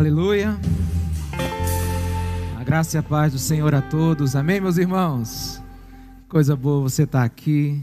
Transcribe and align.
Aleluia. 0.00 0.58
A 2.58 2.64
graça 2.64 2.96
e 2.96 2.98
a 2.98 3.02
paz 3.02 3.34
do 3.34 3.38
Senhor 3.38 3.74
a 3.74 3.82
todos. 3.82 4.34
Amém, 4.34 4.58
meus 4.58 4.78
irmãos? 4.78 5.60
Coisa 6.26 6.56
boa 6.56 6.80
você 6.80 7.02
estar 7.02 7.22
aqui. 7.22 7.78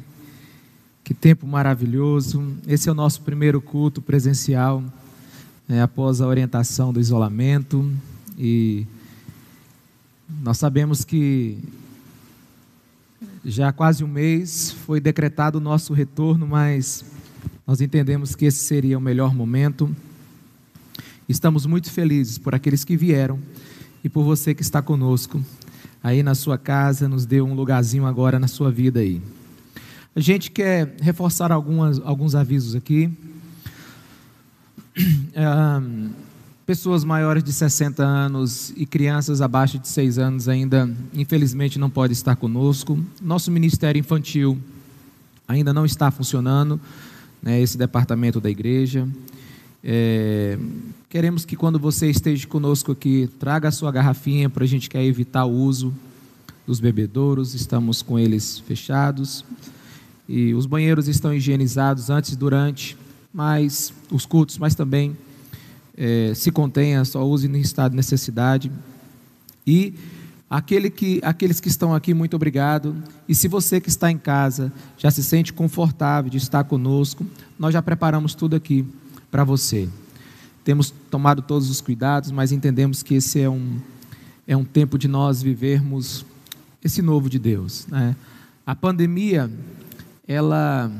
Que 1.03 1.13
tempo 1.13 1.45
maravilhoso. 1.45 2.57
Esse 2.67 2.89
é 2.89 2.91
o 2.91 2.95
nosso 2.95 3.21
primeiro 3.21 3.61
culto 3.61 4.01
presencial, 4.01 4.83
né, 5.67 5.83
após 5.83 6.19
a 6.19 6.25
orientação 6.25 6.91
do 6.91 6.99
isolamento. 6.99 7.87
E 8.35 8.87
nós 10.41 10.57
sabemos 10.57 11.05
que 11.05 11.59
já 13.45 13.67
há 13.67 13.71
quase 13.71 14.03
um 14.03 14.07
mês 14.07 14.71
foi 14.71 14.99
decretado 14.99 15.59
o 15.59 15.61
nosso 15.61 15.93
retorno, 15.93 16.47
mas 16.47 17.05
nós 17.67 17.79
entendemos 17.79 18.35
que 18.35 18.45
esse 18.45 18.65
seria 18.65 18.97
o 18.97 19.01
melhor 19.01 19.35
momento. 19.35 19.95
Estamos 21.29 21.65
muito 21.65 21.91
felizes 21.91 22.37
por 22.37 22.55
aqueles 22.55 22.85
que 22.85 22.95
vieram 22.95 23.37
e 24.01 24.07
por 24.07 24.23
você 24.23 24.53
que 24.53 24.61
está 24.61 24.81
conosco 24.81 25.43
aí 26.01 26.23
na 26.23 26.33
sua 26.33 26.57
casa, 26.57 27.09
nos 27.09 27.25
deu 27.25 27.45
um 27.45 27.53
lugarzinho 27.53 28.05
agora 28.05 28.39
na 28.39 28.47
sua 28.47 28.71
vida 28.71 29.01
aí. 29.01 29.21
A 30.15 30.21
gente 30.21 30.49
quer 30.49 30.95
reforçar 31.01 31.51
algumas, 31.51 31.99
alguns 31.99 32.33
avisos 32.33 32.75
aqui. 32.75 33.11
Um, 34.97 36.11
pessoas 36.65 37.03
maiores 37.03 37.43
de 37.43 37.51
60 37.51 38.01
anos 38.01 38.73
e 38.77 38.85
crianças 38.85 39.41
abaixo 39.41 39.77
de 39.77 39.89
6 39.89 40.17
anos 40.17 40.47
ainda, 40.47 40.89
infelizmente, 41.13 41.77
não 41.77 41.89
podem 41.89 42.13
estar 42.13 42.37
conosco. 42.37 42.97
Nosso 43.21 43.51
Ministério 43.51 43.99
Infantil 43.99 44.57
ainda 45.45 45.73
não 45.73 45.85
está 45.85 46.09
funcionando, 46.09 46.79
né, 47.41 47.59
esse 47.61 47.77
departamento 47.77 48.39
da 48.39 48.49
igreja. 48.49 49.05
É, 49.83 50.57
queremos 51.09 51.45
que 51.45 51.55
quando 51.55 51.79
você 51.79 52.09
esteja 52.09 52.45
conosco 52.47 52.91
aqui, 52.91 53.29
traga 53.39 53.69
a 53.69 53.71
sua 53.71 53.91
garrafinha 53.91 54.49
para 54.49 54.63
a 54.63 54.67
gente 54.67 54.89
quer 54.89 55.03
evitar 55.03 55.45
o 55.45 55.51
uso 55.51 55.93
dos 56.65 56.79
bebedouros, 56.79 57.53
estamos 57.53 58.01
com 58.01 58.19
eles 58.19 58.59
fechados. 58.59 59.45
E 60.27 60.53
os 60.53 60.65
banheiros 60.65 61.07
estão 61.07 61.33
higienizados 61.33 62.09
antes 62.09 62.33
e 62.33 62.35
durante, 62.35 62.97
mas 63.33 63.93
os 64.11 64.25
cultos, 64.25 64.57
mas 64.57 64.75
também 64.75 65.15
é, 65.95 66.33
se 66.35 66.51
contenha, 66.51 67.05
só 67.05 67.25
use 67.25 67.47
em 67.47 67.59
estado 67.61 67.91
de 67.91 67.95
necessidade. 67.95 68.69
E 69.65 69.93
aquele 70.49 70.89
que, 70.89 71.21
aqueles 71.23 71.61
que 71.61 71.69
estão 71.69 71.95
aqui, 71.95 72.13
muito 72.13 72.35
obrigado. 72.35 72.93
E 73.29 73.33
se 73.33 73.47
você 73.47 73.79
que 73.79 73.87
está 73.87 74.11
em 74.11 74.17
casa 74.17 74.73
já 74.97 75.09
se 75.09 75.23
sente 75.23 75.53
confortável 75.53 76.29
de 76.29 76.37
estar 76.37 76.65
conosco, 76.65 77.25
nós 77.57 77.71
já 77.71 77.81
preparamos 77.81 78.35
tudo 78.35 78.57
aqui 78.57 78.85
para 79.31 79.45
você. 79.45 79.87
Temos 80.67 80.93
tomado 81.09 81.41
todos 81.41 81.69
os 81.69 81.79
cuidados, 81.79 82.29
mas 82.29 82.51
entendemos 82.51 83.01
que 83.01 83.13
esse 83.13 83.39
é 83.39 83.49
um, 83.49 83.79
é 84.45 84.57
um 84.57 84.65
tempo 84.65 84.97
de 84.97 85.07
nós 85.07 85.41
vivermos 85.41 86.25
esse 86.83 87.01
novo 87.01 87.29
de 87.29 87.39
Deus. 87.39 87.87
Né? 87.87 88.13
A 88.65 88.75
pandemia, 88.75 89.49
ela 90.27 90.91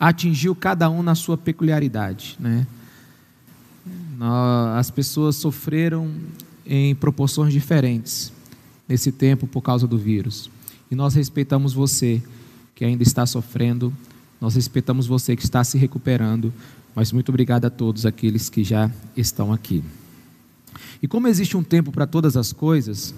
atingiu 0.00 0.56
cada 0.56 0.90
um 0.90 1.04
na 1.04 1.14
sua 1.14 1.38
peculiaridade. 1.38 2.36
Né? 2.40 2.66
As 4.76 4.90
pessoas 4.90 5.36
sofreram 5.36 6.12
em 6.66 6.96
proporções 6.96 7.52
diferentes 7.52 8.32
nesse 8.88 9.12
tempo 9.12 9.46
por 9.46 9.62
causa 9.62 9.86
do 9.86 9.96
vírus. 9.96 10.50
E 10.90 10.96
nós 10.96 11.14
respeitamos 11.14 11.72
você 11.72 12.20
que 12.74 12.84
ainda 12.84 13.04
está 13.04 13.24
sofrendo, 13.24 13.94
nós 14.40 14.56
respeitamos 14.56 15.06
você 15.06 15.36
que 15.36 15.44
está 15.44 15.62
se 15.62 15.78
recuperando, 15.78 16.52
mas 16.96 17.12
muito 17.12 17.28
obrigado 17.28 17.66
a 17.66 17.70
todos 17.70 18.06
aqueles 18.06 18.48
que 18.48 18.64
já 18.64 18.90
estão 19.14 19.52
aqui. 19.52 19.84
E 21.02 21.06
como 21.06 21.28
existe 21.28 21.54
um 21.54 21.62
tempo 21.62 21.92
para 21.92 22.06
todas 22.06 22.38
as 22.38 22.54
coisas, 22.54 23.14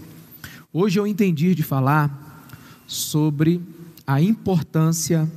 hoje 0.72 0.98
eu 0.98 1.06
entendi 1.06 1.54
de 1.54 1.62
falar 1.62 2.44
sobre 2.88 3.62
a 4.04 4.20
importância 4.20 5.30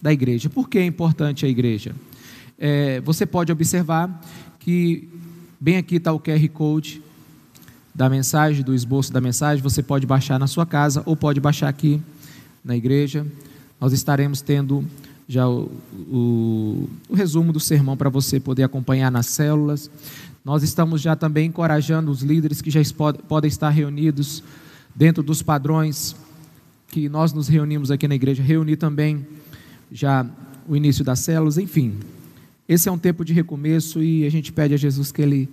da 0.00 0.10
igreja. 0.10 0.48
Por 0.48 0.70
que 0.70 0.78
é 0.78 0.86
importante 0.86 1.44
a 1.44 1.48
igreja? 1.50 1.94
É, 2.58 3.02
você 3.02 3.26
pode 3.26 3.52
observar 3.52 4.22
que 4.58 5.06
bem 5.60 5.76
aqui 5.76 5.96
está 5.96 6.14
o 6.14 6.18
QR 6.18 6.48
Code 6.48 7.02
da 7.94 8.08
mensagem, 8.08 8.64
do 8.64 8.74
esboço 8.74 9.12
da 9.12 9.20
mensagem, 9.20 9.62
você 9.62 9.82
pode 9.82 10.06
baixar 10.06 10.38
na 10.38 10.46
sua 10.46 10.64
casa 10.64 11.02
ou 11.04 11.14
pode 11.14 11.38
baixar 11.40 11.68
aqui 11.68 12.00
na 12.64 12.74
igreja. 12.74 13.26
Nós 13.78 13.92
estaremos 13.92 14.40
tendo 14.40 14.82
já 15.30 15.48
o, 15.48 15.70
o, 15.92 16.90
o 17.08 17.14
resumo 17.14 17.52
do 17.52 17.60
sermão 17.60 17.96
para 17.96 18.10
você 18.10 18.40
poder 18.40 18.64
acompanhar 18.64 19.12
nas 19.12 19.26
células. 19.26 19.88
Nós 20.44 20.64
estamos 20.64 21.00
já 21.00 21.14
também 21.14 21.46
encorajando 21.46 22.10
os 22.10 22.20
líderes 22.20 22.60
que 22.60 22.68
já 22.68 22.80
podem 23.28 23.46
estar 23.46 23.70
reunidos 23.70 24.42
dentro 24.92 25.22
dos 25.22 25.40
padrões 25.40 26.16
que 26.88 27.08
nós 27.08 27.32
nos 27.32 27.46
reunimos 27.46 27.92
aqui 27.92 28.08
na 28.08 28.16
igreja, 28.16 28.42
reunir 28.42 28.76
também 28.76 29.24
já 29.92 30.26
o 30.68 30.74
início 30.74 31.04
das 31.04 31.20
células, 31.20 31.58
enfim. 31.58 31.94
Esse 32.68 32.88
é 32.88 32.92
um 32.92 32.98
tempo 32.98 33.24
de 33.24 33.32
recomeço 33.32 34.02
e 34.02 34.26
a 34.26 34.30
gente 34.30 34.52
pede 34.52 34.74
a 34.74 34.76
Jesus 34.76 35.12
que 35.12 35.22
Ele, 35.22 35.48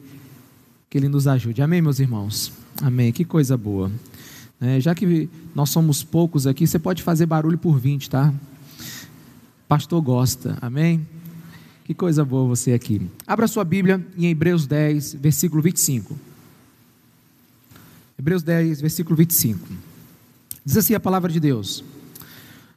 que 0.90 0.98
ele 0.98 1.08
nos 1.08 1.28
ajude. 1.28 1.62
Amém, 1.62 1.84
meus 1.84 2.00
irmãos? 2.00 2.52
Amém. 2.82 3.12
Que 3.12 3.24
coisa 3.24 3.56
boa. 3.56 3.92
É, 4.60 4.80
já 4.80 4.96
que 4.96 5.30
nós 5.54 5.70
somos 5.70 6.04
poucos 6.04 6.48
aqui, 6.48 6.66
você 6.66 6.80
pode 6.80 7.04
fazer 7.04 7.28
barulho 7.28 7.60
por 7.60 7.78
20, 7.78 8.10
tá? 8.10 8.34
Pastor 9.68 10.02
gosta. 10.02 10.58
Amém? 10.62 11.06
Que 11.84 11.94
coisa 11.94 12.24
boa 12.24 12.48
você 12.48 12.72
aqui. 12.72 13.02
Abra 13.26 13.48
sua 13.48 13.66
Bíblia 13.66 14.06
em 14.18 14.28
Hebreus 14.28 14.66
10, 14.66 15.16
versículo 15.16 15.62
25. 15.62 16.18
Hebreus 18.18 18.44
10, 18.44 18.80
versículo 18.80 19.16
25. 19.18 19.68
Diz 20.64 20.78
assim 20.78 20.94
a 20.94 21.00
palavra 21.02 21.30
de 21.30 21.40
Deus: 21.42 21.84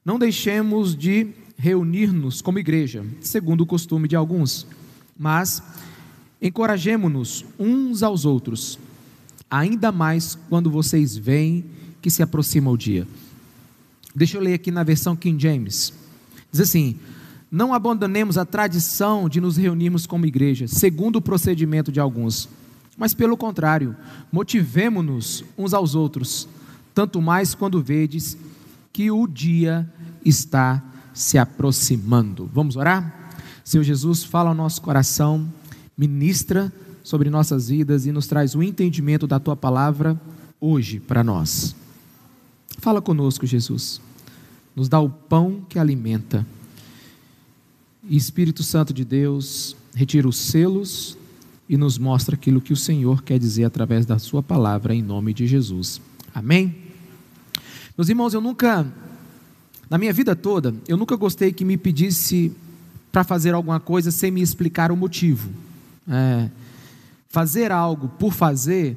Não 0.05 0.19
deixemos 0.19 0.97
de 0.97 1.29
reunir-nos 1.56 2.43
como 2.43 2.59
igreja, 2.59 3.05
segundo 3.21 3.61
o 3.61 3.67
costume 3.67 4.09
de 4.09 4.17
alguns, 4.17 4.67
mas 5.17 5.62
encorajemo-nos 6.43 7.45
uns 7.56 8.03
aos 8.03 8.25
outros, 8.25 8.81
ainda 9.49 9.93
mais 9.93 10.37
quando 10.49 10.69
vocês 10.71 11.17
veem 11.17 11.65
que 12.03 12.11
se 12.11 12.23
aproxima 12.23 12.69
o 12.69 12.77
dia. 12.77 13.06
Deixa 14.12 14.39
eu 14.39 14.43
ler 14.43 14.55
aqui 14.55 14.73
na 14.73 14.83
versão 14.83 15.15
King 15.15 15.41
James. 15.41 16.00
Diz 16.50 16.61
assim: 16.61 16.97
Não 17.50 17.72
abandonemos 17.72 18.37
a 18.37 18.44
tradição 18.44 19.28
de 19.28 19.41
nos 19.41 19.56
reunirmos 19.56 20.06
como 20.06 20.27
igreja, 20.27 20.66
segundo 20.66 21.16
o 21.16 21.22
procedimento 21.22 21.91
de 21.93 22.00
alguns, 22.00 22.49
mas 22.97 23.15
pelo 23.15 23.37
contrário, 23.37 23.97
motivemo-nos 24.31 25.44
uns 25.56 25.72
aos 25.72 25.94
outros, 25.94 26.49
tanto 26.94 27.21
mais 27.22 27.55
quando 27.55 27.83
vedes 27.83 28.37
que 28.93 29.11
o 29.11 29.27
dia 29.27 29.91
está 30.25 30.83
se 31.15 31.38
aproximando. 31.38 32.50
Vamos 32.53 32.77
orar? 32.77 33.31
Senhor 33.65 33.84
Jesus, 33.84 34.25
fala 34.25 34.50
ao 34.50 34.55
nosso 34.55 34.82
coração, 34.82 35.49
ministra 35.97 36.72
sobre 37.03 37.31
nossas 37.31 37.69
vidas 37.69 38.06
e 38.06 38.12
nos 38.12 38.27
traz 38.27 38.55
o 38.55 38.62
entendimento 38.62 39.27
da 39.27 39.38
tua 39.38 39.56
palavra 39.56 40.21
hoje 40.61 41.00
para 41.00 41.25
nós. 41.25 41.75
Fala 42.78 43.00
conosco, 43.00 43.47
Jesus. 43.47 44.00
Nos 44.81 44.89
dá 44.89 44.99
o 44.99 45.11
pão 45.11 45.61
que 45.69 45.79
alimenta. 45.79 46.47
E 48.09 48.17
Espírito 48.17 48.63
Santo 48.63 48.95
de 48.95 49.05
Deus, 49.05 49.77
retira 49.95 50.27
os 50.27 50.39
selos 50.39 51.19
e 51.69 51.77
nos 51.77 51.99
mostra 51.99 52.35
aquilo 52.35 52.63
que 52.63 52.73
o 52.73 52.77
Senhor 52.77 53.23
quer 53.23 53.39
dizer 53.39 53.65
através 53.65 54.07
da 54.07 54.19
Sua 54.19 54.43
palavra, 54.43 54.95
em 54.95 55.03
nome 55.03 55.35
de 55.35 55.47
Jesus. 55.47 56.01
Amém? 56.35 56.75
Meus 57.95 58.09
irmãos, 58.09 58.33
eu 58.33 58.41
nunca 58.41 58.91
na 59.91 59.99
minha 59.99 60.15
vida 60.15 60.35
toda, 60.35 60.75
eu 60.89 60.97
nunca 60.97 61.15
gostei 61.15 61.53
que 61.53 61.62
me 61.62 61.77
pedisse 61.77 62.51
para 63.12 63.23
fazer 63.23 63.53
alguma 63.53 63.81
coisa 63.81 64.11
sem 64.11 64.31
me 64.31 64.41
explicar 64.41 64.91
o 64.91 64.97
motivo. 64.97 65.51
É, 66.09 66.49
fazer 67.29 67.71
algo 67.71 68.09
por 68.09 68.33
fazer 68.33 68.97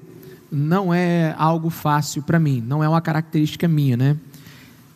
não 0.50 0.94
é 0.94 1.36
algo 1.38 1.70
fácil 1.70 2.24
para 2.24 2.40
mim, 2.40 2.64
não 2.66 2.82
é 2.82 2.88
uma 2.88 3.02
característica 3.02 3.68
minha, 3.68 3.98
né? 3.98 4.18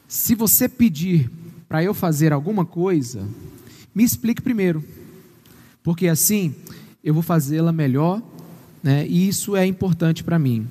Se 0.08 0.36
você 0.36 0.70
pedir 0.70 1.30
para 1.68 1.84
eu 1.84 1.94
fazer 1.94 2.32
alguma 2.32 2.66
coisa, 2.66 3.28
me 3.94 4.04
explique 4.04 4.42
primeiro, 4.42 4.84
porque 5.84 6.08
assim 6.08 6.56
eu 7.04 7.14
vou 7.14 7.24
fazê-la 7.24 7.74
melhor, 7.74 8.22
né? 8.82 9.06
E 9.06 9.28
isso 9.28 9.56
é 9.56 9.66
importante 9.66 10.24
para 10.24 10.40
mim. 10.40 10.66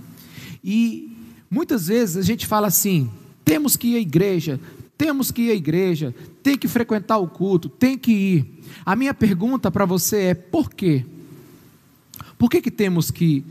E 0.65 1.15
muitas 1.51 1.89
vezes 1.89 2.17
a 2.17 2.23
gente 2.23 2.47
fala 2.47 2.69
assim: 2.69 3.11
temos 3.45 3.77
que 3.77 3.89
ir 3.89 3.97
à 3.97 4.01
igreja, 4.01 4.59
temos 4.97 5.31
que 5.31 5.43
ir 5.43 5.51
à 5.51 5.55
igreja, 5.55 6.15
tem 6.43 6.57
que 6.57 6.67
frequentar 6.67 7.19
o 7.19 7.29
culto, 7.29 7.69
tem 7.69 7.99
que 7.99 8.13
ir. 8.13 8.63
A 8.87 8.97
minha 8.97 9.13
pergunta 9.13 9.71
para 9.71 9.85
você 9.85 10.17
é: 10.19 10.35
por 10.35 10.71
quê? 10.71 11.05
Por 12.39 12.51
que, 12.51 12.63
que 12.63 12.71
temos 12.71 13.11
que 13.11 13.45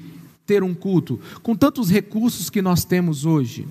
ter 0.48 0.64
um 0.64 0.74
culto 0.74 1.20
com 1.44 1.56
tantos 1.56 1.92
recursos 1.92 2.50
que 2.50 2.62
nós 2.62 2.84
temos 2.84 3.24
hoje? 3.24 3.68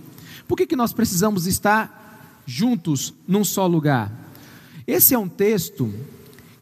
Por 0.47 0.57
que, 0.57 0.67
que 0.67 0.77
nós 0.77 0.93
precisamos 0.93 1.47
estar 1.47 2.04
juntos 2.47 3.15
num 3.27 3.45
só 3.45 3.67
lugar? 3.67 4.13
Esse 4.87 5.15
é 5.15 5.19
um 5.19 5.29
texto 5.29 5.93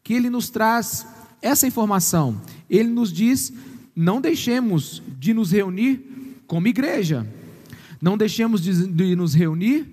que 0.03 0.15
ele 0.15 0.31
nos 0.31 0.51
traz 0.51 1.07
essa 1.41 1.67
informação. 1.67 2.41
ele 2.71 2.89
nos 2.89 3.13
diz: 3.13 3.53
não 3.95 4.21
deixemos 4.21 5.03
de 5.19 5.35
nos 5.35 5.51
reunir 5.51 6.01
como 6.47 6.69
igreja, 6.69 7.27
não 8.01 8.17
deixemos 8.17 8.61
de, 8.61 8.87
de 8.87 9.17
nos 9.17 9.35
reunir 9.35 9.87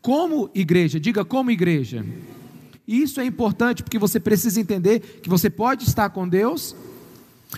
como 0.00 0.50
igreja, 0.54 0.98
diga 0.98 1.24
como 1.24 1.50
igreja. 1.50 2.04
Isso 2.86 3.20
é 3.20 3.24
importante 3.24 3.82
porque 3.82 3.98
você 3.98 4.18
precisa 4.18 4.60
entender 4.60 5.20
que 5.22 5.28
você 5.28 5.48
pode 5.48 5.84
estar 5.84 6.10
com 6.10 6.28
Deus, 6.28 6.74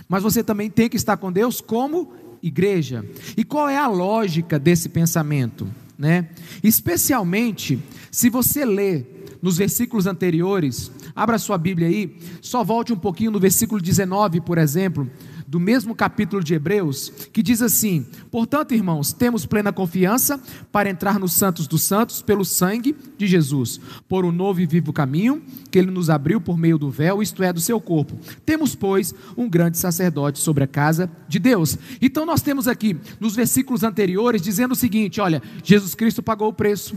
mas 0.07 0.21
você 0.21 0.43
também 0.43 0.69
tem 0.69 0.89
que 0.89 0.97
estar 0.97 1.17
com 1.17 1.31
Deus 1.31 1.59
como 1.61 2.13
igreja. 2.41 3.05
E 3.35 3.43
qual 3.43 3.69
é 3.69 3.77
a 3.77 3.87
lógica 3.87 4.59
desse 4.59 4.89
pensamento? 4.89 5.67
Né? 6.03 6.27
Especialmente 6.61 7.79
se 8.11 8.29
você 8.29 8.65
lê 8.65 9.05
nos 9.41 9.55
versículos 9.55 10.05
anteriores, 10.05 10.91
abra 11.15 11.37
sua 11.37 11.57
Bíblia 11.57 11.87
aí, 11.87 12.17
só 12.41 12.61
volte 12.61 12.91
um 12.91 12.97
pouquinho 12.97 13.31
no 13.31 13.39
versículo 13.39 13.79
19, 13.79 14.41
por 14.41 14.57
exemplo, 14.57 15.09
do 15.53 15.59
mesmo 15.59 15.93
capítulo 15.93 16.43
de 16.43 16.55
Hebreus, 16.55 17.13
que 17.31 17.43
diz 17.43 17.61
assim: 17.61 18.03
Portanto, 18.31 18.73
irmãos, 18.73 19.13
temos 19.13 19.45
plena 19.45 19.71
confiança 19.71 20.41
para 20.71 20.89
entrar 20.89 21.19
nos 21.19 21.33
santos 21.33 21.67
dos 21.67 21.83
santos 21.83 22.23
pelo 22.23 22.43
sangue 22.43 22.95
de 23.19 23.27
Jesus, 23.27 23.79
por 24.09 24.25
um 24.25 24.31
novo 24.31 24.61
e 24.61 24.65
vivo 24.65 24.91
caminho 24.91 25.43
que 25.69 25.77
ele 25.77 25.91
nos 25.91 26.09
abriu 26.09 26.41
por 26.41 26.57
meio 26.57 26.79
do 26.79 26.89
véu, 26.89 27.21
isto 27.21 27.43
é, 27.43 27.53
do 27.53 27.61
seu 27.61 27.79
corpo. 27.79 28.17
Temos, 28.43 28.73
pois, 28.73 29.13
um 29.37 29.47
grande 29.47 29.77
sacerdote 29.77 30.39
sobre 30.39 30.63
a 30.63 30.67
casa 30.67 31.07
de 31.27 31.37
Deus. 31.37 31.77
Então, 32.01 32.25
nós 32.25 32.41
temos 32.41 32.67
aqui, 32.67 32.97
nos 33.19 33.35
versículos 33.35 33.83
anteriores, 33.83 34.41
dizendo 34.41 34.71
o 34.71 34.75
seguinte: 34.75 35.21
olha, 35.21 35.39
Jesus 35.63 35.93
Cristo 35.93 36.23
pagou 36.23 36.47
o 36.47 36.53
preço. 36.53 36.95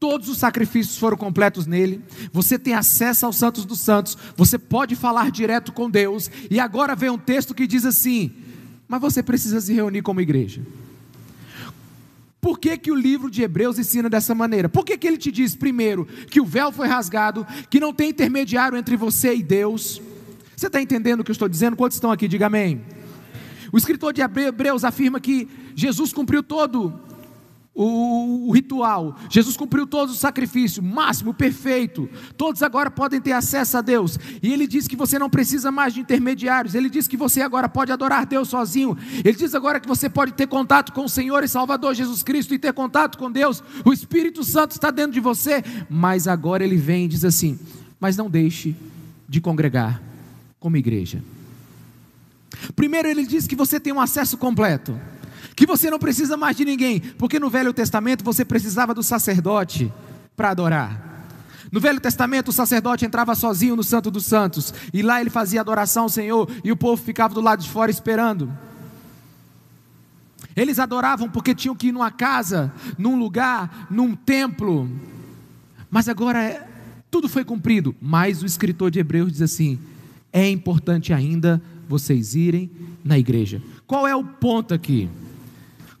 Todos 0.00 0.30
os 0.30 0.38
sacrifícios 0.38 0.96
foram 0.96 1.14
completos 1.18 1.66
nele. 1.66 2.02
Você 2.32 2.58
tem 2.58 2.72
acesso 2.72 3.26
aos 3.26 3.36
santos 3.36 3.66
dos 3.66 3.80
santos. 3.80 4.16
Você 4.34 4.58
pode 4.58 4.96
falar 4.96 5.30
direto 5.30 5.72
com 5.72 5.90
Deus. 5.90 6.30
E 6.50 6.58
agora 6.58 6.96
vem 6.96 7.10
um 7.10 7.18
texto 7.18 7.54
que 7.54 7.66
diz 7.66 7.84
assim: 7.84 8.32
Mas 8.88 8.98
você 8.98 9.22
precisa 9.22 9.60
se 9.60 9.74
reunir 9.74 10.00
como 10.00 10.22
igreja. 10.22 10.62
Por 12.40 12.58
que, 12.58 12.78
que 12.78 12.90
o 12.90 12.94
livro 12.94 13.30
de 13.30 13.42
Hebreus 13.42 13.78
ensina 13.78 14.08
dessa 14.08 14.34
maneira? 14.34 14.70
Por 14.70 14.86
que, 14.86 14.96
que 14.96 15.06
ele 15.06 15.18
te 15.18 15.30
diz, 15.30 15.54
primeiro, 15.54 16.06
que 16.30 16.40
o 16.40 16.46
véu 16.46 16.72
foi 16.72 16.88
rasgado, 16.88 17.46
que 17.68 17.78
não 17.78 17.92
tem 17.92 18.08
intermediário 18.08 18.78
entre 18.78 18.96
você 18.96 19.34
e 19.34 19.42
Deus? 19.42 20.00
Você 20.56 20.68
está 20.68 20.80
entendendo 20.80 21.20
o 21.20 21.24
que 21.24 21.30
eu 21.30 21.34
estou 21.34 21.48
dizendo? 21.48 21.76
Quantos 21.76 21.96
estão 21.96 22.10
aqui? 22.10 22.26
Diga 22.26 22.46
amém. 22.46 22.80
O 23.70 23.76
escritor 23.76 24.14
de 24.14 24.22
Hebreus 24.22 24.82
afirma 24.82 25.20
que 25.20 25.46
Jesus 25.76 26.10
cumpriu 26.10 26.42
todo 26.42 26.98
o, 27.74 28.50
ritual. 28.52 29.16
Jesus 29.30 29.56
cumpriu 29.56 29.86
todos 29.86 30.14
os 30.14 30.20
sacrifícios, 30.20 30.84
máximo, 30.84 31.32
perfeito. 31.32 32.08
Todos 32.36 32.62
agora 32.62 32.90
podem 32.90 33.20
ter 33.20 33.32
acesso 33.32 33.78
a 33.78 33.80
Deus. 33.80 34.18
E 34.42 34.52
ele 34.52 34.66
diz 34.66 34.88
que 34.88 34.96
você 34.96 35.18
não 35.18 35.30
precisa 35.30 35.70
mais 35.70 35.94
de 35.94 36.00
intermediários. 36.00 36.74
Ele 36.74 36.90
diz 36.90 37.06
que 37.06 37.16
você 37.16 37.40
agora 37.40 37.68
pode 37.68 37.92
adorar 37.92 38.26
Deus 38.26 38.48
sozinho. 38.48 38.96
Ele 39.24 39.36
diz 39.36 39.54
agora 39.54 39.80
que 39.80 39.88
você 39.88 40.08
pode 40.08 40.32
ter 40.32 40.46
contato 40.46 40.92
com 40.92 41.04
o 41.04 41.08
Senhor 41.08 41.44
e 41.44 41.48
Salvador 41.48 41.94
Jesus 41.94 42.22
Cristo 42.22 42.54
e 42.54 42.58
ter 42.58 42.72
contato 42.72 43.16
com 43.16 43.30
Deus. 43.30 43.62
O 43.84 43.92
Espírito 43.92 44.42
Santo 44.44 44.72
está 44.72 44.90
dentro 44.90 45.12
de 45.12 45.20
você. 45.20 45.62
Mas 45.88 46.26
agora 46.26 46.64
ele 46.64 46.76
vem 46.76 47.04
e 47.04 47.08
diz 47.08 47.24
assim: 47.24 47.58
Mas 47.98 48.16
não 48.16 48.28
deixe 48.28 48.76
de 49.28 49.40
congregar 49.40 50.02
como 50.58 50.76
igreja. 50.76 51.22
Primeiro, 52.74 53.08
ele 53.08 53.24
diz 53.24 53.46
que 53.46 53.56
você 53.56 53.78
tem 53.78 53.92
um 53.92 54.00
acesso 54.00 54.36
completo 54.36 54.98
que 55.60 55.66
você 55.66 55.90
não 55.90 55.98
precisa 55.98 56.38
mais 56.38 56.56
de 56.56 56.64
ninguém, 56.64 57.00
porque 57.18 57.38
no 57.38 57.50
Velho 57.50 57.74
Testamento 57.74 58.24
você 58.24 58.46
precisava 58.46 58.94
do 58.94 59.02
sacerdote 59.02 59.92
para 60.34 60.52
adorar. 60.52 61.26
No 61.70 61.78
Velho 61.78 62.00
Testamento, 62.00 62.48
o 62.48 62.52
sacerdote 62.52 63.04
entrava 63.04 63.34
sozinho 63.34 63.76
no 63.76 63.84
Santo 63.84 64.10
dos 64.10 64.24
Santos, 64.24 64.72
e 64.90 65.02
lá 65.02 65.20
ele 65.20 65.28
fazia 65.28 65.60
adoração 65.60 66.04
ao 66.04 66.08
Senhor, 66.08 66.50
e 66.64 66.72
o 66.72 66.76
povo 66.78 67.02
ficava 67.02 67.34
do 67.34 67.42
lado 67.42 67.62
de 67.62 67.68
fora 67.68 67.90
esperando. 67.90 68.50
Eles 70.56 70.78
adoravam 70.78 71.28
porque 71.28 71.54
tinham 71.54 71.76
que 71.76 71.88
ir 71.88 71.92
numa 71.92 72.10
casa, 72.10 72.72
num 72.96 73.18
lugar, 73.18 73.86
num 73.90 74.14
templo. 74.14 74.90
Mas 75.90 76.08
agora 76.08 76.42
é, 76.42 76.66
tudo 77.10 77.28
foi 77.28 77.44
cumprido. 77.44 77.94
Mas 78.00 78.42
o 78.42 78.46
escritor 78.46 78.90
de 78.90 78.98
Hebreus 78.98 79.32
diz 79.32 79.42
assim: 79.42 79.78
é 80.32 80.48
importante 80.48 81.12
ainda 81.12 81.60
vocês 81.86 82.34
irem 82.34 82.70
na 83.04 83.18
igreja. 83.18 83.60
Qual 83.86 84.08
é 84.08 84.16
o 84.16 84.24
ponto 84.24 84.72
aqui? 84.72 85.10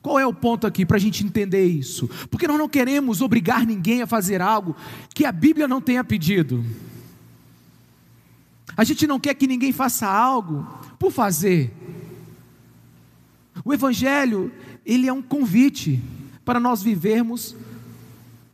Qual 0.02 0.18
é 0.18 0.26
o 0.26 0.32
ponto 0.32 0.66
aqui 0.66 0.86
para 0.86 0.96
a 0.96 1.00
gente 1.00 1.24
entender 1.24 1.64
isso? 1.64 2.08
Porque 2.30 2.48
nós 2.48 2.58
não 2.58 2.68
queremos 2.68 3.20
obrigar 3.20 3.66
ninguém 3.66 4.00
a 4.00 4.06
fazer 4.06 4.40
algo 4.40 4.74
que 5.14 5.24
a 5.24 5.32
Bíblia 5.32 5.68
não 5.68 5.80
tenha 5.80 6.02
pedido. 6.02 6.64
A 8.76 8.84
gente 8.84 9.06
não 9.06 9.20
quer 9.20 9.34
que 9.34 9.46
ninguém 9.46 9.72
faça 9.72 10.06
algo 10.06 10.66
por 10.98 11.12
fazer. 11.12 11.70
O 13.64 13.74
Evangelho, 13.74 14.50
ele 14.86 15.06
é 15.06 15.12
um 15.12 15.20
convite 15.20 16.02
para 16.44 16.58
nós 16.58 16.82
vivermos 16.82 17.54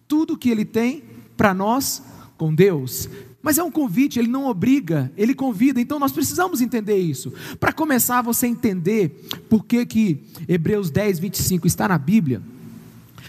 tudo 0.08 0.34
o 0.34 0.38
que 0.38 0.50
ele 0.50 0.64
tem 0.64 1.04
para 1.36 1.54
nós 1.54 2.02
com 2.36 2.52
Deus. 2.52 3.08
Mas 3.46 3.58
é 3.58 3.62
um 3.62 3.70
convite, 3.70 4.18
ele 4.18 4.26
não 4.26 4.46
obriga, 4.46 5.12
ele 5.16 5.32
convida. 5.32 5.80
Então 5.80 6.00
nós 6.00 6.10
precisamos 6.10 6.60
entender 6.60 6.96
isso. 6.96 7.32
Para 7.60 7.72
começar, 7.72 8.20
você 8.20 8.44
entender 8.48 9.24
por 9.48 9.64
que, 9.64 9.86
que 9.86 10.24
Hebreus 10.48 10.90
10, 10.90 11.20
25 11.20 11.64
está 11.64 11.86
na 11.86 11.96
Bíblia, 11.96 12.42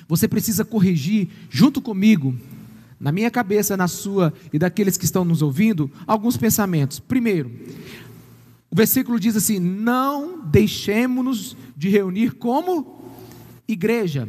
você 0.08 0.28
precisa 0.28 0.66
corrigir 0.66 1.30
junto 1.52 1.80
comigo, 1.80 2.36
na 3.00 3.12
minha 3.12 3.30
cabeça, 3.30 3.78
na 3.78 3.88
sua 3.88 4.34
e 4.52 4.58
daqueles 4.58 4.98
que 4.98 5.06
estão 5.06 5.24
nos 5.24 5.44
ouvindo, 5.44 5.92
alguns 6.08 6.36
pensamentos. 6.36 6.98
Primeiro, 6.98 7.52
o 8.72 8.76
versículo 8.76 9.20
diz 9.20 9.36
assim: 9.36 9.60
Não 9.60 10.42
deixemos-nos 10.48 11.56
de 11.78 11.90
reunir 11.90 12.32
como 12.32 13.04
igreja. 13.68 14.28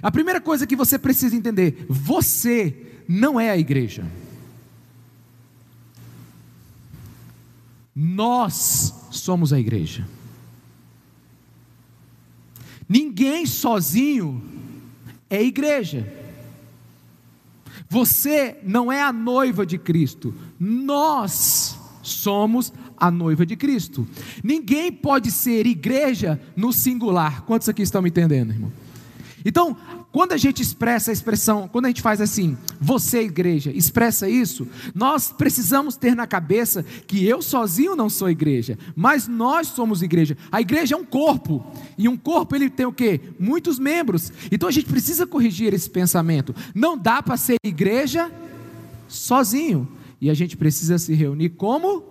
A 0.00 0.12
primeira 0.12 0.40
coisa 0.40 0.68
que 0.68 0.76
você 0.76 0.96
precisa 0.96 1.34
entender: 1.34 1.84
você 1.88 3.02
não 3.08 3.40
é 3.40 3.50
a 3.50 3.58
igreja. 3.58 4.04
Nós 7.98 8.94
somos 9.10 9.54
a 9.54 9.58
igreja. 9.58 10.06
Ninguém 12.86 13.46
sozinho 13.46 14.42
é 15.30 15.42
igreja. 15.42 16.06
Você 17.88 18.58
não 18.62 18.92
é 18.92 19.00
a 19.00 19.12
noiva 19.12 19.64
de 19.64 19.78
Cristo, 19.78 20.34
nós 20.60 21.78
somos 22.02 22.72
a 22.96 23.10
noiva 23.10 23.46
de 23.46 23.56
Cristo. 23.56 24.06
Ninguém 24.44 24.92
pode 24.92 25.30
ser 25.30 25.66
igreja 25.66 26.40
no 26.54 26.72
singular. 26.72 27.42
Quantos 27.42 27.68
aqui 27.68 27.82
estão 27.82 28.02
me 28.02 28.10
entendendo, 28.10 28.50
irmão? 28.52 28.72
Então, 29.44 29.76
quando 30.16 30.32
a 30.32 30.38
gente 30.38 30.62
expressa 30.62 31.10
a 31.10 31.12
expressão, 31.12 31.68
quando 31.68 31.84
a 31.84 31.88
gente 31.88 32.00
faz 32.00 32.22
assim, 32.22 32.56
você 32.80 33.20
igreja, 33.20 33.70
expressa 33.70 34.26
isso, 34.26 34.66
nós 34.94 35.30
precisamos 35.30 35.94
ter 35.94 36.16
na 36.16 36.26
cabeça 36.26 36.82
que 37.06 37.26
eu 37.26 37.42
sozinho 37.42 37.94
não 37.94 38.08
sou 38.08 38.30
igreja, 38.30 38.78
mas 38.96 39.28
nós 39.28 39.66
somos 39.66 40.00
igreja. 40.00 40.34
A 40.50 40.58
igreja 40.58 40.94
é 40.94 40.96
um 40.96 41.04
corpo, 41.04 41.62
e 41.98 42.08
um 42.08 42.16
corpo 42.16 42.56
ele 42.56 42.70
tem 42.70 42.86
o 42.86 42.92
quê? 42.94 43.20
Muitos 43.38 43.78
membros. 43.78 44.32
Então 44.50 44.70
a 44.70 44.72
gente 44.72 44.86
precisa 44.86 45.26
corrigir 45.26 45.74
esse 45.74 45.90
pensamento. 45.90 46.56
Não 46.74 46.96
dá 46.96 47.22
para 47.22 47.36
ser 47.36 47.56
igreja 47.62 48.32
sozinho, 49.06 49.86
e 50.18 50.30
a 50.30 50.34
gente 50.34 50.56
precisa 50.56 50.96
se 50.96 51.12
reunir 51.12 51.50
como 51.50 52.02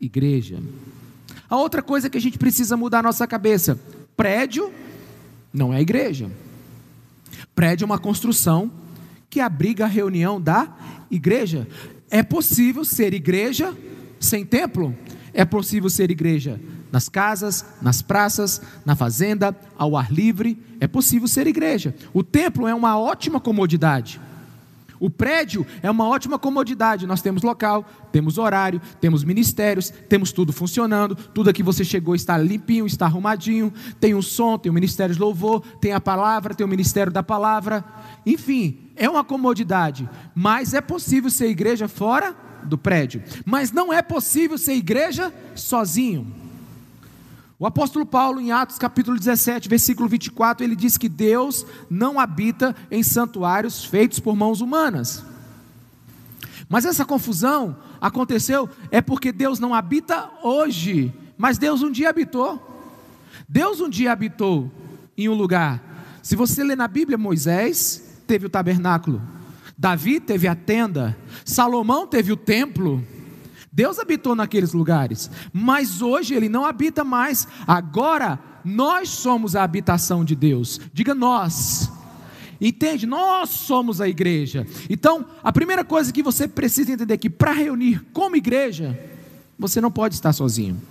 igreja. 0.00 0.62
A 1.46 1.58
outra 1.58 1.82
coisa 1.82 2.08
que 2.08 2.16
a 2.16 2.22
gente 2.22 2.38
precisa 2.38 2.74
mudar 2.74 3.00
a 3.00 3.02
nossa 3.02 3.26
cabeça: 3.26 3.78
prédio 4.16 4.72
não 5.52 5.74
é 5.74 5.82
igreja. 5.82 6.30
Prédio 7.58 7.82
é 7.82 7.86
uma 7.86 7.98
construção 7.98 8.70
que 9.28 9.40
abriga 9.40 9.84
a 9.84 9.88
reunião 9.88 10.40
da 10.40 10.76
igreja. 11.10 11.66
É 12.08 12.22
possível 12.22 12.84
ser 12.84 13.12
igreja 13.12 13.76
sem 14.20 14.46
templo? 14.46 14.94
É 15.34 15.44
possível 15.44 15.90
ser 15.90 16.08
igreja 16.08 16.60
nas 16.92 17.08
casas, 17.08 17.64
nas 17.82 18.00
praças, 18.00 18.62
na 18.86 18.94
fazenda, 18.94 19.56
ao 19.76 19.96
ar 19.96 20.12
livre. 20.12 20.56
É 20.78 20.86
possível 20.86 21.26
ser 21.26 21.48
igreja. 21.48 21.92
O 22.14 22.22
templo 22.22 22.68
é 22.68 22.72
uma 22.72 22.96
ótima 22.96 23.40
comodidade. 23.40 24.20
O 25.00 25.08
prédio 25.08 25.66
é 25.82 25.90
uma 25.90 26.06
ótima 26.08 26.38
comodidade. 26.38 27.06
Nós 27.06 27.22
temos 27.22 27.42
local, 27.42 27.84
temos 28.10 28.38
horário, 28.38 28.80
temos 29.00 29.24
ministérios, 29.24 29.92
temos 30.08 30.32
tudo 30.32 30.52
funcionando. 30.52 31.14
Tudo 31.14 31.50
aqui 31.50 31.62
você 31.62 31.84
chegou 31.84 32.14
está 32.14 32.36
limpinho, 32.36 32.86
está 32.86 33.06
arrumadinho. 33.06 33.72
Tem 34.00 34.14
um 34.14 34.22
som, 34.22 34.58
tem 34.58 34.70
o 34.70 34.74
ministério 34.74 35.14
de 35.14 35.20
louvor, 35.20 35.60
tem 35.80 35.92
a 35.92 36.00
palavra, 36.00 36.54
tem 36.54 36.64
o 36.66 36.68
ministério 36.68 37.12
da 37.12 37.22
palavra. 37.22 37.84
Enfim, 38.26 38.90
é 38.96 39.08
uma 39.08 39.24
comodidade. 39.24 40.08
Mas 40.34 40.74
é 40.74 40.80
possível 40.80 41.30
ser 41.30 41.48
igreja 41.48 41.88
fora 41.88 42.34
do 42.64 42.76
prédio. 42.76 43.22
Mas 43.44 43.70
não 43.72 43.92
é 43.92 44.02
possível 44.02 44.58
ser 44.58 44.74
igreja 44.74 45.32
sozinho. 45.54 46.47
O 47.60 47.66
apóstolo 47.66 48.06
Paulo, 48.06 48.40
em 48.40 48.52
Atos 48.52 48.78
capítulo 48.78 49.18
17, 49.18 49.68
versículo 49.68 50.08
24, 50.08 50.64
ele 50.64 50.76
diz 50.76 50.96
que 50.96 51.08
Deus 51.08 51.66
não 51.90 52.20
habita 52.20 52.74
em 52.88 53.02
santuários 53.02 53.84
feitos 53.84 54.20
por 54.20 54.36
mãos 54.36 54.60
humanas. 54.60 55.24
Mas 56.68 56.84
essa 56.84 57.04
confusão 57.04 57.76
aconteceu 58.00 58.68
é 58.92 59.00
porque 59.00 59.32
Deus 59.32 59.58
não 59.58 59.74
habita 59.74 60.30
hoje, 60.40 61.12
mas 61.36 61.58
Deus 61.58 61.82
um 61.82 61.90
dia 61.90 62.10
habitou. 62.10 62.64
Deus 63.48 63.80
um 63.80 63.88
dia 63.88 64.12
habitou 64.12 64.70
em 65.16 65.28
um 65.28 65.34
lugar. 65.34 65.82
Se 66.22 66.36
você 66.36 66.62
ler 66.62 66.76
na 66.76 66.86
Bíblia, 66.86 67.18
Moisés 67.18 68.20
teve 68.24 68.46
o 68.46 68.50
tabernáculo, 68.50 69.20
Davi 69.76 70.20
teve 70.20 70.46
a 70.46 70.54
tenda, 70.54 71.16
Salomão 71.44 72.06
teve 72.06 72.30
o 72.30 72.36
templo. 72.36 73.04
Deus 73.78 73.96
habitou 74.00 74.34
naqueles 74.34 74.72
lugares, 74.72 75.30
mas 75.52 76.02
hoje 76.02 76.34
ele 76.34 76.48
não 76.48 76.66
habita 76.66 77.04
mais. 77.04 77.46
Agora 77.64 78.36
nós 78.64 79.08
somos 79.08 79.54
a 79.54 79.62
habitação 79.62 80.24
de 80.24 80.34
Deus. 80.34 80.80
Diga 80.92 81.14
nós. 81.14 81.88
Entende? 82.60 83.06
Nós 83.06 83.50
somos 83.50 84.00
a 84.00 84.08
igreja. 84.08 84.66
Então, 84.90 85.24
a 85.44 85.52
primeira 85.52 85.84
coisa 85.84 86.12
que 86.12 86.24
você 86.24 86.48
precisa 86.48 86.90
entender 86.90 87.14
é 87.14 87.16
que 87.16 87.30
para 87.30 87.52
reunir 87.52 88.04
como 88.12 88.34
igreja, 88.34 88.98
você 89.56 89.80
não 89.80 89.92
pode 89.92 90.16
estar 90.16 90.32
sozinho. 90.32 90.82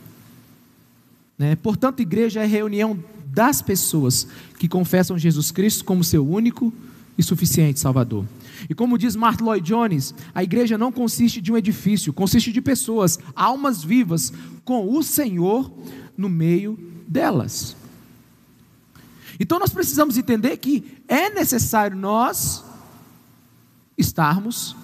Né? 1.37 1.57
Portanto, 1.57 1.99
igreja 1.99 2.41
é 2.41 2.45
reunião 2.45 2.97
das 3.25 3.61
pessoas 3.61 4.29
que 4.57 4.69
confessam 4.69 5.17
Jesus 5.17 5.51
Cristo 5.51 5.83
como 5.83 6.05
seu 6.05 6.25
único 6.25 6.73
e 7.17 7.23
suficiente 7.23 7.79
Salvador. 7.79 8.25
E 8.69 8.75
como 8.75 8.97
diz 8.97 9.15
Martin 9.15 9.43
Lloyd 9.43 9.65
Jones, 9.67 10.13
a 10.33 10.43
igreja 10.43 10.77
não 10.77 10.91
consiste 10.91 11.41
de 11.41 11.51
um 11.51 11.57
edifício, 11.57 12.13
consiste 12.13 12.51
de 12.51 12.61
pessoas, 12.61 13.19
almas 13.35 13.83
vivas, 13.83 14.31
com 14.63 14.93
o 14.93 15.01
Senhor 15.01 15.71
no 16.17 16.29
meio 16.29 16.77
delas. 17.07 17.75
Então 19.39 19.59
nós 19.59 19.71
precisamos 19.71 20.17
entender 20.17 20.57
que 20.57 20.83
é 21.07 21.29
necessário 21.29 21.95
nós 21.95 22.63
estarmos 23.97 24.75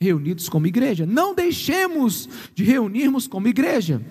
reunidos 0.00 0.48
como 0.48 0.66
igreja. 0.66 1.06
Não 1.06 1.34
deixemos 1.34 2.28
de 2.54 2.64
reunirmos 2.64 3.26
como 3.26 3.48
igreja. 3.48 4.02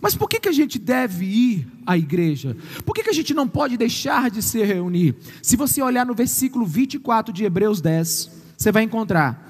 Mas 0.00 0.14
por 0.14 0.28
que, 0.28 0.38
que 0.38 0.48
a 0.48 0.52
gente 0.52 0.78
deve 0.78 1.24
ir 1.24 1.68
à 1.86 1.96
igreja? 1.96 2.56
Por 2.84 2.94
que, 2.94 3.02
que 3.02 3.10
a 3.10 3.14
gente 3.14 3.32
não 3.32 3.48
pode 3.48 3.76
deixar 3.76 4.30
de 4.30 4.42
se 4.42 4.62
reunir? 4.62 5.16
Se 5.42 5.56
você 5.56 5.82
olhar 5.82 6.04
no 6.04 6.14
versículo 6.14 6.66
24 6.66 7.32
de 7.32 7.44
Hebreus 7.44 7.80
10, 7.80 8.30
você 8.56 8.70
vai 8.70 8.82
encontrar: 8.82 9.42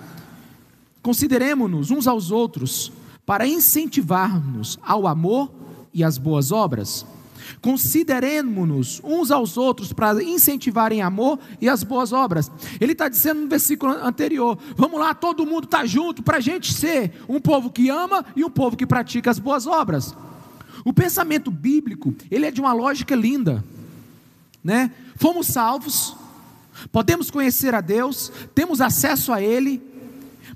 consideremos-nos 1.02 1.90
uns 1.90 2.06
aos 2.06 2.30
outros 2.30 2.92
para 3.26 3.46
incentivar-nos 3.46 4.78
ao 4.82 5.06
amor 5.06 5.52
e 5.92 6.02
às 6.02 6.16
boas 6.16 6.52
obras. 6.52 7.04
Consideremos-nos 7.60 9.00
uns 9.02 9.30
aos 9.30 9.56
outros 9.56 9.92
para 9.92 10.22
incentivarem 10.22 11.02
amor 11.02 11.38
e 11.60 11.68
as 11.68 11.82
boas 11.82 12.12
obras. 12.12 12.50
Ele 12.80 12.92
está 12.92 13.08
dizendo 13.08 13.42
no 13.42 13.48
versículo 13.48 13.92
anterior: 13.92 14.58
vamos 14.76 14.98
lá, 14.98 15.14
todo 15.14 15.46
mundo 15.46 15.64
está 15.64 15.84
junto 15.84 16.22
para 16.22 16.38
a 16.38 16.40
gente 16.40 16.72
ser 16.72 17.12
um 17.28 17.40
povo 17.40 17.70
que 17.70 17.88
ama 17.90 18.24
e 18.36 18.44
um 18.44 18.50
povo 18.50 18.76
que 18.76 18.86
pratica 18.86 19.30
as 19.30 19.38
boas 19.38 19.66
obras. 19.66 20.14
O 20.84 20.92
pensamento 20.92 21.50
bíblico, 21.50 22.14
ele 22.30 22.46
é 22.46 22.50
de 22.50 22.60
uma 22.60 22.72
lógica 22.72 23.14
linda, 23.14 23.64
né? 24.62 24.92
Fomos 25.16 25.46
salvos, 25.48 26.16
podemos 26.90 27.30
conhecer 27.30 27.74
a 27.74 27.80
Deus, 27.80 28.32
temos 28.54 28.80
acesso 28.80 29.32
a 29.32 29.42
Ele, 29.42 29.82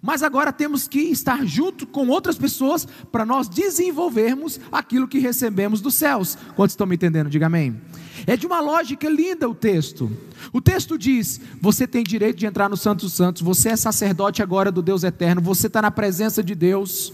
mas 0.00 0.23
agora 0.23 0.52
temos 0.52 0.87
que 0.87 1.00
estar 1.00 1.47
junto 1.47 1.87
com 1.87 2.09
outras 2.09 2.37
pessoas 2.37 2.87
para 3.11 3.25
nós 3.25 3.49
desenvolvermos 3.49 4.61
aquilo 4.71 5.09
que 5.09 5.18
recebemos 5.18 5.80
dos 5.80 5.94
céus. 5.94 6.37
Quantos 6.54 6.73
estão 6.73 6.87
me 6.87 6.94
entendendo? 6.94 7.30
Diga 7.30 7.47
amém. 7.47 7.80
É 8.26 8.37
de 8.37 8.47
uma 8.47 8.61
lógica 8.61 9.09
linda 9.09 9.49
o 9.49 9.54
texto. 9.54 10.11
O 10.52 10.61
texto 10.61 10.99
diz: 10.99 11.40
você 11.61 11.87
tem 11.87 12.04
direito 12.04 12.37
de 12.37 12.47
entrar 12.47 12.68
no 12.68 12.76
Santo 12.76 13.09
Santos, 13.09 13.42
você 13.42 13.71
é 13.71 13.76
sacerdote 13.76 14.42
agora 14.42 14.71
do 14.71 14.83
Deus 14.83 15.04
eterno, 15.04 15.40
você 15.40 15.66
está 15.66 15.80
na 15.80 15.90
presença 15.90 16.42
de 16.42 16.54
Deus. 16.54 17.12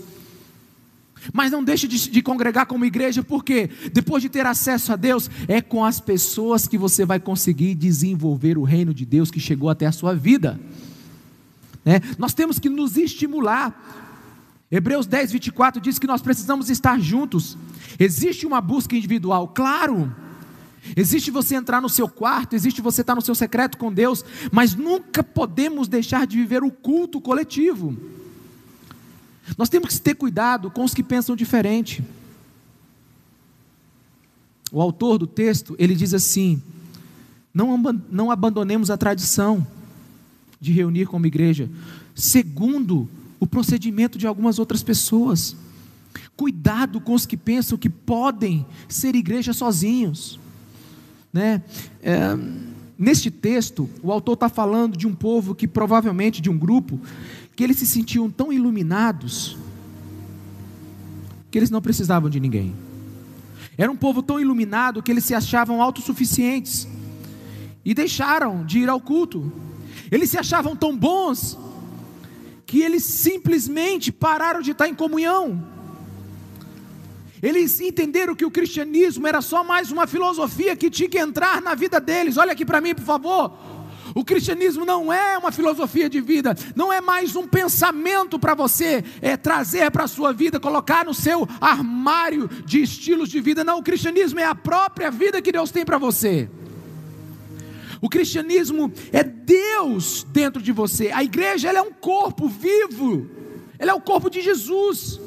Mas 1.33 1.51
não 1.51 1.63
deixe 1.63 1.87
de, 1.87 2.11
de, 2.11 2.23
congregar 2.23 2.67
como 2.67 2.85
igreja, 2.85 3.23
porque 3.23 3.69
depois 3.93 4.23
de 4.23 4.29
ter 4.29 4.47
acesso 4.47 4.93
a 4.93 4.97
Deus, 4.97 5.31
é 5.47 5.61
com 5.61 5.85
as 5.85 6.01
pessoas 6.01 6.67
que 6.67 6.79
você 6.79 7.05
vai 7.05 7.21
conseguir 7.21 7.75
desenvolver 7.75 8.57
o 8.57 8.63
reino 8.63 8.95
de 8.95 9.05
Deus 9.05 9.31
que 9.31 9.41
chegou 9.41 9.69
até 9.69 9.87
a 9.87 9.93
sua 9.93 10.15
vida. 10.15 10.59
Né? 11.85 12.01
Nós 12.19 12.35
temos 12.35 12.59
que 12.59 12.69
nos 12.69 12.97
estimular. 12.97 14.09
Hebreus 14.71 15.07
10, 15.07 15.33
24 15.33 15.81
diz 15.81 15.99
que 15.99 16.07
nós 16.07 16.23
precisamos 16.23 16.71
estar 16.71 16.99
juntos. 17.01 17.57
Existe 17.99 18.47
uma 18.47 18.61
busca 18.61 18.97
individual, 18.97 19.49
claro. 19.49 20.15
Existe 20.97 21.31
você 21.31 21.57
entrar 21.57 21.81
no 21.81 21.89
seu 21.89 22.09
quarto, 22.09 22.55
existe 22.55 22.81
você 22.81 23.03
estar 23.03 23.15
no 23.15 23.21
seu 23.21 23.35
secreto 23.35 23.77
com 23.77 23.93
Deus, 23.93 24.25
mas 24.51 24.75
nunca 24.75 25.23
podemos 25.23 25.89
deixar 25.89 26.27
de 26.27 26.39
viver 26.39 26.63
o 26.63 26.71
culto 26.71 27.21
coletivo. 27.21 28.20
Nós 29.57 29.69
temos 29.69 29.95
que 29.95 30.01
ter 30.01 30.15
cuidado 30.15 30.71
com 30.71 30.85
os 30.85 30.95
que 30.95 31.03
pensam 31.03 31.35
diferente. 31.35 32.03
O 34.73 34.81
autor 34.81 35.19
do 35.19 35.27
texto, 35.27 35.75
ele 35.79 35.95
diz 35.95 36.15
assim: 36.15 36.63
não, 37.53 37.77
não 38.11 38.31
abandonemos 38.31 38.91
a 38.91 38.97
tradição 38.97 39.67
de 40.61 40.73
reunir 40.73 41.07
como 41.07 41.27
igreja, 41.27 41.69
segundo 42.15 43.09
o 43.41 43.47
procedimento 43.47 44.19
de 44.19 44.27
algumas 44.27 44.59
outras 44.59 44.83
pessoas. 44.83 45.57
Cuidado 46.37 47.01
com 47.01 47.15
os 47.15 47.27
que 47.27 47.37
pensam 47.37 47.77
que 47.77 47.89
podem 47.89 48.67
ser 48.89 49.15
igreja 49.15 49.53
sozinhos. 49.53 50.39
Né? 51.33 51.63
É, 52.03 52.37
neste 52.99 53.31
texto, 53.31 53.89
o 54.03 54.13
autor 54.13 54.35
está 54.35 54.49
falando 54.49 54.97
de 54.97 55.07
um 55.07 55.15
povo 55.15 55.55
que 55.55 55.67
provavelmente, 55.67 56.41
de 56.41 56.51
um 56.51 56.59
grupo, 56.59 57.01
que 57.55 57.65
eles 57.65 57.79
se 57.79 57.87
sentiam 57.87 58.31
tão 58.31 58.53
iluminados 58.53 59.59
que 61.51 61.59
eles 61.59 61.71
não 61.71 61.83
precisavam 61.83 62.31
de 62.31 62.39
ninguém. 62.39 62.75
Era 63.77 63.91
um 63.91 63.97
povo 63.97 64.23
tão 64.23 64.39
iluminado 64.39 65.03
que 65.03 65.11
eles 65.11 65.25
se 65.25 65.35
achavam 65.35 65.83
autossuficientes 65.83 66.87
e 67.85 67.95
deixaram 67.95 68.65
de 68.65 68.81
ir 68.81 68.89
ao 68.89 69.01
culto. 69.01 69.53
Eles 70.11 70.31
se 70.31 70.39
achavam 70.39 70.77
tão 70.77 70.97
bons 70.97 71.59
que 72.67 72.83
eles 72.83 73.03
simplesmente 73.05 74.13
pararam 74.13 74.61
de 74.61 74.73
estar 74.73 74.87
em 74.87 74.95
comunhão. 74.95 75.67
Eles 77.43 77.81
entenderam 77.81 78.35
que 78.35 78.45
o 78.45 78.51
cristianismo 78.51 79.27
era 79.27 79.41
só 79.41 79.65
mais 79.65 79.91
uma 79.91 80.07
filosofia 80.07 80.77
que 80.77 80.91
tinha 80.91 81.09
que 81.09 81.19
entrar 81.19 81.63
na 81.63 81.75
vida 81.75 81.99
deles. 81.99 82.37
Olha 82.37 82.53
aqui 82.53 82.65
para 82.65 82.81
mim, 82.81 82.95
por 82.95 83.05
favor. 83.05 83.57
O 84.15 84.25
cristianismo 84.25 84.85
não 84.85 85.13
é 85.13 85.39
uma 85.39 85.53
filosofia 85.53 86.09
de 86.09 86.21
vida, 86.21 86.57
não 86.75 86.93
é 86.93 87.01
mais 87.01 87.37
um 87.37 87.47
pensamento 87.47 88.39
para 88.39 88.55
você 88.55 89.05
é, 89.21 89.37
trazer 89.37 89.91
para 89.91 90.05
a 90.05 90.09
sua 90.09 90.33
vida, 90.33 90.59
colocar 90.59 91.05
no 91.05 91.15
seu 91.15 91.49
armário 91.61 92.49
de 92.65 92.83
estilos 92.83 93.29
de 93.29 93.41
vida. 93.41 93.63
Não, 93.63 93.79
o 93.79 93.83
cristianismo 93.83 94.41
é 94.41 94.45
a 94.45 94.55
própria 94.55 95.11
vida 95.11 95.41
que 95.41 95.53
Deus 95.53 95.71
tem 95.71 95.85
para 95.85 95.99
você. 95.99 96.49
O 98.01 98.09
cristianismo 98.09 98.93
é 99.13 99.23
Deus 99.23 100.27
dentro 100.33 100.63
de 100.63 100.73
você. 100.73 101.11
A 101.13 101.23
igreja 101.23 101.69
ela 101.69 101.79
é 101.79 101.83
um 101.83 101.93
corpo 101.93 102.49
vivo. 102.49 103.29
Ela 103.79 103.93
é 103.93 103.95
o 103.95 104.01
corpo 104.01 104.31
de 104.31 104.41
Jesus. 104.41 105.21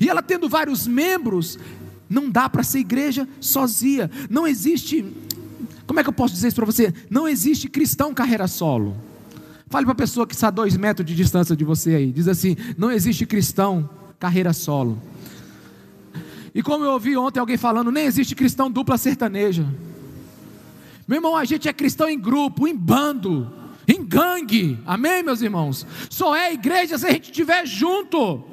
E 0.00 0.08
ela 0.08 0.22
tendo 0.22 0.48
vários 0.48 0.86
membros, 0.86 1.58
não 2.08 2.28
dá 2.28 2.48
para 2.48 2.64
ser 2.64 2.80
igreja 2.80 3.28
sozinha. 3.40 4.10
Não 4.28 4.46
existe 4.46 5.04
como 5.90 5.98
é 5.98 6.04
que 6.04 6.08
eu 6.08 6.12
posso 6.12 6.32
dizer 6.32 6.46
isso 6.46 6.54
para 6.54 6.64
você? 6.64 6.94
Não 7.10 7.26
existe 7.26 7.68
cristão 7.68 8.14
carreira 8.14 8.46
solo. 8.46 8.96
Fale 9.66 9.84
para 9.84 9.90
a 9.90 9.96
pessoa 9.96 10.24
que 10.24 10.36
está 10.36 10.46
a 10.46 10.50
dois 10.52 10.76
metros 10.76 11.04
de 11.04 11.16
distância 11.16 11.56
de 11.56 11.64
você 11.64 11.96
aí. 11.96 12.12
Diz 12.12 12.28
assim: 12.28 12.56
não 12.78 12.92
existe 12.92 13.26
cristão 13.26 13.90
carreira 14.16 14.52
solo. 14.52 15.02
E 16.54 16.62
como 16.62 16.84
eu 16.84 16.92
ouvi 16.92 17.16
ontem 17.16 17.40
alguém 17.40 17.56
falando, 17.56 17.90
nem 17.90 18.04
existe 18.04 18.36
cristão 18.36 18.70
dupla 18.70 18.96
sertaneja. 18.96 19.66
Meu 21.08 21.16
irmão, 21.16 21.34
a 21.34 21.44
gente 21.44 21.68
é 21.68 21.72
cristão 21.72 22.08
em 22.08 22.20
grupo, 22.20 22.68
em 22.68 22.76
bando, 22.76 23.52
em 23.88 24.04
gangue. 24.04 24.78
Amém, 24.86 25.24
meus 25.24 25.42
irmãos? 25.42 25.84
Só 26.08 26.36
é 26.36 26.52
igreja 26.52 26.98
se 26.98 27.06
a 27.08 27.10
gente 27.10 27.32
estiver 27.32 27.66
junto. 27.66 28.44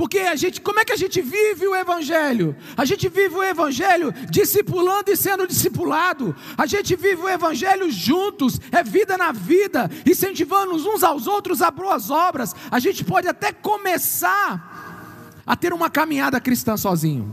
Porque 0.00 0.20
a 0.20 0.34
gente, 0.34 0.62
como 0.62 0.80
é 0.80 0.84
que 0.86 0.94
a 0.94 0.96
gente 0.96 1.20
vive 1.20 1.66
o 1.66 1.76
evangelho? 1.76 2.56
A 2.74 2.86
gente 2.86 3.06
vive 3.06 3.34
o 3.34 3.44
evangelho 3.44 4.14
discipulando 4.30 5.10
e 5.10 5.14
sendo 5.14 5.46
discipulado. 5.46 6.34
A 6.56 6.64
gente 6.64 6.96
vive 6.96 7.20
o 7.20 7.28
evangelho 7.28 7.90
juntos, 7.90 8.58
é 8.72 8.82
vida 8.82 9.18
na 9.18 9.30
vida, 9.30 9.90
incentivando 10.06 10.72
uns 10.72 11.02
aos 11.02 11.26
outros 11.26 11.60
a 11.60 11.70
boas 11.70 12.10
obras. 12.10 12.56
A 12.70 12.78
gente 12.78 13.04
pode 13.04 13.28
até 13.28 13.52
começar 13.52 15.42
a 15.46 15.54
ter 15.54 15.70
uma 15.74 15.90
caminhada 15.90 16.40
cristã 16.40 16.78
sozinho. 16.78 17.30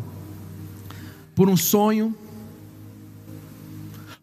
Por 1.34 1.48
um 1.48 1.56
sonho, 1.56 2.14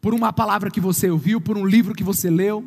por 0.02 0.12
uma 0.12 0.34
palavra 0.34 0.70
que 0.70 0.80
você 0.80 1.08
ouviu, 1.08 1.40
por 1.40 1.56
um 1.56 1.64
livro 1.64 1.94
que 1.94 2.04
você 2.04 2.28
leu, 2.28 2.62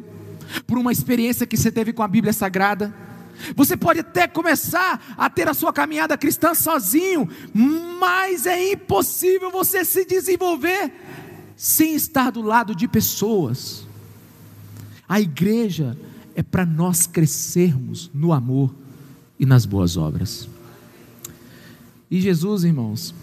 por 0.65 0.79
uma 0.79 0.91
experiência 0.91 1.45
que 1.45 1.55
você 1.55 1.71
teve 1.71 1.93
com 1.93 2.01
a 2.01 2.07
Bíblia 2.07 2.33
Sagrada. 2.33 3.06
Você 3.55 3.77
pode 3.77 3.99
até 3.99 4.27
começar 4.27 5.15
a 5.17 5.29
ter 5.29 5.47
a 5.47 5.53
sua 5.53 5.71
caminhada 5.71 6.17
cristã 6.17 6.53
sozinho, 6.53 7.29
mas 7.99 8.45
é 8.45 8.73
impossível 8.73 9.51
você 9.51 9.85
se 9.85 10.05
desenvolver 10.05 10.91
sem 11.55 11.95
estar 11.95 12.31
do 12.31 12.41
lado 12.41 12.75
de 12.75 12.87
pessoas. 12.87 13.85
A 15.07 15.19
igreja 15.19 15.97
é 16.35 16.43
para 16.43 16.65
nós 16.65 17.07
crescermos 17.07 18.11
no 18.13 18.31
amor 18.33 18.73
e 19.39 19.45
nas 19.45 19.65
boas 19.65 19.97
obras. 19.97 20.47
E 22.09 22.21
Jesus, 22.21 22.63
irmãos, 22.63 23.13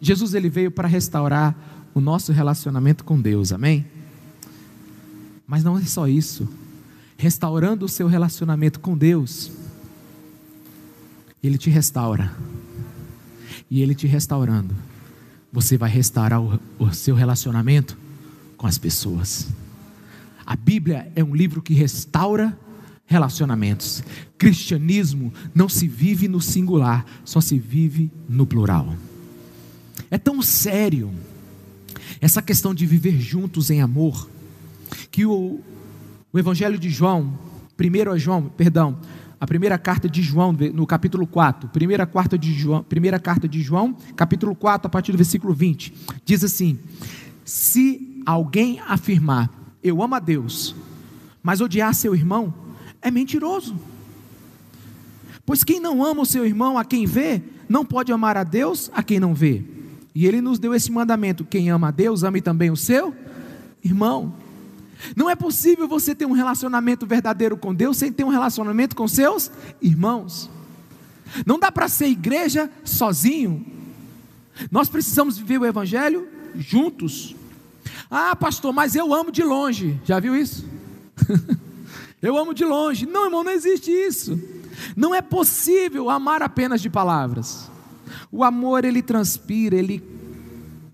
Jesus 0.00 0.34
ele 0.34 0.48
veio 0.48 0.70
para 0.70 0.88
restaurar 0.88 1.56
o 1.94 2.00
nosso 2.00 2.32
relacionamento 2.32 3.04
com 3.04 3.20
Deus, 3.20 3.52
amém? 3.52 3.86
Mas 5.46 5.62
não 5.62 5.78
é 5.78 5.84
só 5.84 6.08
isso. 6.08 6.48
Restaurando 7.16 7.86
o 7.86 7.88
seu 7.88 8.06
relacionamento 8.06 8.80
com 8.80 8.96
Deus, 8.96 9.50
ele 11.42 11.58
te 11.58 11.70
restaura. 11.70 12.34
E 13.70 13.82
ele 13.82 13.94
te 13.94 14.06
restaurando, 14.06 14.74
você 15.52 15.76
vai 15.76 15.90
restaurar 15.90 16.40
o, 16.40 16.60
o 16.78 16.92
seu 16.92 17.16
relacionamento 17.16 17.98
com 18.56 18.66
as 18.66 18.78
pessoas. 18.78 19.48
A 20.44 20.54
Bíblia 20.54 21.10
é 21.16 21.24
um 21.24 21.34
livro 21.34 21.60
que 21.60 21.74
restaura 21.74 22.56
relacionamentos. 23.06 24.02
Cristianismo 24.38 25.32
não 25.54 25.68
se 25.68 25.88
vive 25.88 26.28
no 26.28 26.40
singular, 26.40 27.04
só 27.24 27.40
se 27.40 27.58
vive 27.58 28.10
no 28.28 28.46
plural. 28.46 28.94
É 30.10 30.18
tão 30.18 30.40
sério 30.42 31.12
essa 32.20 32.40
questão 32.40 32.74
de 32.74 32.86
viver 32.86 33.20
juntos 33.20 33.70
em 33.70 33.80
amor 33.80 34.28
que 35.10 35.26
o, 35.26 35.60
o 36.36 36.38
Evangelho 36.38 36.78
de 36.78 36.90
João, 36.90 37.32
primeiro 37.78 38.12
a 38.12 38.18
João, 38.18 38.42
perdão, 38.42 38.98
a 39.40 39.46
primeira 39.46 39.78
carta 39.78 40.06
de 40.06 40.20
João, 40.20 40.52
no 40.52 40.86
capítulo 40.86 41.26
4, 41.26 41.70
primeira 41.70 42.04
carta 42.04 42.36
de 42.36 42.52
João, 42.52 42.82
primeira 42.82 43.18
carta 43.18 43.48
de 43.48 43.62
João, 43.62 43.96
capítulo 44.14 44.54
4, 44.54 44.86
a 44.86 44.90
partir 44.90 45.12
do 45.12 45.16
versículo 45.16 45.54
20, 45.54 45.94
diz 46.26 46.44
assim: 46.44 46.78
Se 47.42 48.20
alguém 48.26 48.80
afirmar 48.86 49.50
eu 49.82 50.02
amo 50.02 50.14
a 50.14 50.18
Deus, 50.18 50.76
mas 51.42 51.62
odiar 51.62 51.94
seu 51.94 52.14
irmão 52.14 52.52
é 53.00 53.10
mentiroso. 53.10 53.74
Pois 55.46 55.64
quem 55.64 55.80
não 55.80 56.04
ama 56.04 56.20
o 56.20 56.26
seu 56.26 56.44
irmão 56.44 56.76
a 56.76 56.84
quem 56.84 57.06
vê, 57.06 57.40
não 57.66 57.82
pode 57.82 58.12
amar 58.12 58.36
a 58.36 58.44
Deus 58.44 58.90
a 58.92 59.02
quem 59.02 59.18
não 59.18 59.32
vê. 59.32 59.64
E 60.14 60.26
ele 60.26 60.42
nos 60.42 60.58
deu 60.58 60.74
esse 60.74 60.92
mandamento: 60.92 61.46
quem 61.46 61.70
ama 61.70 61.88
a 61.88 61.92
Deus, 61.92 62.24
ame 62.24 62.42
também 62.42 62.70
o 62.70 62.76
seu 62.76 63.14
irmão. 63.82 64.34
Não 65.14 65.28
é 65.28 65.34
possível 65.34 65.86
você 65.86 66.14
ter 66.14 66.26
um 66.26 66.32
relacionamento 66.32 67.06
verdadeiro 67.06 67.56
com 67.56 67.74
Deus 67.74 67.96
sem 67.96 68.12
ter 68.12 68.24
um 68.24 68.28
relacionamento 68.28 68.96
com 68.96 69.06
seus 69.06 69.50
irmãos. 69.80 70.50
Não 71.44 71.58
dá 71.58 71.70
para 71.70 71.88
ser 71.88 72.06
igreja 72.06 72.70
sozinho. 72.84 73.64
Nós 74.70 74.88
precisamos 74.88 75.36
viver 75.36 75.58
o 75.58 75.66
Evangelho 75.66 76.28
juntos. 76.54 77.34
Ah, 78.10 78.34
pastor, 78.34 78.72
mas 78.72 78.94
eu 78.94 79.12
amo 79.12 79.30
de 79.30 79.42
longe. 79.42 80.00
Já 80.04 80.18
viu 80.18 80.36
isso? 80.36 80.64
eu 82.22 82.36
amo 82.36 82.54
de 82.54 82.64
longe. 82.64 83.06
Não, 83.06 83.24
irmão, 83.24 83.44
não 83.44 83.52
existe 83.52 83.90
isso. 83.90 84.40
Não 84.96 85.14
é 85.14 85.20
possível 85.20 86.08
amar 86.10 86.42
apenas 86.42 86.80
de 86.80 86.88
palavras. 86.88 87.70
O 88.30 88.44
amor 88.44 88.84
ele 88.84 89.02
transpira, 89.02 89.76
ele 89.76 90.02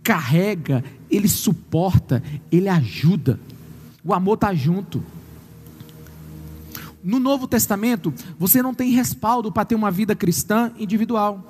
carrega, 0.02 0.84
ele 1.10 1.28
suporta, 1.28 2.22
ele 2.50 2.68
ajuda. 2.68 3.38
O 4.04 4.12
amor 4.12 4.34
está 4.34 4.52
junto. 4.52 5.02
No 7.02 7.18
Novo 7.18 7.48
Testamento, 7.48 8.12
você 8.38 8.62
não 8.62 8.74
tem 8.74 8.90
respaldo 8.90 9.50
para 9.50 9.64
ter 9.64 9.74
uma 9.74 9.90
vida 9.90 10.14
cristã 10.14 10.72
individual. 10.78 11.48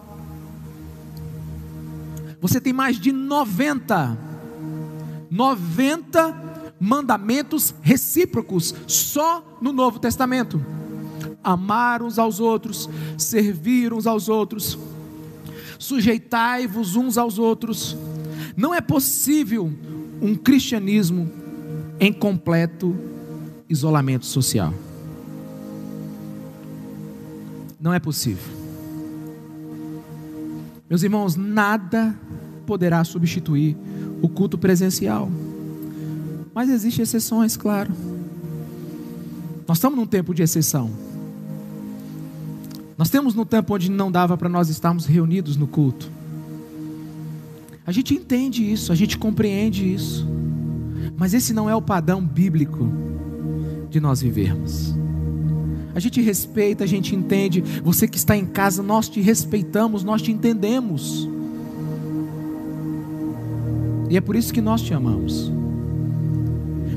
Você 2.41 2.61
tem 2.61 2.73
mais 2.73 2.99
de 2.99 3.13
90 3.13 4.33
90 5.31 6.77
mandamentos 6.79 7.75
recíprocos 7.81 8.75
só 8.87 9.43
no 9.63 9.73
Novo 9.73 9.99
Testamento. 9.99 10.63
Amar 11.43 12.03
uns 12.03 12.19
aos 12.19 12.39
outros, 12.39 12.89
servir 13.17 13.95
uns 13.95 14.07
aos 14.07 14.29
outros, 14.29 14.79
sujeitai-vos 15.79 16.97
uns 16.97 17.17
aos 17.17 17.39
outros. 17.39 17.97
Não 18.55 18.75
é 18.75 18.81
possível 18.83 19.73
um 20.21 20.35
cristianismo 20.35 21.42
em 22.03 22.13
completo 22.13 22.97
isolamento 23.69 24.27
social. 24.27 24.75
Não 27.81 27.95
é 27.95 28.01
possível. 28.01 28.53
Meus 30.91 31.05
irmãos, 31.05 31.37
nada 31.37 32.19
poderá 32.67 33.05
substituir 33.05 33.77
o 34.21 34.29
culto 34.29 34.59
presencial. 34.59 35.31
Mas 36.53 36.69
existem 36.71 37.05
exceções, 37.05 37.57
claro. 37.57 37.93
Nós 39.69 39.79
estamos 39.79 39.97
num 39.97 40.07
tempo 40.07 40.35
de 40.35 40.43
exceção. 40.43 40.91
Nós 42.99 43.11
temos 43.11 43.33
no 43.33 43.47
tempo 43.47 43.77
onde 43.77 43.89
não 43.89 44.11
dava 44.11 44.37
para 44.37 44.49
nós 44.49 44.69
estarmos 44.69 45.07
reunidos 45.07 45.57
no 45.57 45.69
culto. 45.69 46.11
A 47.87 47.93
gente 47.93 48.13
entende 48.13 48.69
isso, 48.73 48.91
a 48.91 48.97
gente 48.97 49.17
compreende 49.17 49.95
isso. 49.95 50.42
Mas 51.17 51.35
esse 51.35 51.53
não 51.53 51.69
é 51.69 51.75
o 51.75 51.83
padrão 51.83 52.25
bíblico 52.25 52.91
de 53.91 54.01
nós 54.01 54.21
vivermos. 54.21 54.95
A 55.95 56.01
gente 56.01 56.21
respeita, 56.21 56.85
a 56.85 56.87
gente 56.87 57.15
entende. 57.15 57.61
Você 57.85 58.09
que 58.09 58.17
está 58.17 58.37
em 58.37 58.47
casa, 58.47 58.83
nós 58.83 59.09
te 59.09 59.21
respeitamos, 59.21 60.03
nós 60.03 60.23
te 60.23 60.33
entendemos. 60.33 61.29
E 64.09 64.17
é 64.17 64.21
por 64.21 64.37
isso 64.37 64.53
que 64.53 64.61
nós 64.61 64.83
te 64.83 64.95
amamos. 64.95 65.53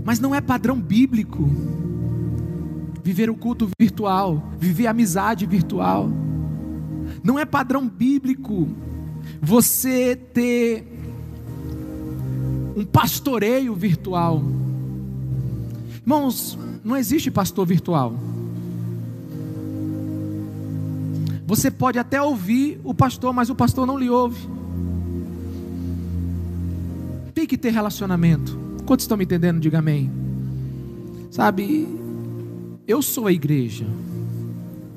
Mas 0.04 0.20
não 0.20 0.34
é 0.34 0.40
padrão 0.40 0.80
bíblico 0.80 1.50
viver 3.04 3.30
o 3.30 3.36
culto 3.36 3.70
virtual, 3.80 4.52
viver 4.60 4.88
a 4.88 4.92
amizade 4.92 5.46
virtual. 5.46 6.10
Não 7.24 7.38
é 7.38 7.46
padrão 7.46 7.88
bíblico 7.88 8.68
você 9.42 10.16
ter 10.16 10.95
um 12.76 12.84
pastoreio 12.86 13.74
virtual. 13.74 14.44
Irmãos, 16.02 16.58
não 16.84 16.98
existe 16.98 17.32
pastor 17.32 17.66
virtual. 17.66 18.14
Você 21.48 21.70
pode 21.72 22.00
até 22.00 22.22
ouvir 22.22 22.80
o 22.84 22.94
pastor, 22.94 23.34
mas 23.34 23.50
o 23.50 23.56
pastor 23.56 23.86
não 23.86 23.98
lhe 23.98 24.10
ouve 24.10 24.56
tem 27.36 27.46
que 27.46 27.58
ter 27.58 27.72
relacionamento. 27.72 28.58
Quantos 28.86 29.04
estão 29.04 29.18
me 29.18 29.26
entendendo? 29.26 29.60
Diga 29.60 29.80
amém. 29.80 30.10
Sabe, 31.30 31.88
eu 32.88 33.02
sou 33.02 33.28
a 33.28 33.32
igreja. 33.32 33.86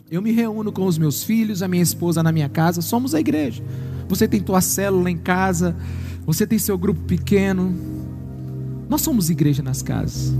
Eu 0.09 0.23
me 0.23 0.31
reúno 0.31 0.71
com 0.73 0.87
os 0.87 0.97
meus 0.97 1.25
filhos, 1.25 1.63
a 1.63 1.69
minha 1.69 1.83
esposa 1.83 2.23
na 2.23 2.31
minha 2.33 2.49
casa, 2.49 2.81
somos 2.81 3.15
a 3.15 3.21
igreja. 3.21 3.63
Você 4.09 4.27
tem 4.27 4.41
tua 4.41 4.61
célula 4.61 5.11
em 5.11 5.19
casa, 5.19 5.77
você 6.29 6.47
tem 6.47 6.59
seu 6.59 6.77
grupo 6.77 7.01
pequeno. 7.05 7.75
Nós 8.87 9.01
somos 9.01 9.31
igreja 9.31 9.63
nas 9.63 9.81
casas. 9.81 10.31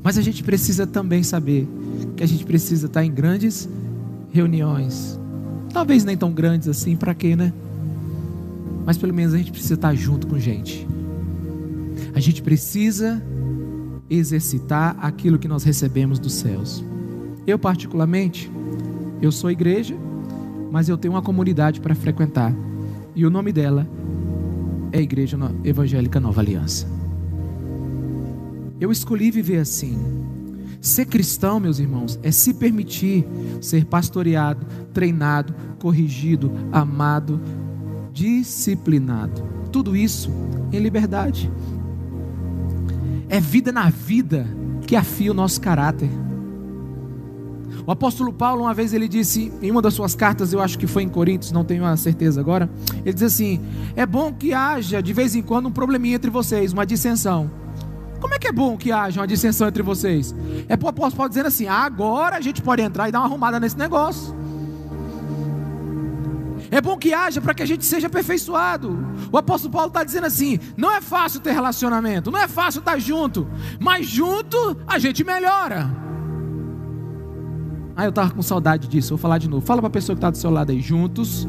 Mas 0.00 0.16
a 0.16 0.22
gente 0.22 0.44
precisa 0.44 0.86
também 0.86 1.24
saber 1.24 1.68
que 2.16 2.22
a 2.22 2.26
gente 2.26 2.44
precisa 2.44 2.86
estar 2.86 3.04
em 3.04 3.10
grandes 3.10 3.68
reuniões. 4.30 5.18
Talvez 5.72 6.04
nem 6.04 6.16
tão 6.16 6.30
grandes 6.30 6.68
assim, 6.68 6.94
para 6.94 7.16
quê, 7.16 7.34
né? 7.34 7.52
Mas 8.86 8.96
pelo 8.96 9.12
menos 9.12 9.34
a 9.34 9.38
gente 9.38 9.50
precisa 9.50 9.74
estar 9.74 9.92
junto 9.92 10.28
com 10.28 10.38
gente. 10.38 10.86
A 12.14 12.20
gente 12.20 12.40
precisa 12.40 13.20
exercitar 14.08 14.96
aquilo 15.00 15.36
que 15.36 15.48
nós 15.48 15.64
recebemos 15.64 16.20
dos 16.20 16.34
céus. 16.34 16.84
Eu, 17.44 17.58
particularmente, 17.58 18.48
eu 19.20 19.32
sou 19.32 19.50
igreja, 19.50 19.96
mas 20.70 20.88
eu 20.88 20.96
tenho 20.96 21.14
uma 21.14 21.22
comunidade 21.22 21.80
para 21.80 21.96
frequentar. 21.96 22.54
E 23.16 23.26
o 23.26 23.30
nome 23.30 23.52
dela 23.52 23.84
é 24.92 25.00
Igreja 25.00 25.38
Evangélica 25.64 26.20
Nova 26.20 26.40
Aliança. 26.40 26.86
Eu 28.80 28.92
escolhi 28.92 29.30
viver 29.30 29.58
assim. 29.58 29.98
Ser 30.80 31.06
cristão, 31.06 31.58
meus 31.58 31.78
irmãos, 31.78 32.18
é 32.22 32.30
se 32.30 32.54
permitir 32.54 33.26
ser 33.60 33.84
pastoreado, 33.84 34.64
treinado, 34.92 35.54
corrigido, 35.78 36.52
amado, 36.70 37.40
disciplinado. 38.12 39.42
Tudo 39.72 39.96
isso 39.96 40.30
em 40.72 40.78
liberdade. 40.78 41.50
É 43.28 43.40
vida 43.40 43.72
na 43.72 43.90
vida 43.90 44.46
que 44.86 44.94
afia 44.96 45.30
o 45.30 45.34
nosso 45.34 45.60
caráter. 45.60 46.08
O 47.88 47.90
apóstolo 47.90 48.30
Paulo, 48.30 48.64
uma 48.64 48.74
vez, 48.74 48.92
ele 48.92 49.08
disse, 49.08 49.50
em 49.62 49.70
uma 49.70 49.80
das 49.80 49.94
suas 49.94 50.14
cartas, 50.14 50.52
eu 50.52 50.60
acho 50.60 50.78
que 50.78 50.86
foi 50.86 51.04
em 51.04 51.08
Coríntios, 51.08 51.52
não 51.52 51.64
tenho 51.64 51.86
a 51.86 51.96
certeza 51.96 52.38
agora. 52.38 52.68
Ele 53.02 53.14
diz 53.14 53.22
assim: 53.22 53.62
É 53.96 54.04
bom 54.04 54.30
que 54.30 54.52
haja 54.52 55.02
de 55.02 55.10
vez 55.14 55.34
em 55.34 55.40
quando 55.40 55.68
um 55.68 55.72
probleminha 55.72 56.16
entre 56.16 56.30
vocês, 56.30 56.70
uma 56.70 56.84
dissensão. 56.84 57.50
Como 58.20 58.34
é 58.34 58.38
que 58.38 58.46
é 58.46 58.52
bom 58.52 58.76
que 58.76 58.92
haja 58.92 59.22
uma 59.22 59.26
dissensão 59.26 59.66
entre 59.66 59.82
vocês? 59.82 60.34
É 60.68 60.74
o 60.74 60.86
apóstolo 60.86 61.16
Paulo 61.16 61.30
dizendo 61.30 61.46
assim: 61.46 61.66
agora 61.66 62.36
a 62.36 62.42
gente 62.42 62.60
pode 62.60 62.82
entrar 62.82 63.08
e 63.08 63.12
dar 63.12 63.20
uma 63.20 63.26
arrumada 63.26 63.58
nesse 63.58 63.78
negócio. 63.78 64.36
É 66.70 66.82
bom 66.82 66.98
que 66.98 67.14
haja 67.14 67.40
para 67.40 67.54
que 67.54 67.62
a 67.62 67.66
gente 67.66 67.86
seja 67.86 68.08
aperfeiçoado. 68.08 68.98
O 69.32 69.38
apóstolo 69.38 69.72
Paulo 69.72 69.88
está 69.88 70.04
dizendo 70.04 70.26
assim: 70.26 70.60
não 70.76 70.92
é 70.92 71.00
fácil 71.00 71.40
ter 71.40 71.52
relacionamento, 71.52 72.30
não 72.30 72.38
é 72.38 72.48
fácil 72.48 72.80
estar 72.80 72.98
junto, 72.98 73.48
mas 73.80 74.06
junto 74.06 74.76
a 74.86 74.98
gente 74.98 75.24
melhora. 75.24 76.06
Ah, 77.98 78.04
eu 78.04 78.10
estava 78.10 78.30
com 78.30 78.40
saudade 78.42 78.86
disso, 78.86 79.08
vou 79.08 79.18
falar 79.18 79.38
de 79.38 79.48
novo. 79.48 79.66
Fala 79.66 79.80
para 79.80 79.88
a 79.88 79.90
pessoa 79.90 80.14
que 80.14 80.18
está 80.18 80.30
do 80.30 80.38
seu 80.38 80.50
lado 80.50 80.70
aí. 80.70 80.80
Juntos 80.80 81.48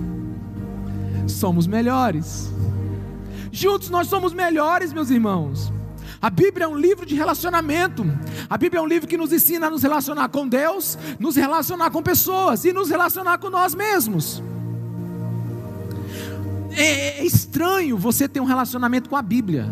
somos 1.28 1.68
melhores. 1.68 2.52
Juntos 3.52 3.92
nós 3.92 4.08
somos 4.08 4.34
melhores, 4.34 4.92
meus 4.92 5.12
irmãos. 5.12 5.72
A 6.20 6.28
Bíblia 6.28 6.66
é 6.66 6.68
um 6.68 6.76
livro 6.76 7.06
de 7.06 7.14
relacionamento. 7.14 8.04
A 8.50 8.58
Bíblia 8.58 8.80
é 8.80 8.82
um 8.82 8.88
livro 8.88 9.08
que 9.08 9.16
nos 9.16 9.32
ensina 9.32 9.68
a 9.68 9.70
nos 9.70 9.84
relacionar 9.84 10.28
com 10.30 10.48
Deus, 10.48 10.98
nos 11.20 11.36
relacionar 11.36 11.92
com 11.92 12.02
pessoas 12.02 12.66
e 12.66 12.74
nos 12.74 12.90
relacionar 12.90 13.38
com 13.38 13.52
nós 13.52 13.76
mesmos. 13.76 14.42
É, 16.72 17.20
é 17.20 17.24
estranho 17.24 17.96
você 17.96 18.28
ter 18.28 18.40
um 18.40 18.46
relacionamento 18.46 19.08
com 19.08 19.16
a 19.16 19.22
Bíblia. 19.22 19.70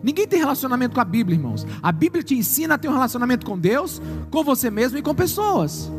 Ninguém 0.00 0.28
tem 0.28 0.38
relacionamento 0.38 0.94
com 0.94 1.00
a 1.00 1.04
Bíblia, 1.04 1.34
irmãos. 1.34 1.66
A 1.82 1.90
Bíblia 1.90 2.22
te 2.22 2.36
ensina 2.36 2.74
a 2.74 2.78
ter 2.78 2.86
um 2.86 2.92
relacionamento 2.92 3.44
com 3.44 3.58
Deus, 3.58 4.00
com 4.30 4.44
você 4.44 4.70
mesmo 4.70 4.96
e 4.98 5.02
com 5.02 5.12
pessoas. 5.16 5.90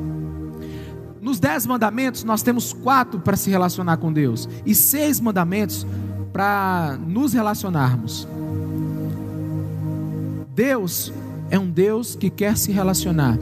Nos 1.24 1.40
dez 1.40 1.66
mandamentos, 1.66 2.26
nós 2.26 2.42
temos 2.42 2.74
quatro 2.74 3.18
para 3.18 3.38
se 3.38 3.50
relacionar 3.50 3.96
com 3.96 4.12
Deus, 4.12 4.50
e 4.66 4.76
seis 4.76 5.22
mandamentos 5.22 5.88
para 6.34 7.00
nos 7.08 7.32
relacionarmos. 7.32 8.28
Deus 10.54 11.14
é 11.50 11.58
um 11.58 11.70
Deus 11.72 12.14
que 12.14 12.30
quer 12.30 12.58
se 12.58 12.74
relacionar 12.74 13.40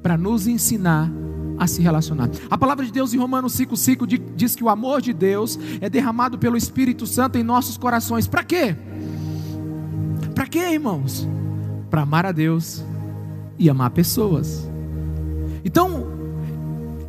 para 0.00 0.16
nos 0.16 0.46
ensinar 0.46 1.10
a 1.58 1.66
se 1.66 1.82
relacionar. 1.82 2.30
A 2.48 2.56
palavra 2.56 2.86
de 2.86 2.92
Deus 2.92 3.12
em 3.12 3.18
Romanos 3.18 3.58
5,5 3.58 4.34
diz 4.36 4.54
que 4.54 4.62
o 4.62 4.68
amor 4.68 5.02
de 5.02 5.12
Deus 5.12 5.58
é 5.80 5.90
derramado 5.90 6.38
pelo 6.38 6.56
Espírito 6.56 7.04
Santo 7.04 7.36
em 7.36 7.42
nossos 7.42 7.76
corações. 7.76 8.28
Para 8.28 8.44
quê? 8.44 8.76
Para 10.36 10.46
quê, 10.46 10.70
irmãos? 10.70 11.28
Para 11.90 12.02
amar 12.02 12.26
a 12.26 12.32
Deus 12.32 12.84
e 13.58 13.68
amar 13.68 13.90
pessoas. 13.90 14.68
Então, 15.64 16.11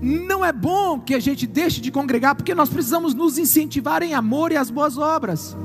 não 0.03 0.43
é 0.43 0.51
bom 0.51 0.99
que 0.99 1.15
a 1.15 1.19
gente 1.19 1.47
deixe 1.47 1.79
de 1.79 1.89
congregar, 1.89 2.35
porque 2.35 2.53
nós 2.53 2.69
precisamos 2.69 3.13
nos 3.13 3.37
incentivar 3.37 4.03
em 4.03 4.13
amor 4.13 4.51
e 4.51 4.57
as 4.57 4.69
boas 4.69 4.97
obras. 4.97 5.55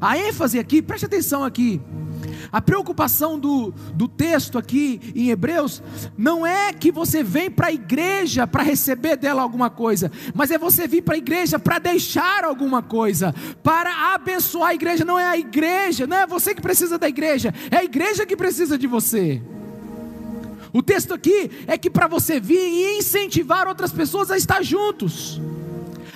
A 0.00 0.18
ênfase 0.18 0.58
aqui, 0.58 0.82
preste 0.82 1.06
atenção 1.06 1.42
aqui, 1.42 1.80
a 2.52 2.60
preocupação 2.60 3.38
do, 3.38 3.72
do 3.94 4.08
texto 4.08 4.58
aqui 4.58 5.00
em 5.14 5.30
Hebreus 5.30 5.82
não 6.16 6.46
é 6.46 6.72
que 6.72 6.90
você 6.90 7.22
vem 7.22 7.50
para 7.50 7.68
a 7.68 7.72
igreja 7.72 8.46
para 8.46 8.62
receber 8.62 9.16
dela 9.16 9.42
alguma 9.42 9.70
coisa, 9.70 10.10
mas 10.34 10.50
é 10.50 10.58
você 10.58 10.86
vir 10.86 11.02
para 11.02 11.14
a 11.14 11.18
igreja 11.18 11.58
para 11.58 11.78
deixar 11.78 12.44
alguma 12.44 12.82
coisa, 12.82 13.34
para 13.62 14.14
abençoar 14.14 14.70
a 14.70 14.74
igreja. 14.74 15.04
Não 15.04 15.18
é 15.18 15.26
a 15.26 15.38
igreja, 15.38 16.06
não 16.06 16.16
é 16.16 16.26
você 16.26 16.54
que 16.54 16.62
precisa 16.62 16.98
da 16.98 17.08
igreja, 17.08 17.54
é 17.70 17.76
a 17.76 17.84
igreja 17.84 18.26
que 18.26 18.36
precisa 18.36 18.76
de 18.76 18.86
você. 18.86 19.40
O 20.72 20.82
texto 20.82 21.12
aqui 21.12 21.50
é 21.66 21.76
que 21.76 21.90
para 21.90 22.06
você 22.06 22.38
vir 22.38 22.58
e 22.58 22.98
incentivar 22.98 23.66
outras 23.66 23.92
pessoas 23.92 24.30
a 24.30 24.36
estar 24.36 24.62
juntos. 24.62 25.40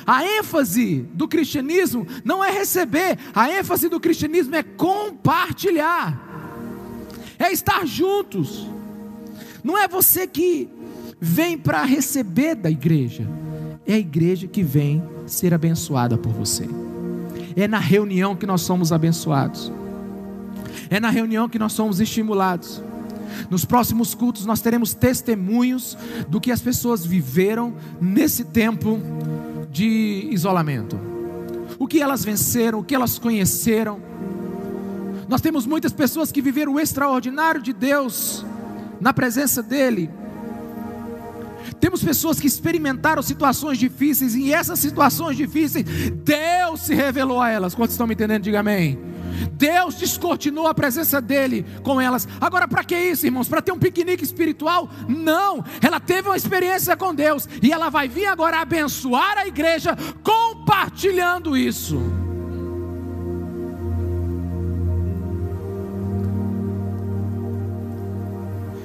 A 0.06 0.24
ênfase 0.24 1.08
do 1.14 1.26
cristianismo 1.26 2.06
não 2.24 2.44
é 2.44 2.50
receber, 2.50 3.18
a 3.34 3.50
ênfase 3.50 3.88
do 3.88 3.98
cristianismo 3.98 4.54
é 4.54 4.62
compartilhar, 4.62 6.20
é 7.38 7.50
estar 7.50 7.86
juntos. 7.86 8.68
Não 9.62 9.78
é 9.78 9.88
você 9.88 10.26
que 10.26 10.68
vem 11.18 11.56
para 11.56 11.82
receber 11.84 12.54
da 12.54 12.70
igreja, 12.70 13.26
é 13.86 13.94
a 13.94 13.98
igreja 13.98 14.46
que 14.46 14.62
vem 14.62 15.02
ser 15.26 15.54
abençoada 15.54 16.18
por 16.18 16.32
você. 16.32 16.68
É 17.56 17.66
na 17.66 17.78
reunião 17.78 18.36
que 18.36 18.46
nós 18.46 18.60
somos 18.60 18.92
abençoados, 18.92 19.72
é 20.90 21.00
na 21.00 21.08
reunião 21.08 21.48
que 21.48 21.58
nós 21.58 21.72
somos 21.72 21.98
estimulados. 21.98 22.82
Nos 23.50 23.64
próximos 23.64 24.14
cultos 24.14 24.46
nós 24.46 24.60
teremos 24.60 24.94
testemunhos 24.94 25.96
do 26.28 26.40
que 26.40 26.50
as 26.50 26.60
pessoas 26.60 27.04
viveram 27.04 27.74
nesse 28.00 28.44
tempo 28.44 29.00
de 29.70 30.28
isolamento. 30.30 30.98
O 31.78 31.86
que 31.86 32.00
elas 32.00 32.24
venceram, 32.24 32.78
o 32.78 32.84
que 32.84 32.94
elas 32.94 33.18
conheceram. 33.18 34.00
Nós 35.28 35.40
temos 35.40 35.66
muitas 35.66 35.92
pessoas 35.92 36.30
que 36.30 36.40
viveram 36.40 36.74
o 36.74 36.80
extraordinário 36.80 37.60
de 37.60 37.72
Deus 37.72 38.44
na 39.00 39.12
presença 39.12 39.62
dEle. 39.62 40.10
Temos 41.80 42.02
pessoas 42.02 42.38
que 42.38 42.46
experimentaram 42.46 43.22
situações 43.22 43.78
difíceis 43.78 44.34
e 44.34 44.52
essas 44.52 44.78
situações 44.78 45.36
difíceis, 45.36 45.84
Deus 46.24 46.80
se 46.80 46.94
revelou 46.94 47.40
a 47.40 47.50
elas. 47.50 47.74
Quantos 47.74 47.94
estão 47.94 48.06
me 48.06 48.14
entendendo? 48.14 48.42
Diga 48.42 48.60
amém. 48.60 48.98
Deus 49.52 49.96
descortinou 49.96 50.66
a 50.66 50.74
presença 50.74 51.20
dele 51.20 51.64
com 51.82 52.00
elas. 52.00 52.26
Agora, 52.40 52.66
para 52.68 52.84
que 52.84 52.96
isso, 52.96 53.26
irmãos? 53.26 53.48
Para 53.48 53.62
ter 53.62 53.72
um 53.72 53.78
piquenique 53.78 54.24
espiritual? 54.24 54.88
Não. 55.08 55.64
Ela 55.82 56.00
teve 56.00 56.28
uma 56.28 56.36
experiência 56.36 56.96
com 56.96 57.14
Deus 57.14 57.48
e 57.62 57.72
ela 57.72 57.90
vai 57.90 58.08
vir 58.08 58.26
agora 58.26 58.60
abençoar 58.60 59.38
a 59.38 59.46
igreja 59.46 59.96
compartilhando 60.22 61.56
isso. 61.56 62.00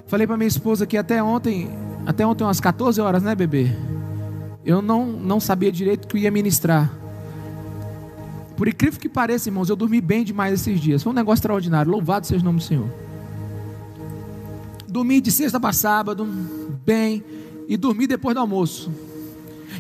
Falei 0.10 0.26
para 0.26 0.38
minha 0.38 0.48
esposa 0.48 0.88
que 0.88 0.98
até 0.98 1.22
ontem, 1.22 1.70
até 2.04 2.26
ontem 2.26 2.44
umas 2.44 2.60
14 2.60 3.00
horas, 3.00 3.22
né, 3.22 3.36
bebê? 3.36 3.68
Eu 4.66 4.82
não, 4.82 5.06
não 5.06 5.40
sabia 5.40 5.72
direito 5.72 6.08
que 6.08 6.18
eu 6.18 6.22
ia 6.22 6.32
ministrar. 6.32 6.99
Por 8.60 8.68
incrível 8.68 9.00
que 9.00 9.08
pareça, 9.08 9.48
irmãos, 9.48 9.70
eu 9.70 9.76
dormi 9.78 10.02
bem 10.02 10.22
demais 10.22 10.52
esses 10.52 10.82
dias. 10.82 11.02
Foi 11.02 11.14
um 11.14 11.16
negócio 11.16 11.40
extraordinário. 11.40 11.90
Louvado 11.90 12.28
seja 12.28 12.42
o 12.42 12.44
nome 12.44 12.60
do 12.60 12.66
Senhor. 12.66 12.90
Dormi 14.86 15.22
de 15.22 15.32
sexta 15.32 15.58
para 15.62 15.72
sábado, 15.72 16.26
bem, 16.86 17.24
e 17.70 17.78
dormi 17.78 18.06
depois 18.06 18.36
do 18.36 18.42
almoço. 18.42 18.92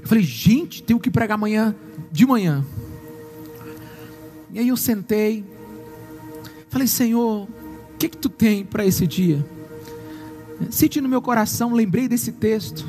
Eu 0.01 0.07
falei, 0.07 0.23
gente, 0.23 0.81
tenho 0.81 0.97
que 0.97 1.11
pregar 1.11 1.35
amanhã 1.35 1.75
de 2.09 2.25
manhã. 2.25 2.63
E 4.53 4.59
aí 4.59 4.69
eu 4.69 4.77
sentei, 4.77 5.43
falei, 6.69 6.87
Senhor, 6.87 7.49
o 7.49 7.97
que 7.97 8.07
que 8.07 8.17
tu 8.17 8.29
tem 8.29 8.63
para 8.63 8.85
esse 8.85 9.05
dia? 9.05 9.45
Senti 10.69 11.01
no 11.01 11.09
meu 11.09 11.21
coração, 11.21 11.73
lembrei 11.73 12.07
desse 12.07 12.31
texto. 12.31 12.87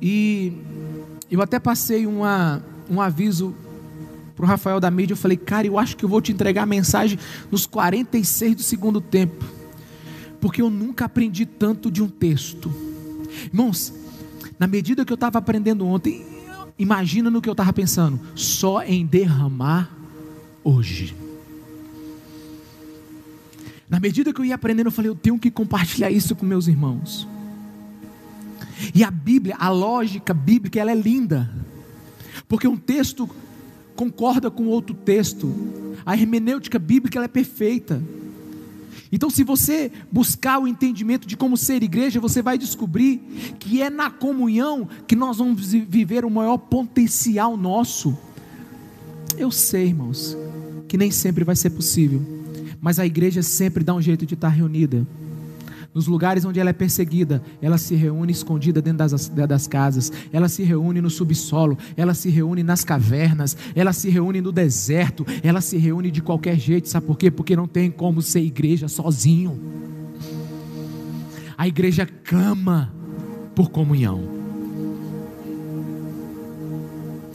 E 0.00 0.54
eu 1.30 1.42
até 1.42 1.58
passei 1.58 2.06
uma, 2.06 2.64
um 2.88 3.02
aviso 3.02 3.54
para 4.38 4.44
o 4.44 4.46
Rafael 4.46 4.78
da 4.78 4.88
mídia, 4.88 5.14
eu 5.14 5.16
falei, 5.16 5.36
cara, 5.36 5.66
eu 5.66 5.76
acho 5.76 5.96
que 5.96 6.04
eu 6.04 6.08
vou 6.08 6.22
te 6.22 6.30
entregar 6.30 6.62
a 6.62 6.66
mensagem 6.66 7.18
nos 7.50 7.66
46 7.66 8.54
do 8.54 8.62
segundo 8.62 9.00
tempo, 9.00 9.44
porque 10.40 10.62
eu 10.62 10.70
nunca 10.70 11.06
aprendi 11.06 11.44
tanto 11.44 11.90
de 11.90 12.00
um 12.00 12.08
texto. 12.08 12.72
Irmãos, 13.46 13.92
na 14.56 14.68
medida 14.68 15.04
que 15.04 15.12
eu 15.12 15.16
estava 15.16 15.38
aprendendo 15.38 15.84
ontem, 15.84 16.24
imagina 16.78 17.28
no 17.28 17.42
que 17.42 17.48
eu 17.48 17.52
estava 17.52 17.72
pensando, 17.72 18.20
só 18.36 18.80
em 18.84 19.04
derramar 19.04 19.90
hoje. 20.62 21.16
Na 23.90 23.98
medida 23.98 24.32
que 24.32 24.40
eu 24.40 24.44
ia 24.44 24.54
aprendendo, 24.54 24.86
eu 24.86 24.92
falei, 24.92 25.10
eu 25.10 25.16
tenho 25.16 25.36
que 25.36 25.50
compartilhar 25.50 26.12
isso 26.12 26.36
com 26.36 26.46
meus 26.46 26.68
irmãos. 26.68 27.26
E 28.94 29.02
a 29.02 29.10
Bíblia, 29.10 29.56
a 29.58 29.68
lógica 29.68 30.32
bíblica, 30.32 30.78
ela 30.78 30.92
é 30.92 30.94
linda. 30.94 31.50
Porque 32.46 32.68
um 32.68 32.76
texto 32.76 33.28
concorda 33.98 34.48
com 34.48 34.68
outro 34.68 34.94
texto. 34.94 35.52
A 36.06 36.16
hermenêutica 36.16 36.78
bíblica 36.78 37.20
é 37.20 37.26
perfeita. 37.26 38.00
Então, 39.10 39.28
se 39.28 39.42
você 39.42 39.90
buscar 40.12 40.60
o 40.60 40.68
entendimento 40.68 41.26
de 41.26 41.36
como 41.36 41.56
ser 41.56 41.82
igreja, 41.82 42.20
você 42.20 42.40
vai 42.40 42.56
descobrir 42.56 43.18
que 43.58 43.82
é 43.82 43.90
na 43.90 44.08
comunhão 44.08 44.88
que 45.04 45.16
nós 45.16 45.38
vamos 45.38 45.72
viver 45.72 46.24
o 46.24 46.30
maior 46.30 46.58
potencial 46.58 47.56
nosso. 47.56 48.16
Eu 49.36 49.50
sei, 49.50 49.86
irmãos, 49.86 50.36
que 50.86 50.96
nem 50.96 51.10
sempre 51.10 51.42
vai 51.42 51.56
ser 51.56 51.70
possível, 51.70 52.22
mas 52.80 53.00
a 53.00 53.06
igreja 53.06 53.42
sempre 53.42 53.82
dá 53.82 53.94
um 53.94 54.02
jeito 54.02 54.24
de 54.24 54.34
estar 54.34 54.50
reunida. 54.50 55.04
Nos 55.98 56.06
lugares 56.06 56.44
onde 56.44 56.60
ela 56.60 56.70
é 56.70 56.72
perseguida, 56.72 57.42
ela 57.60 57.76
se 57.76 57.96
reúne 57.96 58.30
escondida 58.30 58.80
dentro 58.80 58.98
das, 58.98 59.28
das 59.28 59.66
casas, 59.66 60.12
ela 60.32 60.48
se 60.48 60.62
reúne 60.62 61.00
no 61.00 61.10
subsolo, 61.10 61.76
ela 61.96 62.14
se 62.14 62.30
reúne 62.30 62.62
nas 62.62 62.84
cavernas, 62.84 63.56
ela 63.74 63.92
se 63.92 64.08
reúne 64.08 64.40
no 64.40 64.52
deserto, 64.52 65.26
ela 65.42 65.60
se 65.60 65.76
reúne 65.76 66.12
de 66.12 66.22
qualquer 66.22 66.56
jeito, 66.56 66.88
sabe 66.88 67.04
por 67.04 67.18
quê? 67.18 67.32
Porque 67.32 67.56
não 67.56 67.66
tem 67.66 67.90
como 67.90 68.22
ser 68.22 68.38
igreja 68.42 68.86
sozinho. 68.86 69.58
A 71.56 71.66
igreja 71.66 72.06
clama 72.06 72.94
por 73.52 73.68
comunhão. 73.68 74.22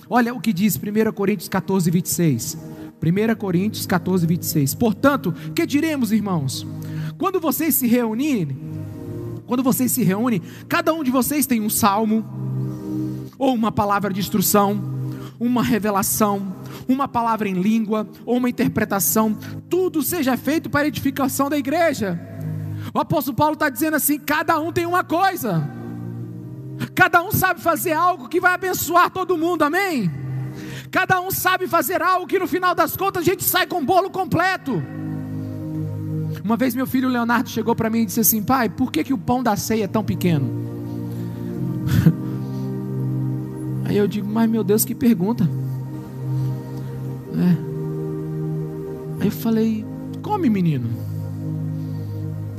Olha 0.09 0.33
o 0.33 0.39
que 0.39 0.53
diz 0.53 0.77
1 0.77 1.11
Coríntios 1.11 1.49
14, 1.49 1.91
26. 1.91 2.57
1 3.03 3.35
Coríntios 3.35 3.85
14, 3.85 4.25
26. 4.25 4.73
Portanto, 4.75 5.33
que 5.53 5.65
diremos, 5.65 6.13
irmãos? 6.13 6.65
Quando 7.17 7.39
vocês 7.39 7.75
se 7.75 7.87
reunirem, 7.87 8.57
quando 9.45 9.63
vocês 9.63 9.91
se 9.91 10.03
reúnem, 10.03 10.41
cada 10.67 10.93
um 10.93 11.03
de 11.03 11.11
vocês 11.11 11.45
tem 11.45 11.61
um 11.61 11.69
salmo, 11.69 12.25
ou 13.37 13.53
uma 13.53 13.71
palavra 13.71 14.13
de 14.13 14.19
instrução, 14.19 14.81
uma 15.39 15.61
revelação, 15.61 16.55
uma 16.87 17.07
palavra 17.07 17.49
em 17.49 17.53
língua, 17.53 18.07
ou 18.25 18.37
uma 18.37 18.49
interpretação, 18.49 19.37
tudo 19.69 20.01
seja 20.01 20.37
feito 20.37 20.69
para 20.69 20.87
edificação 20.87 21.49
da 21.49 21.57
igreja. 21.57 22.19
O 22.93 22.99
apóstolo 22.99 23.35
Paulo 23.35 23.53
está 23.53 23.69
dizendo 23.69 23.95
assim: 23.95 24.19
cada 24.19 24.59
um 24.59 24.71
tem 24.71 24.85
uma 24.85 25.03
coisa, 25.03 25.69
cada 26.95 27.21
um 27.21 27.31
sabe 27.31 27.61
fazer 27.61 27.93
algo 27.93 28.29
que 28.29 28.39
vai 28.39 28.53
abençoar 28.53 29.09
todo 29.09 29.37
mundo, 29.37 29.63
amém? 29.63 30.11
Cada 30.91 31.19
um 31.19 31.31
sabe 31.31 31.67
fazer 31.67 32.01
algo 32.01 32.27
que 32.27 32.37
no 32.37 32.47
final 32.47 32.75
das 32.75 32.95
contas 32.95 33.23
a 33.23 33.25
gente 33.25 33.43
sai 33.43 33.65
com 33.65 33.81
o 33.81 33.85
bolo 33.85 34.09
completo. 34.09 34.81
Uma 36.43 36.57
vez 36.57 36.75
meu 36.75 36.85
filho 36.85 37.07
Leonardo 37.07 37.49
chegou 37.49 37.73
para 37.73 37.89
mim 37.89 38.01
e 38.01 38.05
disse 38.05 38.19
assim: 38.19 38.43
Pai, 38.43 38.67
por 38.67 38.91
que, 38.91 39.03
que 39.03 39.13
o 39.13 39.17
pão 39.17 39.41
da 39.41 39.55
ceia 39.55 39.85
é 39.85 39.87
tão 39.87 40.03
pequeno? 40.03 40.49
Aí 43.85 43.95
eu 43.97 44.07
digo: 44.07 44.27
Mas 44.27 44.49
meu 44.49 44.63
Deus, 44.63 44.83
que 44.83 44.93
pergunta. 44.93 45.49
É. 47.33 47.57
Aí 49.21 49.27
eu 49.27 49.31
falei: 49.31 49.85
Come, 50.21 50.49
menino. 50.49 50.89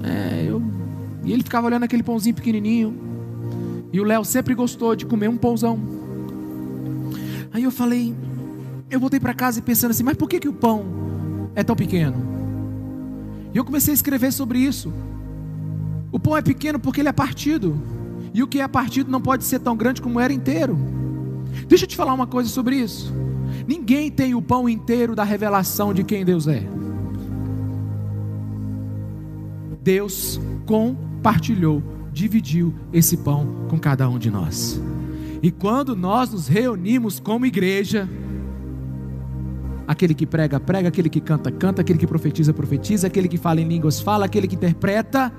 É, 0.03 0.45
eu... 0.47 0.63
E 1.25 1.33
ele 1.33 1.43
ficava 1.43 1.67
olhando 1.67 1.85
aquele 1.85 2.03
pãozinho 2.03 2.35
pequenininho. 2.35 2.95
E 3.93 4.01
o 4.01 4.05
Léo 4.05 4.25
sempre 4.25 4.55
gostou 4.55 4.97
de 4.97 5.07
comer 5.07 5.29
um 5.29 5.37
pãozão. 5.37 5.79
Aí 7.53 7.63
eu 7.63 7.71
falei, 7.71 8.13
eu 8.91 8.99
voltei 8.99 9.21
para 9.21 9.33
casa 9.33 9.61
e 9.61 9.63
pensando 9.63 9.93
assim, 9.93 10.03
mas 10.03 10.17
por 10.17 10.29
que, 10.29 10.41
que 10.41 10.49
o 10.49 10.53
pão 10.53 10.85
é 11.55 11.63
tão 11.63 11.77
pequeno? 11.77 12.34
E 13.55 13.57
eu 13.57 13.65
comecei 13.65 13.93
a 13.93 13.95
escrever 13.95 14.33
sobre 14.33 14.59
isso. 14.59 14.93
O 16.11 16.19
pão 16.19 16.37
é 16.37 16.43
pequeno 16.43 16.79
porque 16.79 17.01
ele 17.01 17.09
é 17.09 17.13
partido. 17.13 17.81
E 18.35 18.43
o 18.43 18.49
que 18.49 18.61
é 18.61 18.67
partido 18.67 19.11
não 19.11 19.21
pode 19.21 19.45
ser 19.45 19.61
tão 19.61 19.77
grande 19.77 20.03
como 20.03 20.19
era 20.19 20.33
inteiro. 20.33 20.77
Deixa 21.69 21.85
eu 21.85 21.89
te 21.89 21.97
falar 21.97 22.13
uma 22.13 22.27
coisa 22.27 22.49
sobre 22.49 22.77
isso. 22.77 23.15
Ninguém 23.67 24.11
tem 24.11 24.35
o 24.35 24.43
pão 24.43 24.69
inteiro 24.69 25.15
da 25.15 25.23
revelação 25.23 25.95
de 25.95 26.03
quem 26.03 26.25
Deus 26.25 26.49
é. 26.49 26.67
Deus 29.81 30.41
compartilhou, 30.67 31.83
dividiu 32.13 32.75
esse 32.93 33.19
pão 33.19 33.67
com 33.69 33.79
cada 33.79 34.09
um 34.09 34.19
de 34.19 34.31
nós. 34.31 34.81
E 35.43 35.51
quando 35.51 35.95
nós 35.95 36.31
nos 36.31 36.49
reunimos 36.49 37.21
como 37.21 37.47
igreja, 37.47 38.09
aquele 39.87 40.15
que 40.15 40.27
prega, 40.27 40.59
prega, 40.59 40.89
aquele 40.89 41.09
que 41.09 41.21
canta, 41.21 41.51
canta, 41.51 41.83
aquele 41.83 41.99
que 41.99 42.07
profetiza, 42.07 42.53
profetiza, 42.53 43.07
aquele 43.07 43.29
que 43.29 43.37
fala 43.37 43.61
em 43.61 43.69
línguas, 43.69 44.01
fala, 44.01 44.25
aquele 44.25 44.47
que 44.47 44.55
interpreta, 44.55 45.33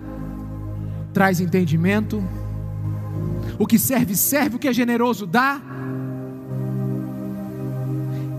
traz 1.13 1.39
entendimento, 1.39 2.23
o 3.58 3.65
que 3.65 3.79
serve, 3.79 4.15
serve, 4.15 4.58
o 4.58 4.60
que 4.60 4.67
é 4.67 4.73
generoso, 4.73 5.25
dá. 5.25 5.62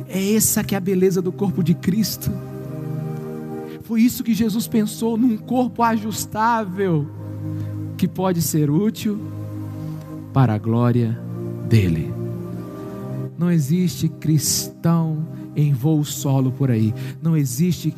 É 0.09 0.35
essa 0.35 0.63
que 0.63 0.75
é 0.75 0.79
a 0.79 0.81
beleza 0.81 1.21
do 1.21 1.33
corpo 1.33 1.63
de 1.63 1.75
Cristo. 1.75 2.31
Foi 3.83 4.01
isso 4.01 4.25
que 4.25 4.35
Jesus 4.35 4.67
pensou 4.67 5.17
num 5.17 5.37
corpo 5.37 5.83
ajustável 5.83 7.09
que 7.97 8.09
pode 8.09 8.43
ser 8.43 8.71
útil 8.71 9.19
para 10.33 10.55
a 10.55 10.59
glória 10.59 11.19
dele. 11.69 12.13
Não 13.39 13.51
existe 13.51 14.09
cristão 14.09 15.27
em 15.57 15.73
voo 15.73 16.05
solo 16.05 16.53
por 16.53 16.71
aí. 16.71 16.95
Não 17.23 17.37
existe 17.37 17.95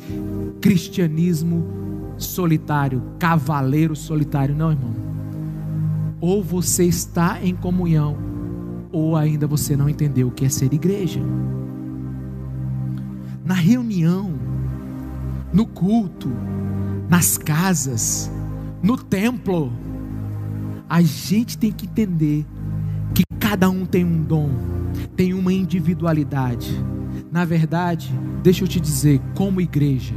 cristianismo 0.61 1.65
solitário, 2.17 3.03
cavaleiro 3.19 3.95
solitário, 3.95 4.55
não, 4.55 4.71
irmão. 4.71 4.95
Ou 6.21 6.41
você 6.41 6.85
está 6.85 7.43
em 7.43 7.53
comunhão, 7.53 8.17
ou 8.91 9.15
ainda 9.15 9.45
você 9.45 9.75
não 9.75 9.89
entendeu 9.89 10.29
o 10.29 10.31
que 10.31 10.45
é 10.45 10.49
ser 10.49 10.73
igreja. 10.73 11.21
Na 13.45 13.53
reunião, 13.53 14.31
no 15.51 15.65
culto, 15.65 16.29
nas 17.09 17.37
casas, 17.37 18.31
no 18.81 18.97
templo, 18.97 19.71
a 20.87 21.01
gente 21.01 21.57
tem 21.57 21.71
que 21.71 21.85
entender 21.85 22.45
que 23.13 23.23
cada 23.39 23.69
um 23.69 23.85
tem 23.85 24.03
um 24.03 24.21
dom, 24.21 24.49
tem 25.15 25.33
uma 25.33 25.53
individualidade. 25.53 26.83
Na 27.31 27.45
verdade, 27.45 28.11
deixa 28.41 28.63
eu 28.63 28.67
te 28.67 28.79
dizer, 28.79 29.21
como 29.35 29.61
igreja, 29.61 30.15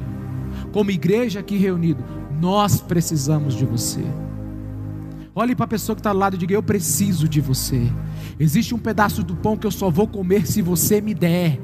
como 0.73 0.91
igreja 0.91 1.41
aqui 1.41 1.57
reunido, 1.57 2.03
nós 2.41 2.81
precisamos 2.81 3.55
de 3.55 3.67
você. 3.67 4.03
Olhe 5.35 5.55
para 5.55 5.65
a 5.65 5.69
pessoa 5.69 5.97
que 5.97 6.01
está 6.01 6.11
ao 6.11 6.17
lado 6.17 6.37
e 6.37 6.39
diga: 6.39 6.55
Eu 6.55 6.63
preciso 6.63 7.27
de 7.27 7.41
você. 7.41 7.91
Existe 8.39 8.75
um 8.75 8.79
pedaço 8.79 9.23
do 9.23 9.35
pão 9.35 9.57
que 9.57 9.67
eu 9.67 9.71
só 9.71 9.89
vou 9.91 10.07
comer 10.07 10.47
se 10.47 10.61
você 10.61 11.01
me 11.01 11.15
der. 11.15 11.59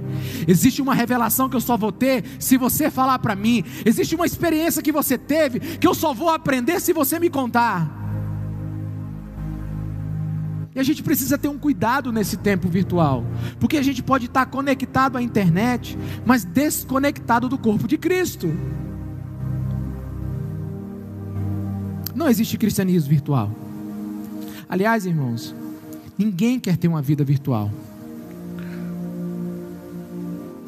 Existe 0.46 0.80
uma 0.80 0.94
revelação 0.94 1.48
que 1.48 1.56
eu 1.56 1.60
só 1.60 1.76
vou 1.76 1.92
ter 1.92 2.24
se 2.38 2.56
você 2.56 2.90
falar 2.90 3.18
para 3.18 3.36
mim. 3.36 3.62
Existe 3.84 4.14
uma 4.14 4.24
experiência 4.24 4.82
que 4.82 4.92
você 4.92 5.18
teve 5.18 5.60
que 5.60 5.86
eu 5.86 5.94
só 5.94 6.14
vou 6.14 6.30
aprender 6.30 6.80
se 6.80 6.94
você 6.94 7.18
me 7.18 7.28
contar. 7.28 7.97
E 10.78 10.80
a 10.80 10.84
gente 10.84 11.02
precisa 11.02 11.36
ter 11.36 11.48
um 11.48 11.58
cuidado 11.58 12.12
nesse 12.12 12.36
tempo 12.36 12.68
virtual, 12.68 13.24
porque 13.58 13.76
a 13.76 13.82
gente 13.82 14.00
pode 14.00 14.26
estar 14.26 14.46
conectado 14.46 15.18
à 15.18 15.20
internet, 15.20 15.98
mas 16.24 16.44
desconectado 16.44 17.48
do 17.48 17.58
corpo 17.58 17.88
de 17.88 17.98
Cristo. 17.98 18.46
Não 22.14 22.28
existe 22.28 22.56
cristianismo 22.56 23.10
virtual. 23.10 23.50
Aliás, 24.68 25.04
irmãos, 25.04 25.52
ninguém 26.16 26.60
quer 26.60 26.76
ter 26.76 26.86
uma 26.86 27.02
vida 27.02 27.24
virtual. 27.24 27.72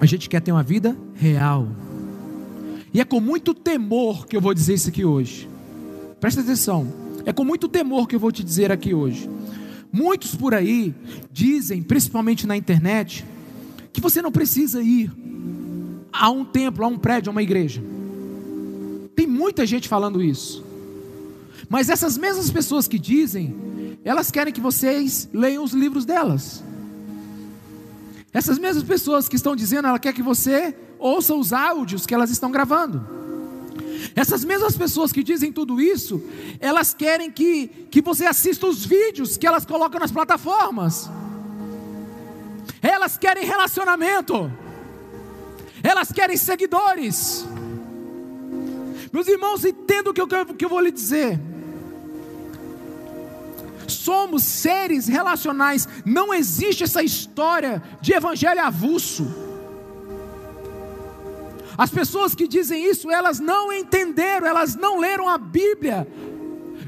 A 0.01 0.07
gente 0.07 0.29
quer 0.29 0.41
ter 0.41 0.51
uma 0.51 0.65
vida 0.65 0.97
real. 1.15 1.69
E 2.93 3.01
é 3.01 3.05
com 3.05 3.21
muito 3.21 3.55
temor 3.55 4.27
que 4.27 4.37
eu 4.37 4.41
vou 4.41 4.55
dizer 4.55 4.75
isso 4.75 4.89
aqui 4.89 5.05
hoje. 5.05 5.49
Presta 6.19 6.41
atenção. 6.41 6.93
É 7.25 7.33
com 7.33 7.45
muito 7.45 7.69
temor 7.69 8.09
que 8.09 8.17
eu 8.17 8.21
vou 8.21 8.33
te 8.33 8.43
dizer 8.43 8.73
aqui 8.73 8.93
hoje. 8.93 9.31
Muitos 9.93 10.35
por 10.35 10.55
aí 10.55 10.95
dizem, 11.33 11.83
principalmente 11.83 12.47
na 12.47 12.57
internet, 12.57 13.25
que 13.93 14.01
você 14.01 14.23
não 14.23 14.31
precisa 14.31 14.83
ir 14.83 15.11
a 16.13 16.31
um 16.31 16.45
templo, 16.45 16.85
a 16.85 16.89
um 16.89 16.99
prédio, 16.99 17.31
a 17.31 17.33
uma 17.33 17.43
igreja. 17.43 17.83
Tem 19.17 19.27
muita 19.27 19.67
gente 19.67 19.89
falando 19.89 20.23
isso. 20.23 20.65
Mas 21.69 21.89
essas 21.89 22.17
mesmas 22.17 22.51
pessoas 22.51 22.89
que 22.89 22.99
dizem, 22.99 23.55
elas 24.05 24.31
querem 24.31 24.53
que 24.53 24.61
vocês 24.61 25.29
leiam 25.33 25.63
os 25.63 25.73
livros 25.73 26.05
delas. 26.05 26.63
Essas 28.33 28.59
mesmas 28.59 28.85
pessoas 28.85 29.29
que 29.29 29.37
estão 29.37 29.57
dizendo, 29.57 29.89
ela 29.89 29.99
quer 29.99 30.13
que 30.13 30.23
você 30.23 30.75
ouça 30.99 31.35
os 31.35 31.53
áudios 31.53 32.07
que 32.07 32.15
elas 32.15 32.31
estão 32.31 32.51
gravando. 32.51 33.20
Essas 34.15 34.45
mesmas 34.45 34.77
pessoas 34.77 35.13
que 35.13 35.23
dizem 35.23 35.53
tudo 35.53 35.81
isso, 35.81 36.23
elas 36.59 36.93
querem 36.93 37.31
que, 37.31 37.69
que 37.91 38.03
você 38.03 38.27
assista 38.27 38.67
os 38.67 38.85
vídeos 38.85 39.37
que 39.37 39.47
elas 39.47 39.65
colocam 39.65 40.01
nas 40.01 40.11
plataformas. 40.11 41.09
Elas 42.83 43.17
querem 43.17 43.45
relacionamento. 43.45 44.51
Elas 45.83 46.11
querem 46.13 46.37
seguidores. 46.37 47.47
Meus 49.13 49.29
irmãos, 49.29 49.65
entendo 49.65 50.11
o 50.11 50.15
que 50.15 50.23
que 50.57 50.65
eu 50.65 50.69
vou 50.69 50.81
lhe 50.81 50.91
dizer. 50.91 51.39
Somos 53.87 54.45
seres 54.45 55.09
relacionais. 55.09 55.89
Não 56.05 56.33
existe 56.33 56.85
essa 56.85 57.03
história 57.03 57.83
de 58.01 58.13
evangelho 58.13 58.61
avulso. 58.61 59.50
As 61.81 61.89
pessoas 61.89 62.35
que 62.35 62.47
dizem 62.47 62.85
isso, 62.85 63.11
elas 63.11 63.41
não 63.41 63.73
entenderam, 63.73 64.47
elas 64.47 64.77
não 64.77 65.01
leram 65.01 65.27
a 65.27 65.39
Bíblia 65.39 66.07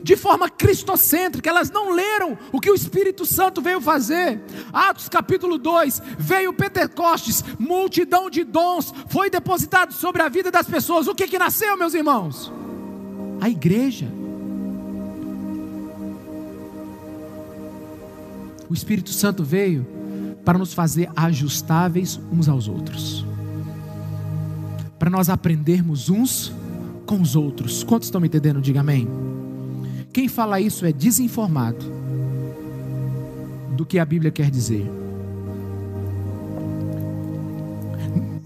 de 0.02 0.16
forma 0.16 0.50
cristocêntrica, 0.50 1.48
elas 1.48 1.70
não 1.70 1.92
leram 1.92 2.36
o 2.52 2.60
que 2.60 2.70
o 2.70 2.74
Espírito 2.74 3.24
Santo 3.24 3.62
veio 3.62 3.80
fazer. 3.80 4.38
Atos 4.70 5.08
capítulo 5.08 5.56
2: 5.56 6.02
veio 6.18 6.52
Pentecostes, 6.52 7.42
multidão 7.58 8.28
de 8.28 8.44
dons 8.44 8.92
foi 9.08 9.30
depositado 9.30 9.94
sobre 9.94 10.20
a 10.20 10.28
vida 10.28 10.50
das 10.50 10.66
pessoas. 10.66 11.08
O 11.08 11.14
que 11.14 11.26
que 11.26 11.38
nasceu, 11.38 11.74
meus 11.74 11.94
irmãos? 11.94 12.52
A 13.40 13.48
igreja. 13.48 14.08
O 18.68 18.74
Espírito 18.74 19.08
Santo 19.08 19.42
veio 19.42 19.86
para 20.44 20.58
nos 20.58 20.74
fazer 20.74 21.08
ajustáveis 21.16 22.20
uns 22.30 22.46
aos 22.46 22.68
outros 22.68 23.31
para 25.02 25.10
nós 25.10 25.28
aprendermos 25.28 26.08
uns 26.08 26.52
com 27.06 27.20
os 27.20 27.34
outros. 27.34 27.82
Quantos 27.82 28.06
estão 28.06 28.20
me 28.20 28.28
entendendo? 28.28 28.60
Diga 28.60 28.82
amém. 28.82 29.08
Quem 30.12 30.28
fala 30.28 30.60
isso 30.60 30.86
é 30.86 30.92
desinformado 30.92 31.84
do 33.76 33.84
que 33.84 33.98
a 33.98 34.04
Bíblia 34.04 34.30
quer 34.30 34.48
dizer. 34.48 34.88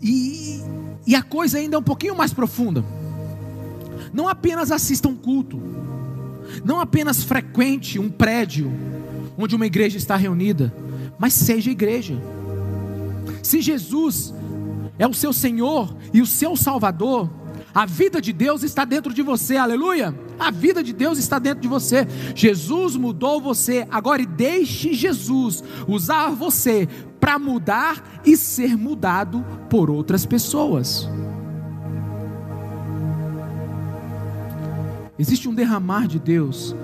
E, 0.03 0.63
e 1.07 1.15
a 1.15 1.23
coisa 1.23 1.59
ainda 1.59 1.77
é 1.77 1.79
um 1.79 1.83
pouquinho 1.83 2.17
mais 2.17 2.33
profunda. 2.33 2.83
Não 4.11 4.27
apenas 4.27 4.73
assista 4.73 5.09
um 5.09 5.15
culto, 5.15 5.61
não 6.65 6.81
apenas 6.81 7.23
frequente 7.23 7.99
um 7.99 8.09
prédio 8.09 8.73
onde 9.37 9.55
uma 9.55 9.67
igreja 9.67 9.99
está 9.99 10.17
reunida, 10.17 10.75
mas 11.19 11.35
seja 11.35 11.71
igreja. 11.71 12.17
Se 13.43 13.61
Jesus 13.61 14.33
é 14.99 15.07
o 15.07 15.15
seu 15.15 15.33
Senhor 15.33 15.95
e 16.13 16.21
o 16.21 16.27
seu 16.27 16.57
Salvador, 16.57 17.31
a 17.77 17.85
vida 17.85 18.23
de 18.23 18.33
Deus 18.33 18.63
está 18.63 18.87
dentro 18.87 19.13
de 19.13 19.21
você, 19.21 19.59
aleluia. 19.59 20.19
A 20.39 20.51
vida 20.51 20.83
de 20.83 20.95
Deus 20.95 21.19
está 21.19 21.39
dentro 21.39 21.61
de 21.61 21.69
você. 21.69 22.09
Jesus 22.35 22.97
mudou 22.97 23.39
você. 23.39 23.87
Agora 23.91 24.25
deixe 24.25 24.95
Jesus 24.95 25.63
usar 25.87 26.31
você 26.31 26.89
para 27.21 27.39
mudar 27.39 28.23
e 28.25 28.35
ser 28.35 28.79
mudado 28.79 29.45
por 29.69 29.91
outras 29.91 30.25
pessoas. 30.25 31.07
Existe 35.19 35.47
um 35.47 35.55
derramar 35.55 36.07
de 36.07 36.19
Deus 36.19 36.75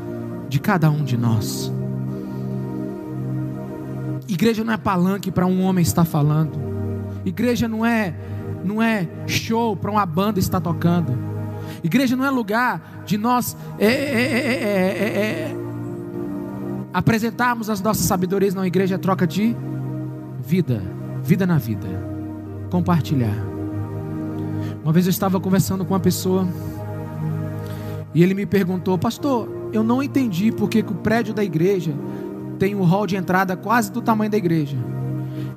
de 0.49 0.61
cada 0.61 0.91
um 0.91 1.05
de 1.05 1.17
nós. 1.17 1.73
Igreja 4.29 4.63
não 4.63 4.75
é 4.75 4.77
palanque 4.77 5.31
para 5.31 5.47
um 5.47 5.63
homem 5.63 5.83
estar 5.83 6.05
falando. 6.05 6.72
Igreja 7.25 7.69
não 7.69 7.85
é 7.85 8.15
não 8.65 8.81
é 8.81 9.09
show 9.27 9.77
para 9.77 9.91
uma 9.91 10.07
banda 10.07 10.39
estar 10.39 10.61
tocando. 10.61 11.13
Igreja 11.83 12.17
não 12.17 12.25
é 12.25 12.31
lugar 12.31 13.03
de 13.05 13.19
nós 13.19 13.57
é, 13.79 13.87
é, 13.87 15.51
é, 15.51 15.57
apresentarmos 16.93 17.69
as 17.69 17.81
nossas 17.81 18.07
sabedorias. 18.07 18.55
Não, 18.55 18.65
igreja 18.65 18.95
é 18.95 18.99
troca 18.99 19.27
de 19.27 19.57
vida, 20.41 20.83
vida 21.23 21.47
na 21.47 21.59
vida, 21.59 21.89
compartilhar. 22.71 23.35
Uma 24.83 24.93
vez 24.93 25.07
eu 25.07 25.11
estava 25.11 25.41
conversando 25.41 25.85
com 25.85 25.95
uma 25.95 26.01
pessoa 26.01 26.47
e 28.15 28.23
ele 28.23 28.35
me 28.35 28.45
perguntou, 28.45 28.99
pastor, 28.99 29.49
eu 29.73 29.83
não 29.83 30.03
entendi 30.03 30.53
porque 30.53 30.83
que 30.83 30.93
o 30.93 30.97
prédio 30.97 31.33
da 31.33 31.43
igreja 31.43 31.95
tem 32.59 32.75
um 32.75 32.83
hall 32.85 33.07
de 33.07 33.17
entrada 33.17 33.57
quase 33.57 33.91
do 33.91 34.03
tamanho 34.03 34.31
da 34.31 34.37
igreja. 34.37 34.77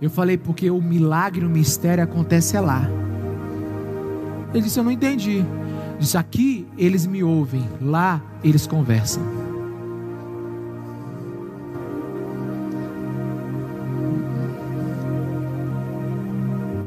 Eu 0.02 0.10
falei, 0.10 0.38
porque 0.38 0.70
o 0.70 0.82
milagre, 0.82 1.46
o 1.46 1.50
mistério 1.50 2.04
acontece 2.04 2.60
lá. 2.60 2.88
Ele 4.54 4.64
disse, 4.64 4.80
eu 4.80 4.84
não 4.84 4.92
entendi. 4.92 5.46
Disse, 6.00 6.18
aqui 6.18 6.68
eles 6.78 7.06
me 7.06 7.24
ouvem, 7.24 7.64
lá 7.82 8.22
eles 8.44 8.68
conversam. 8.68 9.24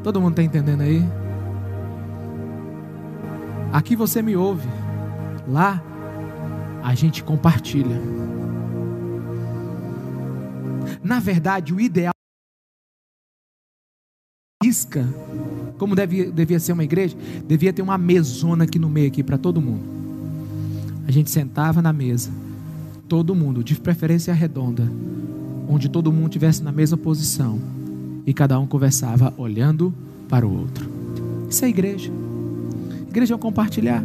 Todo 0.03 0.21
mundo 0.21 0.31
está 0.31 0.43
entendendo 0.43 0.81
aí? 0.81 1.05
Aqui 3.73 3.95
você 3.95 4.23
me 4.23 4.35
ouve, 4.35 4.69
lá 5.47 5.83
a 6.83 6.95
gente 6.95 7.23
compartilha. 7.23 8.01
Na 11.03 11.21
verdade, 11.21 11.75
o 11.75 11.81
ideal 11.81 12.18
isca, 14.69 15.07
como 15.79 15.95
devia, 15.95 16.31
devia 16.31 16.61
ser 16.61 16.73
uma 16.73 16.85
igreja, 16.85 17.17
devia 17.47 17.73
ter 17.73 17.83
uma 17.83 17.97
mesona 17.97 18.65
aqui 18.65 18.79
no 18.79 18.89
meio 18.89 19.09
aqui 19.09 19.23
para 19.23 19.39
todo 19.39 19.61
mundo. 19.61 19.83
A 21.07 21.11
gente 21.11 21.31
sentava 21.31 21.81
na 21.81 21.93
mesa, 21.93 22.31
todo 23.09 23.35
mundo, 23.35 23.65
de 23.65 23.75
preferência 23.77 24.35
redonda, 24.35 24.91
onde 25.69 25.89
todo 25.89 26.13
mundo 26.13 26.29
tivesse 26.29 26.63
na 26.63 26.73
mesma 26.73 26.97
posição 26.97 27.59
e 28.27 28.35
cada 28.35 28.59
um 28.59 28.67
conversava 28.67 29.33
olhando 29.39 29.93
para 30.29 30.47
o 30.47 30.53
outro. 30.53 30.89
Isso 31.49 31.65
é 31.65 31.69
igreja. 31.69 32.13
Igreja 33.09 33.35
é 33.35 33.39
compartilhar. 33.39 34.05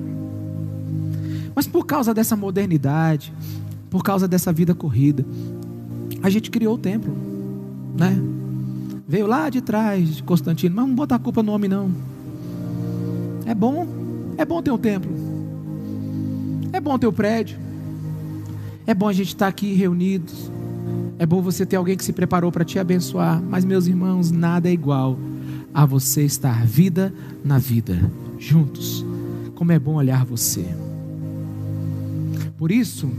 Mas 1.53 1.67
por 1.67 1.85
causa 1.85 2.13
dessa 2.13 2.35
modernidade, 2.35 3.33
por 3.89 4.03
causa 4.03 4.27
dessa 4.27 4.51
vida 4.51 4.73
corrida, 4.73 5.25
a 6.21 6.29
gente 6.29 6.49
criou 6.49 6.75
o 6.75 6.77
templo, 6.77 7.13
né? 7.97 8.17
Veio 9.13 9.27
lá 9.27 9.47
de 9.47 9.61
trás 9.61 10.15
de 10.15 10.23
Constantino, 10.23 10.75
mas 10.75 10.87
não 10.87 10.95
botar 10.95 11.17
a 11.17 11.19
culpa 11.19 11.43
no 11.43 11.51
homem 11.51 11.69
não. 11.69 11.91
É 13.45 13.53
bom, 13.53 13.87
é 14.39 14.43
bom 14.43 14.59
ter 14.59 14.71
um 14.71 14.77
templo. 14.79 15.11
É 16.71 16.79
bom 16.79 16.97
ter 16.97 17.05
o 17.05 17.11
um 17.11 17.13
prédio. 17.13 17.59
É 18.87 18.93
bom 18.95 19.07
a 19.07 19.13
gente 19.13 19.27
estar 19.27 19.47
aqui 19.47 19.71
reunidos. 19.75 20.51
É 21.19 21.27
bom 21.27 21.43
você 21.43 21.63
ter 21.63 21.75
alguém 21.75 21.95
que 21.95 22.03
se 22.03 22.11
preparou 22.11 22.51
para 22.51 22.65
te 22.65 22.79
abençoar. 22.79 23.39
Mas, 23.39 23.63
meus 23.63 23.85
irmãos, 23.85 24.31
nada 24.31 24.67
é 24.67 24.71
igual 24.71 25.15
a 25.71 25.85
você 25.85 26.23
estar 26.23 26.65
vida 26.65 27.13
na 27.45 27.59
vida, 27.59 28.11
juntos. 28.39 29.05
Como 29.53 29.71
é 29.71 29.77
bom 29.77 29.93
olhar 29.93 30.25
você. 30.25 30.65
Por 32.57 32.71
isso, 32.71 33.11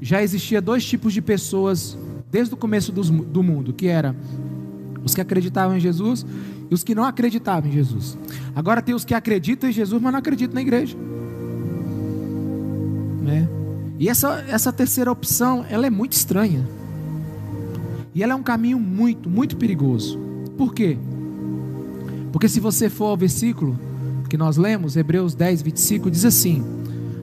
já 0.00 0.22
existia 0.22 0.62
dois 0.62 0.84
tipos 0.84 1.12
de 1.12 1.20
pessoas 1.20 1.98
desde 2.30 2.54
o 2.54 2.56
começo 2.56 2.92
do 2.92 3.42
mundo, 3.42 3.72
que 3.72 3.88
era 3.88 4.14
os 5.04 5.14
que 5.14 5.20
acreditavam 5.20 5.76
em 5.76 5.80
Jesus 5.80 6.26
e 6.70 6.74
os 6.74 6.82
que 6.82 6.94
não 6.94 7.04
acreditavam 7.04 7.68
em 7.68 7.72
Jesus. 7.72 8.16
Agora 8.54 8.80
tem 8.80 8.94
os 8.94 9.04
que 9.04 9.14
acreditam 9.14 9.68
em 9.68 9.72
Jesus, 9.72 10.00
mas 10.00 10.12
não 10.12 10.18
acreditam 10.18 10.54
na 10.54 10.62
igreja. 10.62 10.96
Né? 13.22 13.48
E 13.98 14.08
essa, 14.08 14.44
essa 14.48 14.72
terceira 14.72 15.10
opção, 15.10 15.64
ela 15.68 15.86
é 15.86 15.90
muito 15.90 16.12
estranha. 16.12 16.66
E 18.14 18.22
ela 18.22 18.32
é 18.32 18.36
um 18.36 18.42
caminho 18.42 18.78
muito, 18.78 19.28
muito 19.28 19.56
perigoso. 19.56 20.18
Por 20.56 20.74
quê? 20.74 20.96
Porque 22.32 22.48
se 22.48 22.60
você 22.60 22.88
for 22.88 23.06
ao 23.06 23.16
versículo 23.16 23.78
que 24.28 24.36
nós 24.36 24.56
lemos, 24.56 24.96
Hebreus 24.96 25.34
10, 25.34 25.62
25, 25.62 26.10
diz 26.10 26.24
assim: 26.24 26.64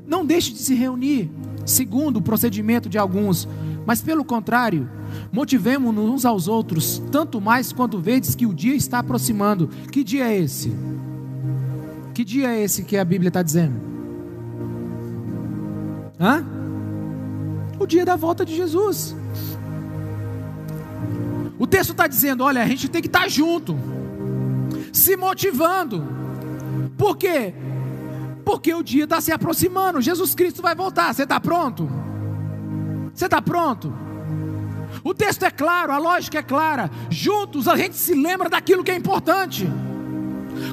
Não 0.06 0.26
deixe 0.26 0.52
de 0.52 0.60
se 0.60 0.76
reunir, 0.76 1.30
segundo 1.66 2.18
o 2.18 2.22
procedimento 2.22 2.90
de 2.90 2.98
alguns, 2.98 3.48
mas 3.88 4.02
pelo 4.02 4.26
contrário, 4.26 4.90
motivemos-nos 5.32 6.10
uns 6.10 6.26
aos 6.26 6.50
outros, 6.50 7.02
tanto 7.10 7.40
mais 7.40 7.72
quanto 7.72 7.98
vedes 7.98 8.36
que 8.36 8.46
o 8.46 8.54
dia 8.54 8.76
está 8.76 9.00
aproximando. 9.00 9.70
Que 9.90 10.04
dia 10.04 10.28
é 10.28 10.38
esse? 10.38 10.76
Que 12.14 12.26
dia 12.26 12.50
é 12.50 12.62
esse 12.62 12.84
que 12.84 12.98
a 12.98 13.06
Bíblia 13.06 13.30
está 13.30 13.42
dizendo? 13.42 13.80
Hã? 16.20 16.46
O 17.80 17.88
dia 17.88 18.04
da 18.04 18.18
volta 18.18 18.46
de 18.46 18.54
Jesus. 18.58 19.16
O 21.58 21.66
texto 21.66 21.92
está 21.92 22.08
dizendo: 22.08 22.44
olha, 22.44 22.62
a 22.62 22.68
gente 22.68 22.90
tem 22.90 23.02
que 23.02 23.08
estar 23.08 23.30
junto, 23.30 23.80
se 24.92 25.16
motivando. 25.16 26.04
Por 26.98 27.16
quê? 27.16 27.54
Porque 28.44 28.74
o 28.74 28.84
dia 28.84 29.06
está 29.06 29.22
se 29.22 29.32
aproximando. 29.32 30.02
Jesus 30.02 30.36
Cristo 30.36 30.62
vai 30.62 30.76
voltar. 30.76 31.14
Você 31.14 31.24
está 31.24 31.40
pronto? 31.40 32.07
Você 33.18 33.26
está 33.26 33.42
pronto? 33.42 33.92
O 35.04 35.12
texto 35.12 35.42
é 35.42 35.50
claro, 35.50 35.92
a 35.92 35.98
lógica 35.98 36.38
é 36.38 36.44
clara. 36.44 36.92
Juntos 37.10 37.68
a 37.68 37.76
gente 37.76 37.96
se 37.96 38.14
lembra 38.14 38.48
daquilo 38.48 38.84
que 38.84 38.92
é 38.92 38.96
importante. 38.96 39.68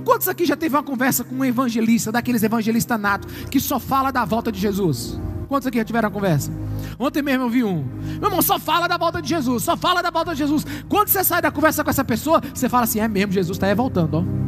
Quantos 0.04 0.28
aqui 0.28 0.44
já 0.44 0.54
teve 0.54 0.76
uma 0.76 0.82
conversa 0.82 1.24
com 1.24 1.36
um 1.36 1.44
evangelista, 1.44 2.12
daqueles 2.12 2.42
evangelistas 2.42 3.00
natos, 3.00 3.32
que 3.50 3.58
só 3.58 3.80
fala 3.80 4.10
da 4.10 4.26
volta 4.26 4.52
de 4.52 4.60
Jesus? 4.60 5.18
Quantos 5.48 5.66
aqui 5.66 5.78
já 5.78 5.84
tiveram 5.86 6.10
uma 6.10 6.14
conversa? 6.14 6.52
Ontem 6.98 7.22
mesmo 7.22 7.44
eu 7.44 7.48
vi 7.48 7.64
um. 7.64 7.82
Meu 8.20 8.28
irmão, 8.28 8.42
só 8.42 8.58
fala 8.58 8.86
da 8.86 8.98
volta 8.98 9.22
de 9.22 9.28
Jesus, 9.30 9.62
só 9.62 9.74
fala 9.74 10.02
da 10.02 10.10
volta 10.10 10.32
de 10.32 10.38
Jesus. 10.38 10.66
Quando 10.86 11.08
você 11.08 11.24
sai 11.24 11.40
da 11.40 11.50
conversa 11.50 11.82
com 11.82 11.88
essa 11.88 12.04
pessoa, 12.04 12.42
você 12.52 12.68
fala 12.68 12.84
assim: 12.84 13.00
é 13.00 13.08
mesmo, 13.08 13.32
Jesus 13.32 13.56
está 13.56 13.68
aí 13.68 13.74
voltando, 13.74 14.18
ó. 14.18 14.43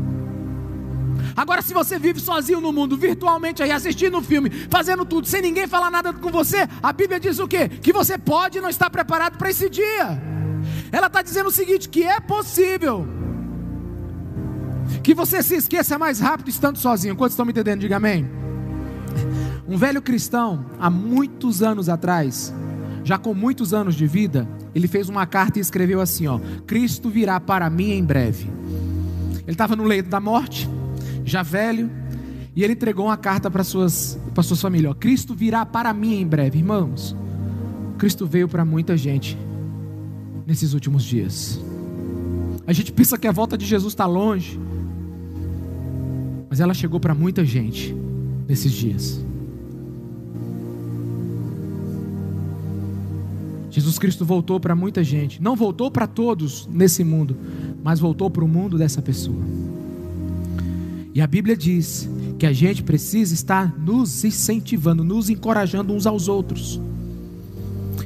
Agora, 1.37 1.61
se 1.61 1.75
você 1.75 1.99
vive 1.99 2.19
sozinho 2.19 2.61
no 2.61 2.73
mundo, 2.73 2.97
virtualmente 2.97 3.63
aí, 3.63 3.71
assistindo 3.71 4.17
um 4.17 4.23
filme, 4.23 4.49
fazendo 4.49 5.05
tudo, 5.05 5.27
sem 5.27 5.43
ninguém 5.43 5.67
falar 5.67 5.91
nada 5.91 6.13
com 6.13 6.31
você, 6.31 6.67
a 6.83 6.93
Bíblia 6.93 7.21
diz 7.21 7.39
o 7.39 7.47
quê? 7.47 7.69
Que 7.69 7.93
você 7.93 8.17
pode 8.17 8.61
não 8.61 8.71
estar 8.71 8.89
preparado 8.89 9.37
para 9.37 9.51
esse 9.51 9.69
dia. 9.69 10.21
Ela 10.91 11.09
está 11.09 11.21
dizendo 11.21 11.49
o 11.49 11.53
seguinte: 11.53 11.89
que 11.89 12.03
é 12.03 12.19
possível 12.21 13.07
que 15.03 15.15
você 15.15 15.43
se 15.43 15.57
esqueça 15.57 15.99
mais 15.99 16.21
rápido 16.21 16.49
estando 16.49 16.79
sozinho. 16.79 17.17
Quantos 17.17 17.35
estão 17.35 17.45
me 17.45 17.53
entendendo? 17.53 17.81
Diga 17.81 17.97
amém. 17.97 18.29
Um 19.69 19.77
velho 19.77 20.01
cristão, 20.01 20.65
há 20.79 20.89
muitos 20.89 21.63
anos 21.63 21.89
atrás, 21.89 22.55
já 23.05 23.19
com 23.19 23.35
muitos 23.35 23.75
anos 23.75 23.95
de 23.95 24.07
vida, 24.07 24.49
ele 24.75 24.89
fez 24.89 25.09
uma 25.09 25.27
carta 25.27 25.59
e 25.59 25.63
escreveu 25.63 26.01
assim: 26.01 26.27
ó, 26.27 26.41
Cristo 26.67 27.11
virá 27.11 27.39
para 27.39 27.69
mim 27.69 27.91
em 27.91 28.05
breve. 28.05 28.51
Ele 29.43 29.53
estava 29.53 29.77
no 29.77 29.85
leito 29.85 30.09
da 30.09 30.19
morte, 30.19 30.69
já 31.27 31.43
velho, 31.43 31.91
e 32.55 32.65
ele 32.65 32.73
entregou 32.73 33.07
uma 33.07 33.17
carta 33.17 33.51
para 33.51 33.63
suas 33.63 34.19
para 34.33 34.43
sua 34.43 34.57
família, 34.57 34.91
ó, 34.91 34.95
Cristo 34.95 35.35
virá 35.35 35.67
para 35.67 35.93
mim 35.93 36.21
em 36.21 36.27
breve, 36.27 36.59
irmãos. 36.59 37.17
Cristo 37.99 38.27
veio 38.27 38.49
para 38.49 38.65
muita 38.65 38.97
gente 38.97 39.37
nesses 40.47 40.73
últimos 40.73 41.03
dias. 41.03 41.61
A 42.67 42.73
gente 42.73 42.93
pensa 42.93 43.17
que 43.19 43.27
a 43.27 43.33
volta 43.33 43.57
de 43.57 43.65
Jesus 43.65 43.93
está 43.93 44.07
longe, 44.07 44.61
mas 46.49 46.61
ela 46.61 46.75
chegou 46.75 47.01
para 47.01 47.15
muita 47.15 47.45
gente 47.45 47.95
nesses 48.47 48.73
dias. 48.73 49.25
Jesus 53.71 53.99
Cristo 53.99 54.25
voltou 54.25 54.59
para 54.59 54.75
muita 54.75 55.03
gente, 55.05 55.43
não 55.43 55.57
voltou 55.57 55.91
para 55.91 56.07
todos 56.07 56.67
nesse 56.71 57.05
mundo, 57.05 57.37
mas 57.83 58.01
voltou 58.01 58.31
para 58.31 58.45
o 58.45 58.49
mundo 58.49 58.79
dessa 58.79 59.03
pessoa. 59.03 59.43
E 61.17 61.23
a 61.23 61.27
Bíblia 61.27 61.57
diz 61.57 62.07
que 62.39 62.45
a 62.45 62.53
gente 62.53 62.83
precisa 62.83 63.33
estar 63.33 63.75
nos 63.79 64.23
incentivando, 64.23 65.03
nos 65.03 65.31
encorajando 65.31 65.95
uns 65.95 66.07
aos 66.07 66.29
outros. 66.29 66.79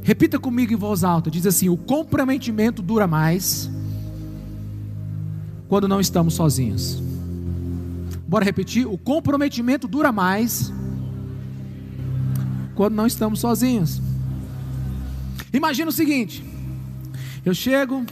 Repita 0.05 0.39
comigo 0.39 0.73
em 0.73 0.77
voz 0.77 1.03
alta: 1.03 1.29
diz 1.29 1.45
assim, 1.45 1.69
o 1.69 1.77
comprometimento 1.77 2.81
dura 2.81 3.09
mais 3.09 3.69
quando 5.67 5.89
não 5.89 5.99
estamos 5.99 6.35
sozinhos. 6.35 7.03
Bora 8.29 8.45
repetir? 8.45 8.87
O 8.87 8.97
comprometimento 8.97 9.89
dura 9.89 10.13
mais 10.13 10.73
quando 12.77 12.95
não 12.95 13.09
estamos 13.09 13.41
sozinhos. 13.41 14.01
Imagina 15.53 15.89
o 15.89 15.93
seguinte: 15.93 16.45
eu 17.45 17.55
chego 17.55 18.05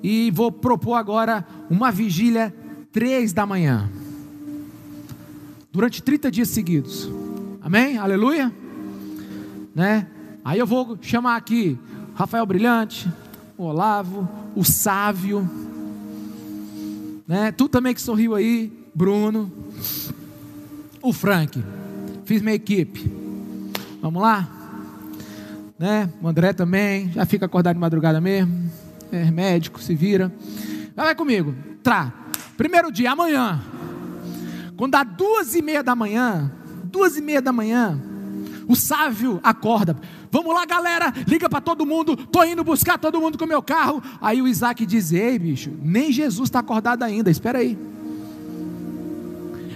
e 0.00 0.30
vou 0.30 0.52
propor 0.52 0.94
agora 0.94 1.44
uma 1.68 1.90
vigília 1.90 2.54
três 2.98 3.32
da 3.32 3.46
manhã, 3.46 3.88
durante 5.70 6.02
30 6.02 6.32
dias 6.32 6.48
seguidos. 6.48 7.08
Amém? 7.62 7.96
Aleluia? 7.96 8.52
Né? 9.72 10.04
Aí 10.44 10.58
eu 10.58 10.66
vou 10.66 10.98
chamar 11.00 11.36
aqui 11.36 11.78
Rafael 12.16 12.44
Brilhante, 12.44 13.08
o 13.56 13.62
Olavo, 13.62 14.28
o 14.56 14.64
Sávio, 14.64 15.48
né? 17.24 17.52
Tu 17.52 17.68
também 17.68 17.94
que 17.94 18.02
sorriu 18.02 18.34
aí, 18.34 18.72
Bruno, 18.92 19.48
o 21.00 21.12
Frank. 21.12 21.62
Fiz 22.24 22.42
minha 22.42 22.56
equipe. 22.56 23.08
Vamos 24.02 24.20
lá? 24.20 24.48
Né? 25.78 26.10
O 26.20 26.26
André 26.26 26.52
também, 26.52 27.12
já 27.12 27.24
fica 27.24 27.46
acordado 27.46 27.76
de 27.76 27.80
madrugada 27.80 28.20
mesmo. 28.20 28.68
É 29.12 29.30
médico, 29.30 29.80
se 29.80 29.94
vira. 29.94 30.32
Vai 30.96 31.14
comigo. 31.14 31.54
Trá. 31.80 32.17
Primeiro 32.58 32.90
dia, 32.90 33.12
amanhã. 33.12 33.62
Quando 34.76 34.90
dá 34.90 35.04
duas 35.04 35.54
e 35.54 35.62
meia 35.62 35.80
da 35.80 35.94
manhã, 35.94 36.50
duas 36.82 37.16
e 37.16 37.22
meia 37.22 37.40
da 37.40 37.52
manhã, 37.52 37.96
o 38.66 38.74
Sávio 38.74 39.38
acorda. 39.44 39.96
Vamos 40.28 40.52
lá, 40.52 40.66
galera, 40.66 41.14
liga 41.24 41.48
para 41.48 41.60
todo 41.60 41.86
mundo. 41.86 42.16
Tô 42.16 42.42
indo 42.42 42.64
buscar 42.64 42.98
todo 42.98 43.20
mundo 43.20 43.38
com 43.38 43.44
o 43.44 43.48
meu 43.48 43.62
carro. 43.62 44.02
Aí 44.20 44.42
o 44.42 44.48
Isaac 44.48 44.84
diz: 44.84 45.12
Ei, 45.12 45.38
bicho, 45.38 45.70
nem 45.80 46.10
Jesus 46.10 46.48
está 46.48 46.58
acordado 46.58 47.04
ainda. 47.04 47.30
Espera 47.30 47.60
aí. 47.60 47.78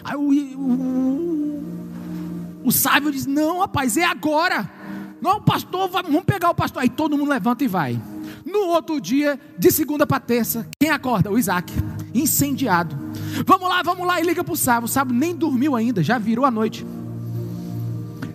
Aí 0.03 0.17
o, 0.17 0.59
o, 0.61 1.63
o 2.65 2.73
sábio 2.73 3.13
diz: 3.13 3.27
Não, 3.27 3.61
rapaz, 3.61 3.97
é 3.97 4.05
agora. 4.05 4.69
Não, 5.21 5.41
pastor, 5.41 5.89
vamos 5.89 6.25
pegar 6.25 6.51
o 6.51 6.55
pastor. 6.55 6.83
Aí 6.83 6.89
todo 6.89 7.17
mundo 7.17 7.29
levanta 7.29 7.63
e 7.63 7.69
vai. 7.69 8.03
No 8.53 8.67
outro 8.67 9.01
dia, 9.01 9.41
de 9.59 9.71
segunda 9.71 10.07
para 10.07 10.21
terça, 10.21 10.69
quem 10.79 10.91
acorda? 10.91 11.31
O 11.31 11.39
Isaac, 11.39 11.73
incendiado. 12.13 12.95
Vamos 13.47 13.67
lá, 13.67 13.83
vamos 13.83 14.07
lá, 14.07 14.21
e 14.21 14.25
liga 14.25 14.45
para 14.45 14.53
o 14.53 14.57
sábio. 14.57 14.85
O 14.85 14.89
sábio 14.89 15.15
nem 15.15 15.35
dormiu 15.35 15.75
ainda, 15.75 16.03
já 16.03 16.19
virou 16.19 16.45
a 16.45 16.51
noite. 16.51 16.85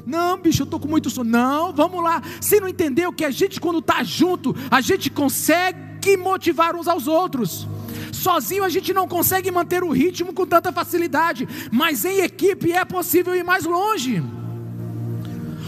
Não, 0.08 0.36
bicho, 0.40 0.64
eu 0.64 0.66
estou 0.66 0.80
com 0.80 0.88
muito 0.88 1.12
sono. 1.12 1.30
Não, 1.30 1.72
vamos 1.72 2.04
lá. 2.04 2.20
Você 2.42 2.60
não 2.60 2.68
entendeu 2.68 3.14
que 3.14 3.24
a 3.24 3.30
gente, 3.30 3.62
quando 3.62 3.78
está 3.78 4.02
junto, 4.02 4.56
a 4.72 4.82
gente 4.82 5.12
consegue 5.12 6.18
motivar 6.18 6.76
uns 6.76 6.88
aos 6.88 7.08
outros. 7.08 7.68
Sozinho 8.12 8.64
a 8.64 8.70
gente 8.70 8.94
não 8.96 9.08
consegue 9.08 9.52
manter 9.52 9.84
o 9.84 9.92
ritmo 9.92 10.34
com 10.34 10.48
tanta 10.48 10.72
facilidade, 10.72 11.48
mas 11.72 12.06
em 12.06 12.22
equipe 12.22 12.72
é 12.72 12.84
possível 12.84 13.36
ir 13.36 13.44
mais 13.44 13.66
longe. 13.66 14.24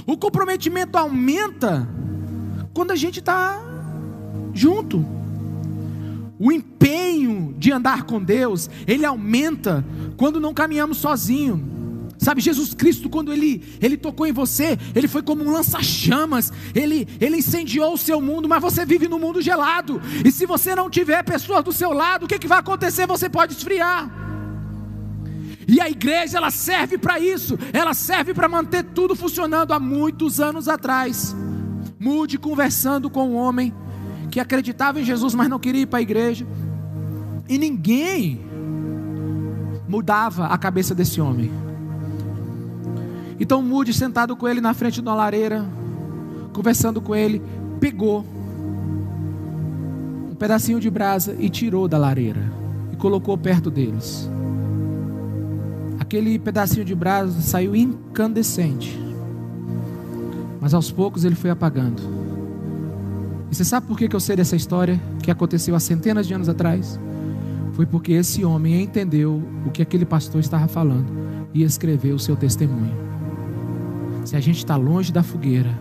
O 0.08 0.18
comprometimento 0.18 0.98
aumenta 0.98 1.88
quando 2.74 2.90
a 2.90 2.96
gente 2.96 3.20
está 3.20 3.69
junto. 4.54 5.06
O 6.40 6.52
empenho 6.52 7.54
de 7.58 7.72
andar 7.72 8.04
com 8.04 8.24
Deus, 8.24 8.70
ele 8.88 9.06
aumenta 9.06 9.86
quando 10.16 10.40
não 10.40 10.54
caminhamos 10.54 10.98
sozinho. 10.98 11.80
Sabe, 12.18 12.42
Jesus 12.42 12.74
Cristo, 12.74 13.10
quando 13.10 13.32
ele, 13.32 13.64
ele 13.82 13.96
tocou 13.96 14.28
em 14.28 14.34
você, 14.34 14.78
ele 14.94 15.08
foi 15.08 15.22
como 15.22 15.42
um 15.42 15.52
lança-chamas, 15.52 16.52
ele, 16.76 17.08
ele 17.20 17.38
incendiou 17.38 17.94
o 17.94 17.98
seu 17.98 18.20
mundo, 18.20 18.48
mas 18.48 18.62
você 18.62 18.86
vive 18.86 19.08
no 19.08 19.18
mundo 19.18 19.42
gelado, 19.42 20.02
e 20.26 20.30
se 20.30 20.46
você 20.46 20.76
não 20.76 20.90
tiver 20.90 21.24
pessoas 21.24 21.64
do 21.64 21.72
seu 21.72 21.94
lado, 21.94 22.26
o 22.26 22.28
que, 22.28 22.38
que 22.38 22.48
vai 22.48 22.60
acontecer? 22.60 23.08
Você 23.08 23.30
pode 23.30 23.54
esfriar. 23.54 24.12
E 25.66 25.80
a 25.80 25.90
igreja, 25.90 26.38
ela 26.38 26.52
serve 26.52 26.98
para 26.98 27.20
isso, 27.20 27.58
ela 27.72 27.94
serve 27.94 28.34
para 28.34 28.50
manter 28.50 28.84
tudo 28.84 29.16
funcionando 29.16 29.72
há 29.72 29.80
muitos 29.80 30.42
anos 30.42 30.68
atrás. 30.68 31.34
Mude 31.98 32.38
conversando 32.38 33.10
com 33.10 33.30
um 33.30 33.36
homem 33.36 33.74
que 34.30 34.40
acreditava 34.40 35.00
em 35.00 35.04
Jesus, 35.04 35.34
mas 35.34 35.50
não 35.50 35.60
queria 35.60 35.82
ir 35.82 35.86
para 35.86 36.00
a 36.00 36.02
igreja, 36.02 36.46
e 37.48 37.58
ninguém 37.58 38.40
mudava 39.88 40.46
a 40.46 40.58
cabeça 40.58 40.94
desse 40.94 41.20
homem. 41.20 41.52
Então 43.40 43.62
Mude, 43.64 43.94
sentado 43.94 44.36
com 44.36 44.48
ele 44.48 44.62
na 44.62 44.74
frente 44.74 44.96
de 44.96 45.02
uma 45.02 45.16
lareira, 45.16 45.66
conversando 46.54 47.02
com 47.02 47.16
ele, 47.16 47.42
pegou 47.80 48.26
um 50.30 50.36
pedacinho 50.36 50.80
de 50.80 50.90
brasa 50.90 51.36
e 51.40 51.50
tirou 51.50 51.88
da 51.88 51.98
lareira 51.98 52.52
e 52.94 52.98
colocou 52.98 53.38
perto 53.38 53.72
deles. 53.72 54.30
Aquele 56.00 56.38
pedacinho 56.38 56.86
de 56.86 56.94
brasa 56.94 57.42
saiu 57.42 57.76
incandescente, 57.76 59.00
mas 60.60 60.74
aos 60.74 60.92
poucos 60.92 61.24
ele 61.24 61.36
foi 61.36 61.50
apagando. 61.50 62.19
E 63.52 63.56
você 63.56 63.66
sabe 63.66 63.88
por 63.88 63.98
que 63.98 64.16
eu 64.16 64.20
sei 64.20 64.36
dessa 64.36 64.56
história 64.56 65.02
que 65.24 65.32
aconteceu 65.32 65.76
há 65.76 65.80
centenas 65.80 66.28
de 66.28 66.34
anos 66.34 66.48
atrás? 66.48 67.00
Foi 67.74 67.86
porque 67.86 68.14
esse 68.14 68.46
homem 68.46 68.84
entendeu 68.84 69.42
o 69.66 69.72
que 69.72 69.82
aquele 69.82 70.06
pastor 70.06 70.40
estava 70.40 70.68
falando 70.68 71.12
e 71.54 71.64
escreveu 71.64 72.16
o 72.16 72.20
seu 72.20 72.36
testemunho. 72.36 72.94
Se 74.24 74.36
a 74.36 74.40
gente 74.40 74.58
está 74.58 74.76
longe 74.76 75.12
da 75.12 75.24
fogueira, 75.24 75.76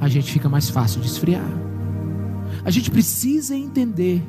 a 0.00 0.08
gente 0.08 0.32
fica 0.32 0.48
mais 0.48 0.70
fácil 0.70 1.00
de 1.00 1.08
esfriar. 1.08 1.44
A 2.64 2.70
gente 2.70 2.90
precisa 2.90 3.54
entender 3.54 4.22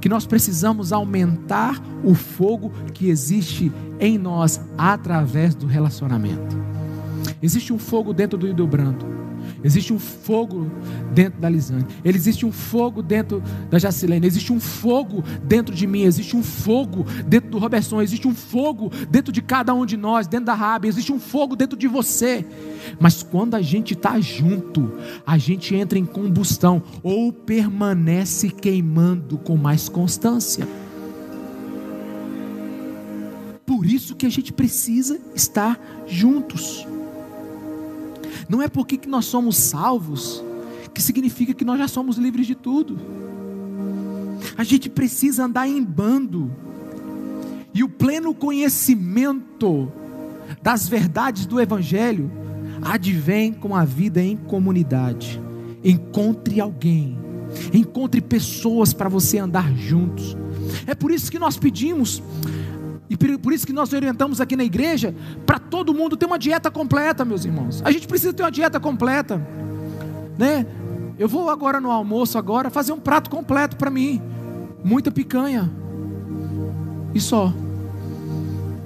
que 0.00 0.08
nós 0.08 0.24
precisamos 0.24 0.92
aumentar 0.92 1.82
o 2.04 2.14
fogo 2.14 2.70
que 2.94 3.08
existe 3.08 3.72
em 3.98 4.16
nós 4.16 4.60
através 4.78 5.54
do 5.54 5.66
relacionamento. 5.66 6.56
Existe 7.42 7.72
um 7.72 7.78
fogo 7.78 8.12
dentro 8.12 8.38
do 8.38 8.46
Hildebrando 8.46 9.15
Existe 9.66 9.92
um 9.92 9.98
fogo 9.98 10.70
dentro 11.12 11.40
da 11.40 11.48
Lisane. 11.48 11.84
Existe 12.04 12.46
um 12.46 12.52
fogo 12.52 13.02
dentro 13.02 13.42
da 13.68 13.80
Jacilene. 13.80 14.24
Existe 14.24 14.52
um 14.52 14.60
fogo 14.60 15.24
dentro 15.42 15.74
de 15.74 15.88
mim. 15.88 16.02
Existe 16.02 16.36
um 16.36 16.42
fogo 16.42 17.04
dentro 17.26 17.50
do 17.50 17.58
Robertson. 17.58 18.00
Existe 18.00 18.28
um 18.28 18.34
fogo 18.34 18.92
dentro 19.10 19.32
de 19.32 19.42
cada 19.42 19.74
um 19.74 19.84
de 19.84 19.96
nós, 19.96 20.28
dentro 20.28 20.46
da 20.46 20.54
Rabi. 20.54 20.86
Existe 20.86 21.12
um 21.12 21.18
fogo 21.18 21.56
dentro 21.56 21.76
de 21.76 21.88
você. 21.88 22.46
Mas 23.00 23.24
quando 23.24 23.56
a 23.56 23.60
gente 23.60 23.94
está 23.94 24.20
junto, 24.20 24.92
a 25.26 25.36
gente 25.36 25.74
entra 25.74 25.98
em 25.98 26.04
combustão 26.04 26.80
ou 27.02 27.32
permanece 27.32 28.50
queimando 28.50 29.36
com 29.36 29.56
mais 29.56 29.88
constância. 29.88 30.64
Por 33.66 33.84
isso 33.84 34.14
que 34.14 34.26
a 34.26 34.30
gente 34.30 34.52
precisa 34.52 35.18
estar 35.34 35.76
juntos. 36.06 36.86
Não 38.48 38.62
é 38.62 38.68
porque 38.68 38.96
que 38.96 39.08
nós 39.08 39.24
somos 39.24 39.56
salvos 39.56 40.44
que 40.96 41.02
significa 41.02 41.52
que 41.52 41.64
nós 41.64 41.78
já 41.78 41.86
somos 41.86 42.16
livres 42.16 42.46
de 42.46 42.54
tudo. 42.54 42.98
A 44.56 44.64
gente 44.64 44.88
precisa 44.88 45.44
andar 45.44 45.68
em 45.68 45.84
bando. 45.84 46.50
E 47.74 47.84
o 47.84 47.88
pleno 47.88 48.34
conhecimento 48.34 49.92
das 50.62 50.88
verdades 50.88 51.44
do 51.44 51.60
Evangelho 51.60 52.30
advém 52.80 53.52
com 53.52 53.76
a 53.76 53.84
vida 53.84 54.22
em 54.22 54.36
comunidade. 54.36 55.38
Encontre 55.84 56.60
alguém, 56.60 57.18
encontre 57.74 58.22
pessoas 58.22 58.94
para 58.94 59.10
você 59.10 59.38
andar 59.38 59.70
juntos. 59.76 60.34
É 60.86 60.94
por 60.94 61.10
isso 61.10 61.30
que 61.30 61.38
nós 61.38 61.58
pedimos 61.58 62.22
e 63.24 63.38
por 63.38 63.52
isso 63.52 63.66
que 63.66 63.72
nós 63.72 63.92
orientamos 63.92 64.40
aqui 64.40 64.56
na 64.56 64.64
igreja 64.64 65.14
para 65.44 65.58
todo 65.58 65.94
mundo 65.94 66.16
ter 66.16 66.26
uma 66.26 66.38
dieta 66.38 66.70
completa, 66.70 67.24
meus 67.24 67.44
irmãos. 67.44 67.82
A 67.84 67.90
gente 67.90 68.06
precisa 68.06 68.32
ter 68.32 68.42
uma 68.42 68.50
dieta 68.50 68.78
completa, 68.78 69.40
né? 70.38 70.66
Eu 71.18 71.28
vou 71.28 71.48
agora 71.48 71.80
no 71.80 71.90
almoço 71.90 72.36
agora 72.36 72.68
fazer 72.68 72.92
um 72.92 73.00
prato 73.00 73.30
completo 73.30 73.76
para 73.76 73.90
mim, 73.90 74.20
muita 74.84 75.10
picanha 75.10 75.70
e 77.14 77.20
só. 77.20 77.52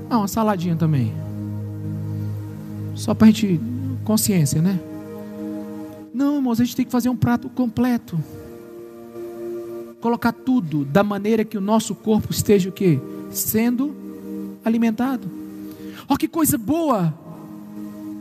Ah, 0.08 0.18
uma 0.18 0.28
saladinha 0.28 0.76
também. 0.76 1.12
Só 2.94 3.14
para 3.14 3.28
a 3.28 3.30
gente 3.30 3.60
consciência, 4.04 4.62
né? 4.62 4.78
Não, 6.12 6.36
irmãos, 6.36 6.60
a 6.60 6.64
gente 6.64 6.76
tem 6.76 6.84
que 6.84 6.92
fazer 6.92 7.08
um 7.08 7.16
prato 7.16 7.48
completo. 7.48 8.18
Colocar 10.00 10.32
tudo 10.32 10.84
da 10.84 11.02
maneira 11.02 11.44
que 11.44 11.58
o 11.58 11.60
nosso 11.60 11.94
corpo 11.94 12.30
esteja 12.30 12.68
o 12.68 12.72
quê? 12.72 13.00
Sendo 13.30 13.94
alimentado. 14.64 15.30
Olha 16.08 16.18
que 16.18 16.28
coisa 16.28 16.58
boa! 16.58 17.14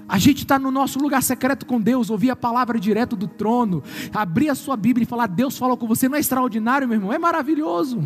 A 0.07 0.17
gente 0.17 0.39
está 0.39 0.57
no 0.57 0.71
nosso 0.71 0.97
lugar 0.97 1.21
secreto 1.21 1.67
com 1.67 1.79
Deus, 1.79 2.09
ouvir 2.09 2.31
a 2.31 2.35
palavra 2.35 2.79
direto 2.79 3.15
do 3.15 3.27
trono, 3.27 3.83
abrir 4.11 4.49
a 4.49 4.55
sua 4.55 4.75
Bíblia 4.75 5.03
e 5.03 5.07
falar: 5.07 5.27
Deus 5.27 5.57
falou 5.57 5.77
com 5.77 5.85
você, 5.87 6.09
não 6.09 6.15
é 6.15 6.19
extraordinário, 6.19 6.87
meu 6.87 6.97
irmão? 6.97 7.13
É 7.13 7.19
maravilhoso. 7.19 8.01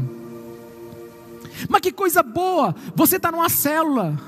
Mas 1.69 1.81
que 1.81 1.91
coisa 1.91 2.21
boa! 2.21 2.75
Você 2.93 3.15
está 3.15 3.31
numa 3.31 3.47
célula, 3.47 4.19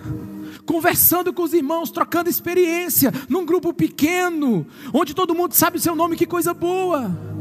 conversando 0.65 1.33
com 1.33 1.43
os 1.43 1.53
irmãos, 1.53 1.91
trocando 1.91 2.29
experiência, 2.29 3.11
num 3.27 3.45
grupo 3.45 3.73
pequeno, 3.73 4.65
onde 4.93 5.13
todo 5.13 5.35
mundo 5.35 5.53
sabe 5.53 5.77
o 5.77 5.81
seu 5.81 5.95
nome, 5.95 6.15
que 6.15 6.25
coisa 6.25 6.53
boa! 6.53 7.34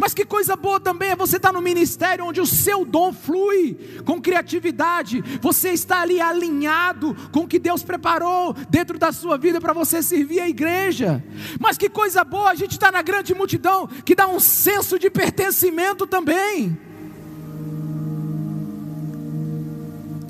Mas 0.00 0.14
que 0.14 0.24
coisa 0.24 0.54
boa 0.54 0.78
também 0.78 1.10
é 1.10 1.16
você 1.16 1.38
estar 1.38 1.52
no 1.52 1.60
ministério 1.60 2.24
onde 2.24 2.40
o 2.40 2.46
seu 2.46 2.84
dom 2.84 3.12
flui 3.12 3.76
com 4.04 4.22
criatividade, 4.22 5.20
você 5.42 5.70
está 5.70 6.02
ali 6.02 6.20
alinhado 6.20 7.16
com 7.32 7.40
o 7.40 7.48
que 7.48 7.58
Deus 7.58 7.82
preparou 7.82 8.54
dentro 8.70 8.96
da 8.96 9.10
sua 9.10 9.36
vida 9.36 9.60
para 9.60 9.72
você 9.72 10.00
servir 10.00 10.38
a 10.38 10.48
igreja. 10.48 11.20
Mas 11.58 11.76
que 11.76 11.90
coisa 11.90 12.22
boa 12.22 12.50
a 12.50 12.54
gente 12.54 12.72
estar 12.72 12.92
na 12.92 13.02
grande 13.02 13.34
multidão 13.34 13.88
que 14.04 14.14
dá 14.14 14.28
um 14.28 14.38
senso 14.38 15.00
de 15.00 15.10
pertencimento 15.10 16.06
também. 16.06 16.78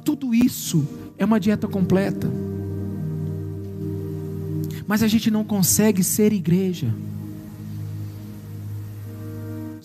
Tudo 0.03 0.35
isso 0.35 0.89
é 1.19 1.27
uma 1.27 1.39
dieta 1.39 1.69
completa. 1.69 2.27
Mas 4.87 5.03
a 5.03 5.07
gente 5.09 5.31
não 5.31 5.45
consegue 5.45 6.03
ser 6.03 6.33
igreja 6.33 6.91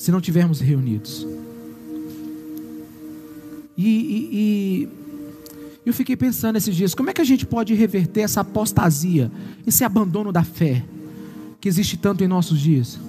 se 0.04 0.12
não 0.12 0.20
tivermos 0.20 0.60
reunidos. 0.60 1.26
E, 3.78 3.88
e, 3.88 4.30
e, 4.34 4.90
eu 5.86 5.94
fiquei 5.94 6.18
pensando 6.18 6.58
esses 6.58 6.76
dias, 6.76 6.94
como 6.94 7.10
é 7.10 7.14
que 7.14 7.22
a 7.22 7.24
gente 7.24 7.46
pode 7.46 7.74
reverter 7.74 8.20
essa 8.20 8.42
apostasia, 8.42 9.32
esse 9.66 9.82
abandono 9.86 10.30
da 10.34 10.44
fé 10.44 10.84
que 11.62 11.70
existe 11.70 11.96
tanto 11.96 12.22
em 12.22 12.28
nossos 12.28 12.60
dias? 12.60 13.00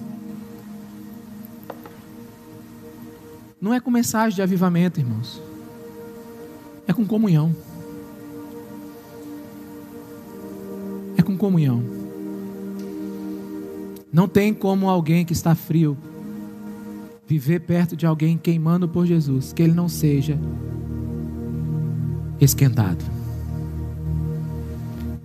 Não 3.59 3.73
é 3.73 3.81
com 3.81 3.91
mensagem 3.91 4.33
de 4.33 4.41
avivamento, 4.41 4.97
irmãos. 4.97 5.41
É 6.87 6.93
com 6.93 7.05
comunhão. 7.05 7.53
É 11.17 11.21
com 11.21 11.35
comunhão. 11.35 11.83
Não 14.13 14.29
tem 14.29 14.53
como 14.53 14.89
alguém 14.89 15.25
que 15.25 15.33
está 15.33 15.53
frio 15.53 15.97
viver 17.27 17.61
perto 17.61 17.95
de 17.95 18.05
alguém 18.05 18.37
queimando 18.37 18.87
por 18.87 19.05
Jesus, 19.05 19.51
que 19.51 19.63
ele 19.63 19.73
não 19.73 19.89
seja 19.89 20.39
esquentado. 22.39 23.03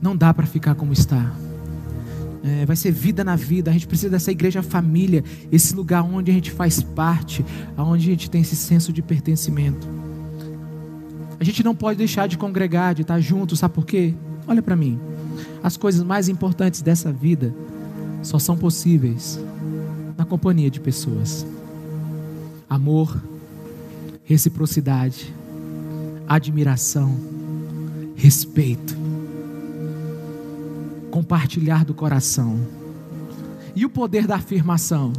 Não 0.00 0.16
dá 0.16 0.32
para 0.32 0.46
ficar 0.46 0.74
como 0.74 0.92
está. 0.92 1.30
É, 2.42 2.64
vai 2.64 2.74
ser 2.74 2.90
vida 2.90 3.22
na 3.22 3.36
vida. 3.36 3.70
A 3.70 3.74
gente 3.74 3.86
precisa 3.86 4.10
dessa 4.10 4.30
igreja 4.30 4.62
família, 4.62 5.22
esse 5.52 5.74
lugar 5.74 6.02
onde 6.02 6.30
a 6.30 6.34
gente 6.34 6.50
faz 6.50 6.80
parte, 6.80 7.44
onde 7.76 8.08
a 8.08 8.10
gente 8.10 8.30
tem 8.30 8.40
esse 8.40 8.56
senso 8.56 8.92
de 8.92 9.02
pertencimento. 9.02 9.86
A 11.38 11.44
gente 11.44 11.62
não 11.62 11.74
pode 11.74 11.98
deixar 11.98 12.26
de 12.26 12.38
congregar, 12.38 12.94
de 12.94 13.02
estar 13.02 13.20
junto, 13.20 13.56
sabe 13.56 13.74
por 13.74 13.84
quê? 13.84 14.14
Olha 14.46 14.62
para 14.62 14.76
mim. 14.76 14.98
As 15.62 15.76
coisas 15.76 16.02
mais 16.02 16.28
importantes 16.28 16.80
dessa 16.80 17.12
vida 17.12 17.54
só 18.22 18.38
são 18.38 18.56
possíveis 18.56 19.38
na 20.16 20.24
companhia 20.24 20.70
de 20.70 20.80
pessoas 20.80 21.46
amor, 22.70 23.20
reciprocidade, 24.22 25.34
admiração, 26.28 27.18
respeito, 28.14 28.96
compartilhar 31.10 31.84
do 31.84 31.92
coração. 31.92 32.60
E 33.74 33.84
o 33.84 33.90
poder 33.90 34.28
da 34.28 34.36
afirmação? 34.36 35.12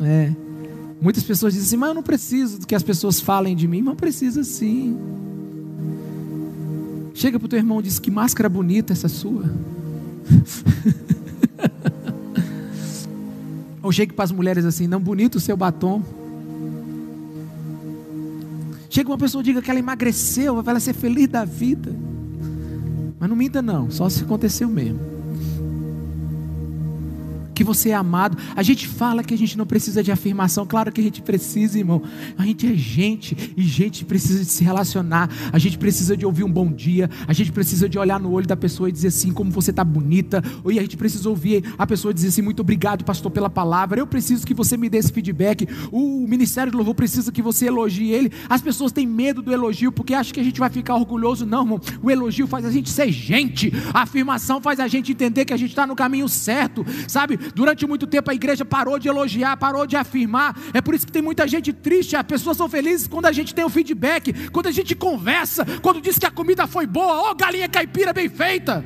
É. 0.00 0.32
Muitas 1.00 1.22
pessoas 1.22 1.52
dizem 1.52 1.68
assim, 1.68 1.76
mas 1.76 1.90
eu 1.90 1.94
não 1.94 2.02
preciso 2.02 2.66
que 2.66 2.74
as 2.74 2.82
pessoas 2.82 3.20
falem 3.20 3.54
de 3.54 3.68
mim, 3.68 3.82
mas 3.82 3.94
precisa 3.94 4.42
sim. 4.42 4.98
Chega 7.14 7.38
para 7.38 7.46
o 7.46 7.48
teu 7.48 7.58
irmão 7.58 7.78
e 7.78 7.84
diz 7.84 8.00
que 8.00 8.10
máscara 8.10 8.48
bonita 8.48 8.92
essa 8.92 9.08
sua. 9.08 9.44
Ou 13.84 13.92
chegue 13.92 14.12
para 14.12 14.24
as 14.24 14.32
mulheres 14.32 14.64
assim, 14.64 14.88
não 14.88 14.98
bonito 14.98 15.36
o 15.36 15.40
seu 15.40 15.56
batom. 15.56 16.02
Chega 18.90 19.08
uma 19.08 19.18
pessoa 19.18 19.42
e 19.42 19.44
diga 19.44 19.62
que 19.62 19.70
ela 19.70 19.78
emagreceu, 19.78 20.60
vai 20.60 20.72
ela 20.72 20.80
ser 20.80 20.94
feliz 20.94 21.28
da 21.28 21.44
vida. 21.44 21.94
Mas 23.20 23.28
não 23.28 23.36
minta 23.36 23.62
não, 23.62 23.88
só 23.92 24.08
se 24.08 24.24
aconteceu 24.24 24.68
mesmo 24.68 25.13
que 27.54 27.64
você 27.64 27.90
é 27.90 27.94
amado. 27.94 28.36
A 28.54 28.62
gente 28.62 28.86
fala 28.86 29.22
que 29.22 29.32
a 29.32 29.38
gente 29.38 29.56
não 29.56 29.66
precisa 29.66 30.02
de 30.02 30.10
afirmação, 30.10 30.66
claro 30.66 30.90
que 30.92 31.00
a 31.00 31.04
gente 31.04 31.22
precisa, 31.22 31.78
irmão. 31.78 32.02
A 32.36 32.44
gente 32.44 32.66
é 32.66 32.74
gente 32.74 33.54
e 33.56 33.62
gente 33.62 34.04
precisa 34.04 34.40
de 34.40 34.50
se 34.50 34.64
relacionar. 34.64 35.30
A 35.52 35.58
gente 35.58 35.78
precisa 35.78 36.16
de 36.16 36.26
ouvir 36.26 36.44
um 36.44 36.50
bom 36.50 36.70
dia. 36.70 37.08
A 37.26 37.32
gente 37.32 37.52
precisa 37.52 37.88
de 37.88 37.98
olhar 37.98 38.18
no 38.18 38.30
olho 38.32 38.46
da 38.46 38.56
pessoa 38.56 38.88
e 38.88 38.92
dizer 38.92 39.08
assim, 39.08 39.32
como 39.32 39.50
você 39.50 39.70
está 39.70 39.84
bonita. 39.84 40.42
E 40.66 40.78
a 40.78 40.82
gente 40.82 40.96
precisa 40.96 41.28
ouvir 41.28 41.64
a 41.78 41.86
pessoa 41.86 42.12
dizer 42.12 42.28
assim, 42.28 42.42
muito 42.42 42.60
obrigado, 42.60 43.04
pastor, 43.04 43.30
pela 43.30 43.48
palavra. 43.48 44.00
Eu 44.00 44.06
preciso 44.06 44.46
que 44.46 44.54
você 44.54 44.76
me 44.76 44.88
dê 44.88 44.98
esse 44.98 45.12
feedback. 45.12 45.68
O 45.92 46.26
ministério 46.26 46.72
do 46.72 46.78
louvor 46.78 46.94
precisa 46.94 47.30
que 47.30 47.42
você 47.42 47.66
elogie 47.66 48.10
ele. 48.10 48.32
As 48.48 48.60
pessoas 48.60 48.92
têm 48.92 49.06
medo 49.06 49.42
do 49.42 49.52
elogio 49.52 49.92
porque 49.92 50.14
acham 50.14 50.32
que 50.32 50.40
a 50.40 50.44
gente 50.44 50.58
vai 50.58 50.70
ficar 50.70 50.96
orgulhoso. 50.96 51.46
Não, 51.46 51.62
irmão. 51.62 51.80
O 52.02 52.10
elogio 52.10 52.46
faz 52.46 52.64
a 52.64 52.70
gente 52.70 52.90
ser 52.90 53.10
gente. 53.12 53.72
A 53.92 54.02
afirmação 54.02 54.60
faz 54.60 54.80
a 54.80 54.88
gente 54.88 55.12
entender 55.12 55.44
que 55.44 55.52
a 55.52 55.56
gente 55.56 55.70
está 55.70 55.86
no 55.86 55.94
caminho 55.94 56.28
certo, 56.28 56.84
sabe? 57.06 57.38
Durante 57.54 57.86
muito 57.86 58.06
tempo 58.06 58.30
a 58.30 58.34
igreja 58.34 58.64
parou 58.64 58.98
de 58.98 59.08
elogiar, 59.08 59.56
parou 59.56 59.86
de 59.86 59.96
afirmar. 59.96 60.56
É 60.72 60.80
por 60.80 60.94
isso 60.94 61.06
que 61.06 61.12
tem 61.12 61.22
muita 61.22 61.46
gente 61.48 61.72
triste. 61.72 62.16
As 62.16 62.22
pessoas 62.22 62.56
são 62.56 62.68
felizes 62.68 63.06
quando 63.06 63.26
a 63.26 63.32
gente 63.32 63.54
tem 63.54 63.64
o 63.64 63.68
feedback, 63.68 64.50
quando 64.50 64.68
a 64.68 64.72
gente 64.72 64.94
conversa, 64.94 65.64
quando 65.82 66.00
diz 66.00 66.18
que 66.18 66.26
a 66.26 66.30
comida 66.30 66.66
foi 66.66 66.86
boa, 66.86 67.22
ó, 67.22 67.30
oh, 67.30 67.34
galinha 67.34 67.68
caipira 67.68 68.12
bem 68.12 68.28
feita. 68.28 68.84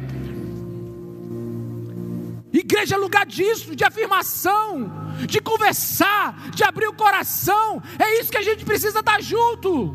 Igreja 2.53 2.95
é 2.95 2.99
lugar 2.99 3.27
disso, 3.27 3.77
de 3.77 3.85
afirmação, 3.85 4.91
de 5.27 5.41
conversar, 5.41 6.51
de 6.51 6.65
abrir 6.65 6.87
o 6.87 6.95
coração. 6.95 7.83
É 7.99 8.21
isso 8.21 8.31
que 8.31 8.39
a 8.39 8.43
gente 8.43 8.65
precisa 8.65 9.01
estar 9.01 9.23
junto. 9.23 9.95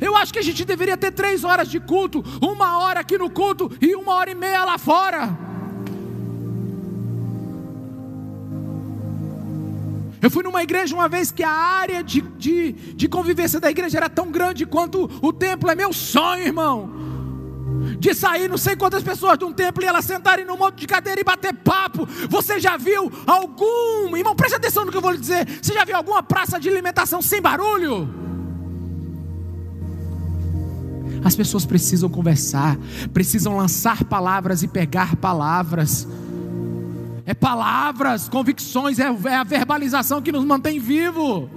Eu 0.00 0.16
acho 0.16 0.32
que 0.32 0.38
a 0.38 0.42
gente 0.42 0.64
deveria 0.64 0.96
ter 0.96 1.10
três 1.10 1.44
horas 1.44 1.68
de 1.68 1.80
culto, 1.80 2.22
uma 2.40 2.78
hora 2.78 3.00
aqui 3.00 3.18
no 3.18 3.30
culto 3.30 3.70
e 3.80 3.94
uma 3.94 4.14
hora 4.14 4.30
e 4.30 4.34
meia 4.34 4.64
lá 4.64 4.78
fora. 4.78 5.47
Eu 10.20 10.30
fui 10.30 10.42
numa 10.42 10.62
igreja 10.62 10.94
uma 10.94 11.08
vez 11.08 11.30
que 11.30 11.42
a 11.42 11.50
área 11.50 12.02
de, 12.02 12.20
de, 12.20 12.72
de 12.72 13.08
convivência 13.08 13.60
da 13.60 13.70
igreja 13.70 13.98
era 13.98 14.08
tão 14.08 14.30
grande 14.30 14.66
quanto 14.66 15.08
o 15.22 15.32
templo. 15.32 15.70
É 15.70 15.74
meu 15.74 15.92
sonho, 15.92 16.42
irmão. 16.42 16.90
De 17.98 18.14
sair 18.14 18.48
não 18.48 18.58
sei 18.58 18.74
quantas 18.74 19.02
pessoas 19.02 19.38
de 19.38 19.44
um 19.44 19.52
templo 19.52 19.82
e 19.82 19.86
elas 19.86 20.04
sentarem 20.04 20.44
num 20.44 20.56
monte 20.56 20.80
de 20.80 20.86
cadeira 20.86 21.20
e 21.20 21.24
bater 21.24 21.54
papo. 21.54 22.06
Você 22.28 22.58
já 22.58 22.76
viu 22.76 23.10
algum, 23.26 24.16
irmão, 24.16 24.34
preste 24.34 24.56
atenção 24.56 24.84
no 24.84 24.90
que 24.90 24.96
eu 24.96 25.02
vou 25.02 25.12
lhe 25.12 25.18
dizer. 25.18 25.46
Você 25.62 25.72
já 25.72 25.84
viu 25.84 25.96
alguma 25.96 26.22
praça 26.22 26.58
de 26.58 26.68
alimentação 26.68 27.22
sem 27.22 27.40
barulho? 27.40 28.08
As 31.24 31.34
pessoas 31.34 31.64
precisam 31.64 32.08
conversar, 32.08 32.76
precisam 33.12 33.56
lançar 33.56 34.04
palavras 34.04 34.62
e 34.62 34.68
pegar 34.68 35.16
palavras 35.16 36.06
é 37.28 37.34
palavras, 37.34 38.26
convicções, 38.26 38.98
é, 38.98 39.02
é 39.02 39.34
a 39.34 39.44
verbalização 39.44 40.22
que 40.22 40.32
nos 40.32 40.46
mantém 40.46 40.80
vivo. 40.80 41.50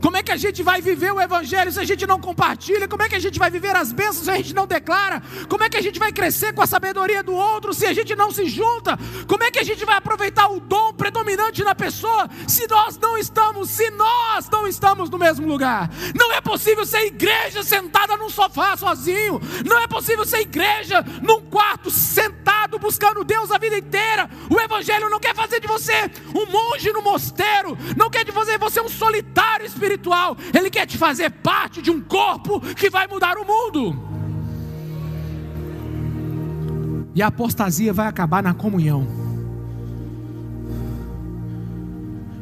Como 0.00 0.16
é 0.16 0.22
que 0.22 0.32
a 0.32 0.36
gente 0.36 0.64
vai 0.64 0.80
viver 0.80 1.12
o 1.12 1.20
Evangelho 1.20 1.70
se 1.70 1.78
a 1.78 1.84
gente 1.84 2.04
não 2.08 2.20
compartilha? 2.20 2.88
Como 2.88 3.04
é 3.04 3.08
que 3.08 3.14
a 3.14 3.20
gente 3.20 3.38
vai 3.38 3.48
viver 3.48 3.76
as 3.76 3.92
bênçãos 3.92 4.24
se 4.24 4.30
a 4.32 4.36
gente 4.36 4.52
não 4.52 4.66
declara? 4.66 5.22
Como 5.48 5.62
é 5.62 5.70
que 5.70 5.76
a 5.76 5.80
gente 5.80 5.96
vai 5.96 6.10
crescer 6.10 6.52
com 6.52 6.60
a 6.60 6.66
sabedoria 6.66 7.22
do 7.22 7.32
outro 7.32 7.72
se 7.72 7.86
a 7.86 7.92
gente 7.92 8.16
não 8.16 8.32
se 8.32 8.46
junta? 8.46 8.98
Como 9.28 9.44
é 9.44 9.50
que 9.52 9.60
a 9.60 9.62
gente 9.62 9.84
vai 9.84 9.94
aproveitar 9.94 10.48
o 10.48 10.58
dom 10.58 10.92
predominante 10.92 11.62
na 11.62 11.72
pessoa 11.72 12.28
se 12.48 12.66
nós 12.66 12.98
não 12.98 13.16
estamos, 13.16 13.70
se 13.70 13.92
nós 13.92 14.50
não 14.50 14.66
estamos 14.66 15.08
no 15.08 15.18
mesmo 15.18 15.46
lugar? 15.46 15.88
Não 16.18 16.32
é 16.32 16.40
possível 16.40 16.84
ser 16.84 17.06
igreja 17.06 17.62
sentada 17.62 18.16
num 18.16 18.28
sofá 18.28 18.76
sozinho. 18.76 19.40
Não 19.64 19.78
é 19.78 19.86
possível 19.86 20.24
ser 20.24 20.40
igreja 20.40 21.04
num 21.22 21.42
quarto 21.42 21.92
buscando 22.78 23.24
Deus 23.24 23.50
a 23.50 23.58
vida 23.58 23.78
inteira. 23.78 24.28
O 24.50 24.60
Evangelho 24.60 25.08
não 25.08 25.20
quer 25.20 25.34
fazer 25.34 25.60
de 25.60 25.66
você 25.66 26.10
um 26.34 26.50
monge 26.50 26.92
no 26.92 27.02
mosteiro, 27.02 27.76
não 27.96 28.10
quer 28.10 28.24
de 28.24 28.32
fazer 28.32 28.58
você 28.58 28.80
um 28.80 28.88
solitário 28.88 29.66
espiritual, 29.66 30.36
Ele 30.54 30.70
quer 30.70 30.86
te 30.86 30.98
fazer 30.98 31.30
parte 31.30 31.80
de 31.82 31.90
um 31.90 32.00
corpo 32.00 32.60
que 32.74 32.90
vai 32.90 33.06
mudar 33.06 33.36
o 33.36 33.44
mundo. 33.44 34.12
E 37.14 37.22
a 37.22 37.26
apostasia 37.26 37.92
vai 37.92 38.06
acabar 38.06 38.42
na 38.42 38.54
comunhão. 38.54 39.06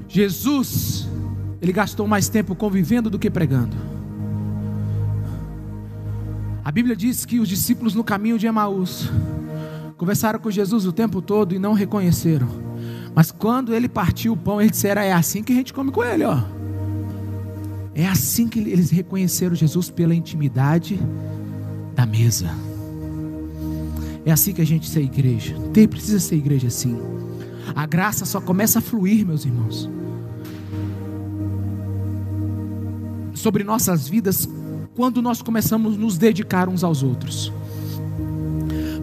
Jesus, 0.09 1.09
ele 1.61 1.73
gastou 1.73 2.07
mais 2.07 2.29
tempo 2.29 2.55
convivendo 2.55 3.09
do 3.09 3.19
que 3.19 3.31
pregando. 3.31 3.77
A 6.65 6.73
Bíblia 6.73 6.95
diz 6.95 7.25
que 7.25 7.41
os 7.41 7.49
discípulos 7.49 7.95
no 7.95 8.05
caminho 8.05 8.39
de 8.39 8.47
Emaús 8.47 9.09
conversaram 10.01 10.39
com 10.39 10.51
Jesus 10.51 10.87
o 10.87 10.93
tempo 10.95 11.21
todo 11.21 11.55
e 11.55 11.59
não 11.59 11.75
reconheceram. 11.75 12.49
Mas 13.15 13.31
quando 13.31 13.75
ele 13.75 13.87
partiu 13.87 14.33
o 14.33 14.37
pão, 14.37 14.59
eles 14.59 14.73
disseram: 14.73 15.03
É 15.03 15.13
assim 15.13 15.43
que 15.43 15.53
a 15.53 15.57
gente 15.57 15.75
come 15.75 15.93
com 15.93 16.03
ele, 16.03 16.25
ó. 16.25 16.39
É 17.95 18.07
assim 18.07 18.49
que 18.49 18.59
eles 18.59 18.91
reconheceram 18.91 19.55
Jesus 19.55 19.91
pela 19.91 20.15
intimidade 20.15 20.99
da 21.95 22.07
mesa. 22.07 22.49
É 24.25 24.33
assim 24.33 24.55
que 24.55 24.63
a 24.63 24.67
gente 24.67 24.89
ser 24.89 25.03
igreja. 25.03 25.55
Tem, 25.75 25.87
precisa 25.87 26.19
ser 26.19 26.37
igreja 26.37 26.69
assim. 26.69 26.99
A 27.75 27.85
graça 27.85 28.25
só 28.25 28.41
começa 28.41 28.79
a 28.79 28.83
fluir, 28.83 29.27
meus 29.27 29.45
irmãos. 29.45 29.91
Sobre 33.35 33.65
nossas 33.65 34.09
vidas, 34.09 34.49
quando 34.95 35.21
nós 35.21 35.43
começamos 35.43 35.95
a 35.95 35.99
nos 35.99 36.17
dedicar 36.17 36.71
uns 36.71 36.83
aos 36.83 37.03
outros. 37.03 37.53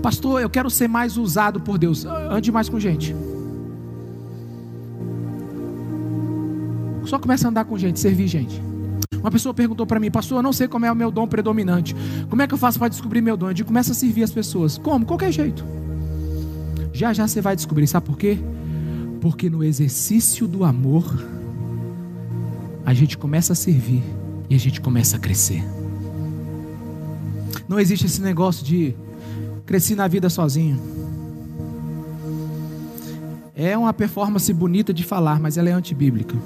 Pastor, 0.07 0.41
eu 0.41 0.49
quero 0.49 0.69
ser 0.69 0.87
mais 0.87 1.17
usado 1.17 1.59
por 1.59 1.77
Deus. 1.77 2.05
Ande 2.05 2.49
mais 2.49 2.69
com 2.69 2.79
gente. 2.79 3.13
Só 7.03 7.19
começa 7.19 7.45
a 7.45 7.49
andar 7.49 7.65
com 7.65 7.77
gente, 7.77 7.99
servir 7.99 8.25
gente. 8.25 8.61
Uma 9.19 9.29
pessoa 9.29 9.53
perguntou 9.53 9.85
para 9.85 9.99
mim, 9.99 10.09
pastor, 10.09 10.37
eu 10.37 10.41
não 10.41 10.53
sei 10.53 10.65
como 10.65 10.85
é 10.85 10.91
o 10.93 10.95
meu 10.95 11.11
dom 11.11 11.27
predominante. 11.27 11.93
Como 12.29 12.41
é 12.41 12.47
que 12.47 12.53
eu 12.53 12.57
faço 12.57 12.79
para 12.79 12.87
descobrir 12.87 13.19
meu 13.19 13.35
dom? 13.35 13.49
Eu 13.49 13.53
digo, 13.53 13.67
começa 13.67 13.91
a 13.91 13.93
servir 13.93 14.23
as 14.23 14.31
pessoas. 14.31 14.77
Como? 14.77 15.05
Qualquer 15.05 15.29
jeito. 15.29 15.65
Já 16.93 17.11
já 17.11 17.27
você 17.27 17.41
vai 17.41 17.57
descobrir, 17.57 17.85
sabe 17.85 18.05
por 18.05 18.17
quê? 18.17 18.39
Porque 19.19 19.49
no 19.49 19.61
exercício 19.61 20.47
do 20.47 20.63
amor, 20.63 21.03
a 22.85 22.93
gente 22.93 23.17
começa 23.17 23.51
a 23.51 23.55
servir 23.57 24.01
e 24.49 24.55
a 24.55 24.57
gente 24.57 24.79
começa 24.79 25.17
a 25.17 25.19
crescer. 25.19 25.61
Não 27.67 27.77
existe 27.77 28.05
esse 28.05 28.21
negócio 28.21 28.65
de 28.65 28.95
cresci 29.67 29.95
na 29.95 30.07
vida 30.07 30.29
sozinho. 30.29 30.79
É 33.53 33.77
uma 33.77 33.91
performance 33.91 34.51
bonita 34.53 34.93
de 34.93 35.03
falar, 35.03 35.41
mas 35.41 35.57
ela 35.57 35.69
é 35.69 35.73
antibíblica. 35.73 36.37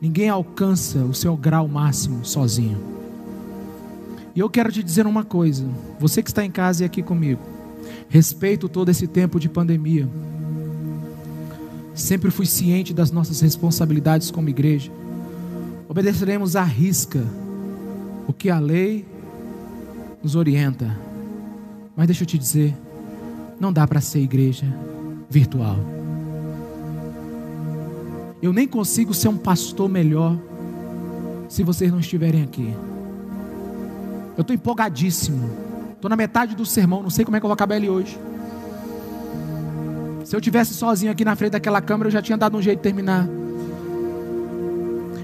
Ninguém 0.00 0.28
alcança 0.28 0.98
o 1.00 1.12
seu 1.12 1.36
grau 1.36 1.66
máximo 1.66 2.24
sozinho. 2.24 2.78
E 4.36 4.40
eu 4.40 4.48
quero 4.48 4.70
te 4.70 4.82
dizer 4.82 5.04
uma 5.06 5.24
coisa, 5.24 5.66
você 5.98 6.22
que 6.22 6.30
está 6.30 6.44
em 6.44 6.50
casa 6.50 6.84
e 6.84 6.86
aqui 6.86 7.02
comigo, 7.02 7.40
respeito 8.08 8.68
todo 8.68 8.88
esse 8.88 9.08
tempo 9.08 9.40
de 9.40 9.48
pandemia. 9.48 10.08
Sempre 11.92 12.30
fui 12.30 12.46
ciente 12.46 12.94
das 12.94 13.10
nossas 13.10 13.40
responsabilidades 13.40 14.30
como 14.30 14.48
igreja. 14.48 14.92
Obedeceremos 15.88 16.54
à 16.54 16.62
risca 16.62 17.24
o 18.28 18.32
que 18.32 18.48
a 18.48 18.60
lei 18.60 19.04
nos 20.22 20.36
orienta. 20.36 21.05
Mas 21.96 22.06
deixa 22.06 22.24
eu 22.24 22.26
te 22.26 22.36
dizer, 22.36 22.76
não 23.58 23.72
dá 23.72 23.86
para 23.86 24.00
ser 24.00 24.20
igreja 24.20 24.66
virtual. 25.28 25.78
Eu 28.42 28.52
nem 28.52 28.68
consigo 28.68 29.14
ser 29.14 29.28
um 29.28 29.36
pastor 29.36 29.88
melhor 29.88 30.38
se 31.48 31.62
vocês 31.62 31.90
não 31.90 31.98
estiverem 31.98 32.42
aqui. 32.42 32.74
Eu 34.36 34.42
estou 34.42 34.54
empolgadíssimo. 34.54 35.50
Estou 35.94 36.10
na 36.10 36.16
metade 36.16 36.54
do 36.54 36.66
sermão, 36.66 37.02
não 37.02 37.08
sei 37.08 37.24
como 37.24 37.36
é 37.36 37.40
que 37.40 37.46
eu 37.46 37.48
vou 37.48 37.54
acabar 37.54 37.76
ele 37.76 37.88
hoje. 37.88 38.18
Se 40.24 40.36
eu 40.36 40.40
tivesse 40.40 40.74
sozinho 40.74 41.10
aqui 41.10 41.24
na 41.24 41.34
frente 41.34 41.52
daquela 41.52 41.80
câmera, 41.80 42.08
eu 42.08 42.12
já 42.12 42.20
tinha 42.20 42.36
dado 42.36 42.56
um 42.56 42.62
jeito 42.62 42.78
de 42.78 42.82
terminar. 42.82 43.26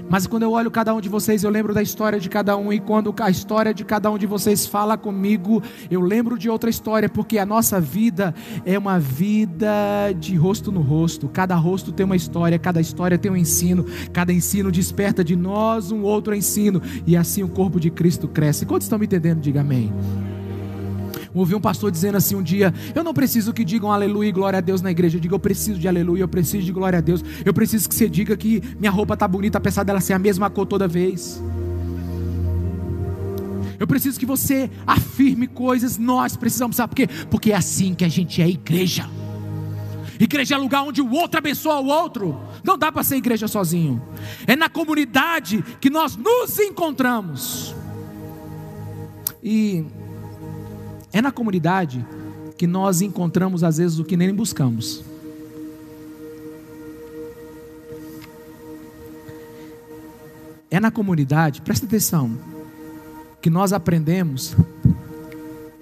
Mas 0.09 0.27
quando 0.27 0.43
eu 0.43 0.51
olho 0.51 0.69
cada 0.69 0.93
um 0.93 1.01
de 1.01 1.09
vocês, 1.09 1.43
eu 1.43 1.49
lembro 1.49 1.73
da 1.73 1.81
história 1.81 2.19
de 2.19 2.29
cada 2.29 2.55
um, 2.55 2.71
e 2.71 2.79
quando 2.79 3.13
a 3.19 3.29
história 3.29 3.73
de 3.73 3.83
cada 3.83 4.11
um 4.11 4.17
de 4.17 4.25
vocês 4.25 4.65
fala 4.65 4.97
comigo, 4.97 5.61
eu 5.89 6.01
lembro 6.01 6.37
de 6.37 6.49
outra 6.49 6.69
história, 6.69 7.09
porque 7.09 7.37
a 7.37 7.45
nossa 7.45 7.79
vida 7.79 8.33
é 8.65 8.77
uma 8.77 8.99
vida 8.99 10.13
de 10.19 10.35
rosto 10.35 10.71
no 10.71 10.81
rosto. 10.81 11.27
Cada 11.27 11.55
rosto 11.55 11.91
tem 11.91 12.05
uma 12.05 12.15
história, 12.15 12.59
cada 12.59 12.79
história 12.79 13.17
tem 13.17 13.31
um 13.31 13.37
ensino, 13.37 13.85
cada 14.11 14.31
ensino 14.31 14.71
desperta 14.71 15.23
de 15.23 15.35
nós 15.35 15.91
um 15.91 16.03
outro 16.03 16.35
ensino, 16.35 16.81
e 17.07 17.17
assim 17.17 17.43
o 17.43 17.49
corpo 17.49 17.79
de 17.79 17.89
Cristo 17.89 18.27
cresce. 18.27 18.65
Quantos 18.65 18.85
estão 18.85 18.99
me 18.99 19.05
entendendo? 19.05 19.39
Diga 19.39 19.61
amém. 19.61 19.91
Ouvi 21.33 21.55
um 21.55 21.61
pastor 21.61 21.89
dizendo 21.89 22.15
assim 22.15 22.35
um 22.35 22.43
dia: 22.43 22.73
Eu 22.93 23.03
não 23.03 23.13
preciso 23.13 23.53
que 23.53 23.65
digam 23.65 23.91
aleluia 23.91 24.29
e 24.29 24.31
glória 24.31 24.57
a 24.57 24.61
Deus 24.61 24.81
na 24.81 24.91
igreja. 24.91 25.17
Eu 25.17 25.21
digo: 25.21 25.35
Eu 25.35 25.39
preciso 25.39 25.79
de 25.79 25.87
aleluia, 25.87 26.21
eu 26.21 26.27
preciso 26.27 26.63
de 26.63 26.71
glória 26.71 26.99
a 26.99 27.01
Deus. 27.01 27.23
Eu 27.43 27.53
preciso 27.53 27.89
que 27.89 27.95
você 27.95 28.07
diga 28.07 28.37
que 28.37 28.61
minha 28.79 28.91
roupa 28.91 29.15
está 29.15 29.27
bonita, 29.27 29.57
apesar 29.57 29.83
dela 29.83 29.99
ser 29.99 30.13
a 30.13 30.19
mesma 30.19 30.49
cor 30.49 30.65
toda 30.65 30.87
vez. 30.87 31.41
Eu 33.79 33.87
preciso 33.87 34.19
que 34.19 34.25
você 34.25 34.69
afirme 34.85 35.47
coisas. 35.47 35.97
Nós 35.97 36.37
precisamos, 36.37 36.75
sabe 36.75 36.91
por 36.91 36.95
quê? 36.95 37.07
Porque 37.29 37.51
é 37.51 37.55
assim 37.55 37.93
que 37.93 38.05
a 38.05 38.09
gente 38.09 38.41
é 38.41 38.47
igreja. 38.47 39.09
Igreja 40.19 40.55
é 40.55 40.57
lugar 40.57 40.83
onde 40.83 41.01
o 41.01 41.11
outro 41.11 41.39
abençoa 41.39 41.79
o 41.79 41.87
outro. 41.87 42.39
Não 42.63 42.77
dá 42.77 42.91
para 42.91 43.03
ser 43.03 43.17
igreja 43.17 43.47
sozinho. 43.47 44.01
É 44.45 44.55
na 44.55 44.69
comunidade 44.69 45.63
que 45.81 45.89
nós 45.89 46.15
nos 46.15 46.59
encontramos. 46.59 47.75
E 49.43 49.83
é 51.13 51.21
na 51.21 51.31
comunidade 51.31 52.03
que 52.57 52.65
nós 52.65 53.01
encontramos 53.01 53.63
às 53.63 53.77
vezes 53.77 53.99
o 53.99 54.03
que 54.03 54.17
nem 54.17 54.33
buscamos. 54.33 55.05
É 60.71 60.79
na 60.79 60.89
comunidade, 60.89 61.61
presta 61.61 61.85
atenção, 61.85 62.35
que 63.39 63.49
nós 63.49 63.71
aprendemos 63.71 64.55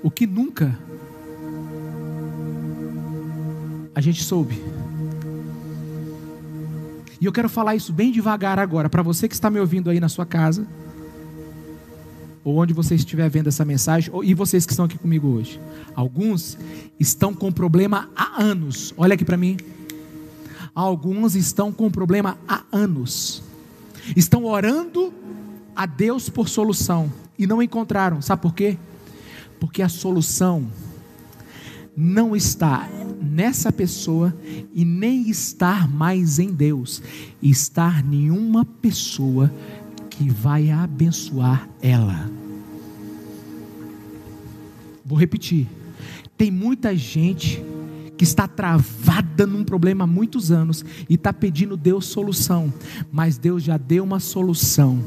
o 0.03 0.11
que 0.11 0.27
nunca 0.27 0.77
a 3.95 4.01
gente 4.01 4.21
soube. 4.21 4.61
E 7.21 7.25
eu 7.25 7.31
quero 7.31 7.47
falar 7.47 7.75
isso 7.75 7.93
bem 7.93 8.11
devagar 8.11 8.59
agora, 8.59 8.89
para 8.89 9.01
você 9.01 9.29
que 9.29 9.33
está 9.33 9.49
me 9.49 9.61
ouvindo 9.61 9.89
aí 9.89 9.99
na 9.99 10.09
sua 10.09 10.25
casa 10.25 10.67
ou 12.43 12.57
onde 12.57 12.73
você 12.73 12.95
estiver 12.95 13.29
vendo 13.29 13.47
essa 13.47 13.63
mensagem, 13.63 14.11
e 14.23 14.33
vocês 14.33 14.65
que 14.65 14.73
estão 14.73 14.85
aqui 14.85 14.97
comigo 14.97 15.27
hoje. 15.27 15.59
Alguns 15.95 16.57
estão 16.99 17.33
com 17.33 17.51
problema 17.51 18.09
há 18.15 18.41
anos. 18.41 18.93
Olha 18.97 19.13
aqui 19.13 19.25
para 19.25 19.37
mim. 19.37 19.57
Alguns 20.73 21.35
estão 21.35 21.71
com 21.71 21.91
problema 21.91 22.37
há 22.47 22.63
anos. 22.71 23.43
Estão 24.15 24.45
orando 24.45 25.13
a 25.75 25.85
Deus 25.85 26.29
por 26.29 26.49
solução 26.49 27.11
e 27.37 27.45
não 27.45 27.61
encontraram. 27.61 28.21
Sabe 28.21 28.41
por 28.41 28.53
quê? 28.53 28.77
Porque 29.59 29.81
a 29.81 29.89
solução 29.89 30.67
não 31.95 32.35
está 32.35 32.89
nessa 33.21 33.71
pessoa 33.71 34.35
e 34.73 34.83
nem 34.83 35.29
estar 35.29 35.87
mais 35.87 36.39
em 36.39 36.51
Deus, 36.51 37.01
estar 37.41 38.03
nenhuma 38.03 38.65
pessoa 38.65 39.51
que 40.21 40.29
vai 40.29 40.69
abençoar 40.69 41.67
ela. 41.81 42.29
Vou 45.03 45.17
repetir. 45.17 45.67
Tem 46.37 46.51
muita 46.51 46.95
gente 46.95 47.63
que 48.15 48.23
está 48.23 48.47
travada 48.47 49.47
num 49.47 49.63
problema 49.63 50.03
há 50.03 50.07
muitos 50.07 50.51
anos 50.51 50.85
e 51.09 51.15
está 51.15 51.33
pedindo 51.33 51.75
Deus 51.75 52.05
solução, 52.05 52.71
mas 53.11 53.39
Deus 53.39 53.63
já 53.63 53.77
deu 53.77 54.03
uma 54.03 54.19
solução, 54.19 54.99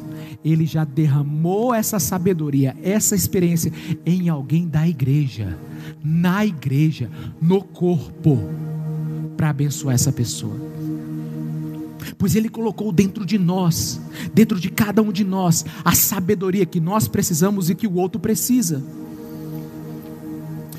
Ele 0.44 0.66
já 0.66 0.84
derramou 0.84 1.72
essa 1.72 2.00
sabedoria, 2.00 2.76
essa 2.82 3.14
experiência 3.14 3.72
em 4.04 4.28
alguém 4.28 4.66
da 4.66 4.88
igreja, 4.88 5.56
na 6.02 6.44
igreja, 6.44 7.08
no 7.40 7.62
corpo, 7.62 8.50
para 9.36 9.50
abençoar 9.50 9.94
essa 9.94 10.10
pessoa 10.10 10.73
pois 12.24 12.34
Ele 12.34 12.48
colocou 12.48 12.90
dentro 12.90 13.26
de 13.26 13.36
nós, 13.36 14.00
dentro 14.32 14.58
de 14.58 14.70
cada 14.70 15.02
um 15.02 15.12
de 15.12 15.22
nós, 15.22 15.62
a 15.84 15.94
sabedoria 15.94 16.64
que 16.64 16.80
nós 16.80 17.06
precisamos 17.06 17.68
e 17.68 17.74
que 17.74 17.86
o 17.86 17.96
outro 17.96 18.18
precisa. 18.18 18.82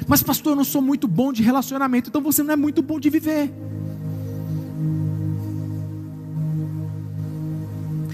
Mas, 0.07 0.23
pastor, 0.23 0.53
eu 0.53 0.55
não 0.55 0.63
sou 0.63 0.81
muito 0.81 1.07
bom 1.07 1.31
de 1.31 1.43
relacionamento, 1.43 2.09
então 2.09 2.19
você 2.19 2.41
não 2.41 2.53
é 2.53 2.55
muito 2.55 2.81
bom 2.81 2.99
de 2.99 3.11
viver. 3.11 3.53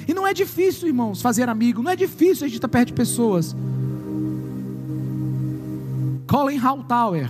E 0.05 0.13
não 0.13 0.27
é 0.27 0.33
difícil, 0.33 0.89
irmãos, 0.89 1.21
fazer 1.21 1.47
amigo, 1.47 1.81
não 1.81 1.91
é 1.91 1.95
difícil 1.95 2.43
a 2.43 2.49
gente 2.49 2.57
estar 2.57 2.67
perto 2.67 2.87
de 2.87 2.93
pessoas. 2.95 3.55
Colin 6.27 6.57
Hightower, 6.57 7.29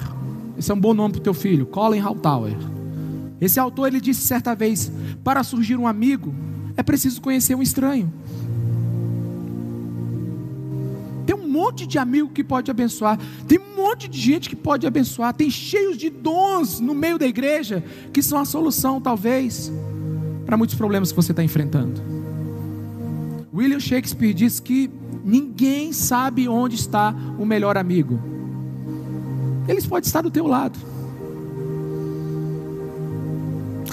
esse 0.58 0.72
é 0.72 0.74
um 0.74 0.80
bom 0.80 0.96
nome 0.96 1.12
para 1.12 1.20
o 1.20 1.24
teu 1.24 1.34
filho, 1.36 1.68
Colin 1.68 2.00
Hightower. 2.00 2.81
Esse 3.42 3.60
autor 3.60 3.88
ele 3.88 4.00
disse 4.00 4.22
certa 4.22 4.54
vez: 4.54 4.92
para 5.24 5.44
surgir 5.44 5.76
um 5.76 5.88
amigo, 5.88 6.34
é 6.78 6.84
preciso 6.84 7.20
conhecer 7.20 7.56
um 7.56 7.62
estranho. 7.62 8.14
Tem 11.26 11.36
um 11.36 11.48
monte 11.48 11.88
de 11.88 11.98
amigo 11.98 12.30
que 12.30 12.44
pode 12.44 12.70
abençoar, 12.70 13.20
tem 13.48 13.58
um 13.58 13.76
monte 13.76 14.08
de 14.08 14.20
gente 14.20 14.48
que 14.48 14.56
pode 14.56 14.86
abençoar, 14.86 15.34
tem 15.34 15.50
cheios 15.50 15.98
de 15.98 16.10
dons 16.10 16.80
no 16.80 16.94
meio 16.94 17.18
da 17.18 17.26
igreja 17.26 17.84
que 18.14 18.22
são 18.22 18.38
a 18.38 18.46
solução, 18.46 19.02
talvez, 19.02 19.72
para 20.46 20.56
muitos 20.56 20.76
problemas 20.76 21.12
que 21.12 21.16
você 21.16 21.32
está 21.32 21.44
enfrentando. 21.44 22.02
William 23.54 23.80
Shakespeare 23.80 24.34
diz 24.34 24.60
que 24.60 24.90
ninguém 25.24 25.92
sabe 25.92 26.48
onde 26.48 26.76
está 26.76 27.14
o 27.38 27.46
melhor 27.46 27.78
amigo. 27.78 28.20
Eles 29.68 29.86
podem 29.86 30.08
estar 30.08 30.22
do 30.22 30.32
teu 30.32 30.48
lado. 30.48 30.91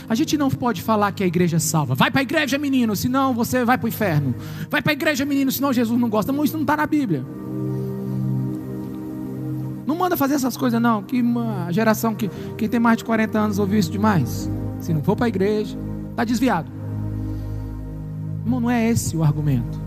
A 0.09 0.14
gente 0.14 0.38
não 0.38 0.48
pode 0.48 0.80
falar 0.80 1.12
que 1.12 1.22
a 1.22 1.26
igreja 1.26 1.59
salva. 1.59 1.94
Vai 1.94 2.11
para 2.11 2.20
a 2.20 2.22
igreja, 2.22 2.56
menino, 2.56 2.96
senão 2.96 3.34
você 3.34 3.64
vai 3.64 3.76
para 3.76 3.84
o 3.84 3.88
inferno. 3.88 4.34
Vai 4.70 4.80
para 4.80 4.92
a 4.92 4.94
igreja, 4.94 5.24
menino, 5.24 5.52
senão 5.52 5.72
Jesus 5.72 6.00
não 6.00 6.09
gosta. 6.09 6.32
Não, 6.32 6.42
isso 6.44 6.54
não 6.54 6.62
está 6.62 6.76
na 6.76 6.86
Bíblia. 6.86 7.24
Não 9.86 9.94
manda 9.94 10.16
fazer 10.16 10.34
essas 10.34 10.56
coisas, 10.56 10.80
não. 10.80 11.02
Que 11.02 11.20
uma 11.20 11.70
geração 11.70 12.14
que 12.14 12.30
quem 12.56 12.68
tem 12.68 12.80
mais 12.80 12.98
de 12.98 13.04
40 13.04 13.38
anos 13.38 13.59
ouviu 13.59 13.78
isso 13.78 13.90
demais. 13.90 14.50
se 14.80 14.94
não 14.94 15.02
for 15.02 15.14
para 15.14 15.26
a 15.26 15.28
igreja, 15.28 15.76
está 16.11 16.24
desviado. 16.24 16.70
Irmão, 18.44 18.61
não 18.61 18.70
é 18.70 18.88
esse 18.88 19.14
o 19.14 19.22
argumento. 19.22 19.78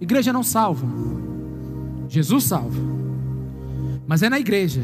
Igreja 0.00 0.32
não 0.32 0.42
salva, 0.42 0.84
Jesus 2.08 2.42
salva, 2.42 2.80
mas 4.04 4.20
é 4.20 4.28
na 4.28 4.40
igreja 4.40 4.82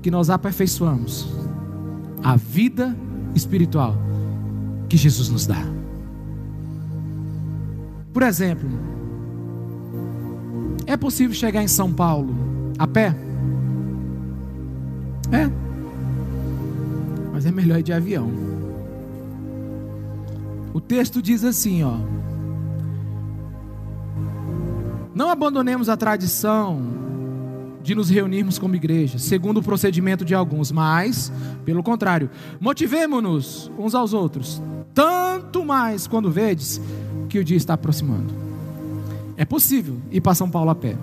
que 0.00 0.12
nós 0.12 0.30
aperfeiçoamos 0.30 1.28
a 2.22 2.36
vida 2.36 2.96
espiritual 3.34 3.96
que 4.88 4.96
Jesus 4.96 5.28
nos 5.28 5.46
dá. 5.46 5.62
Por 8.12 8.22
exemplo, 8.22 8.68
é 10.86 10.96
possível 10.96 11.34
chegar 11.34 11.62
em 11.62 11.68
São 11.68 11.92
Paulo 11.92 12.34
a 12.78 12.86
pé? 12.86 13.16
É. 15.30 15.50
Mas 17.32 17.46
é 17.46 17.50
melhor 17.50 17.78
ir 17.78 17.82
de 17.82 17.92
avião. 17.92 18.30
O 20.74 20.80
texto 20.80 21.22
diz 21.22 21.44
assim, 21.44 21.82
ó: 21.82 21.96
Não 25.14 25.30
abandonemos 25.30 25.88
a 25.88 25.96
tradição 25.96 27.01
de 27.82 27.94
nos 27.94 28.08
reunirmos 28.08 28.58
como 28.58 28.76
igreja, 28.76 29.18
segundo 29.18 29.58
o 29.58 29.62
procedimento 29.62 30.24
de 30.24 30.34
alguns, 30.34 30.70
mas, 30.70 31.32
pelo 31.64 31.82
contrário, 31.82 32.30
motivemos-nos 32.60 33.70
uns 33.78 33.94
aos 33.94 34.12
outros, 34.12 34.62
tanto 34.94 35.64
mais 35.64 36.06
quando 36.06 36.30
vedes 36.30 36.80
que 37.28 37.38
o 37.38 37.44
dia 37.44 37.56
está 37.56 37.74
aproximando. 37.74 38.32
É 39.36 39.44
possível 39.44 39.96
ir 40.10 40.20
para 40.20 40.34
São 40.34 40.48
Paulo 40.48 40.70
a 40.70 40.74
pé, 40.74 40.96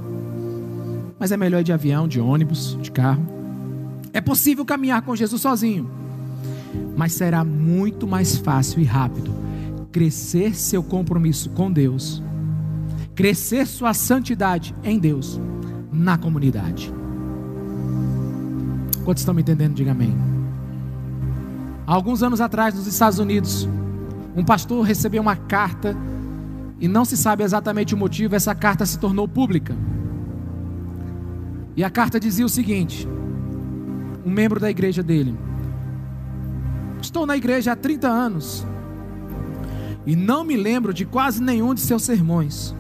mas 1.19 1.31
é 1.31 1.37
melhor 1.37 1.59
ir 1.59 1.65
de 1.65 1.73
avião, 1.73 2.07
de 2.07 2.19
ônibus, 2.19 2.77
de 2.81 2.91
carro. 2.91 3.25
É 4.13 4.21
possível 4.21 4.63
caminhar 4.63 5.01
com 5.01 5.15
Jesus 5.15 5.41
sozinho, 5.41 5.89
mas 6.95 7.13
será 7.13 7.43
muito 7.43 8.07
mais 8.07 8.37
fácil 8.37 8.79
e 8.81 8.85
rápido 8.85 9.37
crescer 9.91 10.55
seu 10.55 10.83
compromisso 10.83 11.49
com 11.49 11.71
Deus, 11.71 12.21
crescer 13.15 13.65
sua 13.65 13.93
santidade 13.93 14.73
em 14.83 14.99
Deus 14.99 15.39
na 15.99 16.17
comunidade. 16.17 16.91
Quantos 19.03 19.21
estão 19.21 19.33
me 19.33 19.41
entendendo? 19.41 19.73
Diga 19.73 19.91
amém. 19.91 20.17
Há 21.85 21.93
alguns 21.93 22.23
anos 22.23 22.39
atrás, 22.39 22.73
nos 22.73 22.87
Estados 22.87 23.19
Unidos, 23.19 23.67
um 24.35 24.43
pastor 24.43 24.85
recebeu 24.85 25.21
uma 25.21 25.35
carta 25.35 25.95
e 26.79 26.87
não 26.87 27.03
se 27.03 27.17
sabe 27.17 27.43
exatamente 27.43 27.93
o 27.93 27.97
motivo, 27.97 28.35
essa 28.35 28.55
carta 28.55 28.85
se 28.85 28.97
tornou 28.97 29.27
pública. 29.27 29.75
E 31.75 31.83
a 31.83 31.89
carta 31.89 32.19
dizia 32.19 32.45
o 32.45 32.49
seguinte: 32.49 33.07
um 34.25 34.29
membro 34.29 34.59
da 34.59 34.69
igreja 34.69 35.03
dele, 35.03 35.37
estou 37.01 37.25
na 37.25 37.35
igreja 37.35 37.73
há 37.73 37.75
30 37.75 38.07
anos 38.07 38.65
e 40.05 40.15
não 40.15 40.45
me 40.45 40.55
lembro 40.55 40.93
de 40.93 41.05
quase 41.05 41.43
nenhum 41.43 41.73
de 41.73 41.81
seus 41.81 42.03
sermões. 42.03 42.73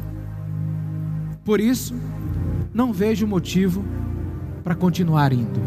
Por 1.43 1.59
isso, 1.59 1.93
não 2.79 2.93
vejo 2.93 3.27
motivo 3.27 3.83
para 4.63 4.73
continuar 4.73 5.33
indo. 5.33 5.59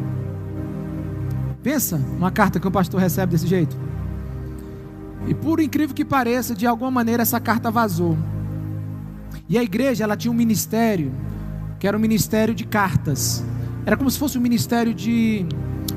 Pensa 1.63 2.01
uma 2.17 2.31
carta 2.31 2.59
que 2.59 2.67
o 2.67 2.71
pastor 2.71 2.99
recebe 2.99 3.33
desse 3.33 3.47
jeito. 3.47 3.77
E 5.27 5.35
por 5.35 5.61
incrível 5.61 5.95
que 5.95 6.07
pareça, 6.07 6.55
de 6.55 6.67
alguma 6.67 6.91
maneira 6.91 7.23
essa 7.23 7.39
carta 7.39 7.71
vazou. 7.71 8.17
E 9.47 9.59
a 9.59 9.63
igreja, 9.63 10.05
ela 10.05 10.17
tinha 10.17 10.33
um 10.33 10.35
ministério, 10.35 11.13
que 11.79 11.87
era 11.87 11.95
um 11.95 12.01
ministério 12.01 12.55
de 12.55 12.65
cartas. 12.65 13.45
Era 13.85 13.95
como 13.95 14.11
se 14.11 14.19
fosse 14.19 14.39
um 14.39 14.41
ministério 14.41 14.95
de 14.95 15.45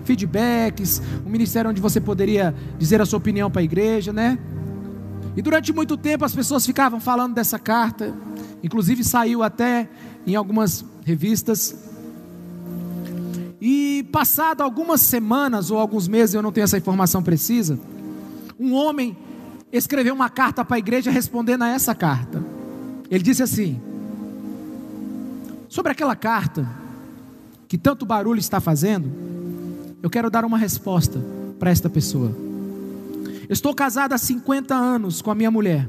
feedbacks, 0.04 1.02
um 1.26 1.30
ministério 1.30 1.72
onde 1.72 1.80
você 1.80 2.02
poderia 2.02 2.54
dizer 2.78 3.00
a 3.00 3.06
sua 3.06 3.20
opinião 3.20 3.50
para 3.50 3.62
a 3.62 3.64
igreja, 3.64 4.12
né? 4.12 4.38
E 5.34 5.42
durante 5.42 5.72
muito 5.72 5.96
tempo 5.96 6.26
as 6.26 6.36
pessoas 6.36 6.66
ficavam 6.66 7.00
falando 7.00 7.34
dessa 7.34 7.58
carta, 7.58 8.14
inclusive 8.62 9.02
saiu 9.02 9.44
até 9.44 9.88
em 10.28 10.36
algumas 10.36 10.84
revistas. 11.06 11.76
E 13.62 14.06
passado 14.12 14.62
algumas 14.62 15.00
semanas 15.00 15.72
ou 15.72 15.78
alguns 15.78 16.08
meses, 16.08 16.36
eu 16.36 16.42
não 16.42 16.52
tenho 16.52 16.66
essa 16.66 16.78
informação 16.78 17.24
precisa, 17.24 17.80
um 18.60 18.74
homem 18.74 19.16
escreveu 19.72 20.14
uma 20.14 20.30
carta 20.30 20.66
para 20.66 20.76
a 20.76 20.80
igreja 20.80 21.12
respondendo 21.12 21.62
a 21.62 21.70
essa 21.70 21.94
carta. 21.94 22.44
Ele 23.10 23.24
disse 23.24 23.44
assim: 23.44 23.80
Sobre 25.70 25.92
aquela 25.92 26.16
carta 26.16 26.68
que 27.68 27.78
tanto 27.78 28.06
barulho 28.06 28.40
está 28.40 28.60
fazendo, 28.60 29.12
eu 30.02 30.10
quero 30.10 30.30
dar 30.30 30.44
uma 30.44 30.58
resposta 30.58 31.24
para 31.60 31.70
esta 31.70 31.90
pessoa. 31.90 32.36
Estou 33.50 33.76
casado 33.76 34.14
há 34.14 34.18
50 34.18 34.74
anos 34.74 35.22
com 35.22 35.30
a 35.30 35.36
minha 35.36 35.52
mulher. 35.52 35.88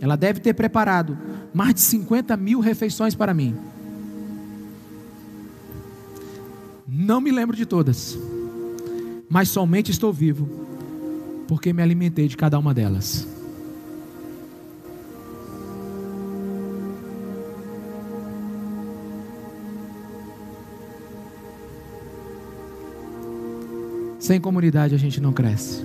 Ela 0.00 0.16
deve 0.16 0.40
ter 0.40 0.52
preparado 0.52 1.16
mais 1.54 1.72
de 1.72 1.80
50 1.80 2.36
mil 2.36 2.58
refeições 2.58 3.14
para 3.14 3.32
mim. 3.32 3.54
Não 6.86 7.20
me 7.20 7.30
lembro 7.30 7.56
de 7.56 7.64
todas, 7.64 8.18
mas 9.28 9.48
somente 9.48 9.92
estou 9.92 10.12
vivo 10.12 10.48
porque 11.46 11.72
me 11.72 11.82
alimentei 11.82 12.26
de 12.26 12.36
cada 12.36 12.58
uma 12.58 12.74
delas. 12.74 13.28
Sem 24.18 24.40
comunidade 24.40 24.94
a 24.94 24.98
gente 24.98 25.20
não 25.20 25.32
cresce. 25.32 25.84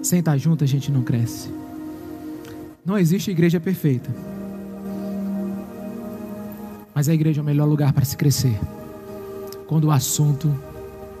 Sem 0.00 0.20
estar 0.20 0.38
junto 0.38 0.62
a 0.62 0.66
gente 0.66 0.92
não 0.92 1.02
cresce. 1.02 1.50
Não 2.84 2.96
existe 2.96 3.32
igreja 3.32 3.58
perfeita. 3.58 4.35
Mas 6.96 7.10
a 7.10 7.14
igreja 7.14 7.40
é 7.40 7.42
o 7.42 7.44
melhor 7.44 7.68
lugar 7.68 7.92
para 7.92 8.06
se 8.06 8.16
crescer. 8.16 8.58
Quando 9.66 9.84
o 9.84 9.90
assunto 9.90 10.50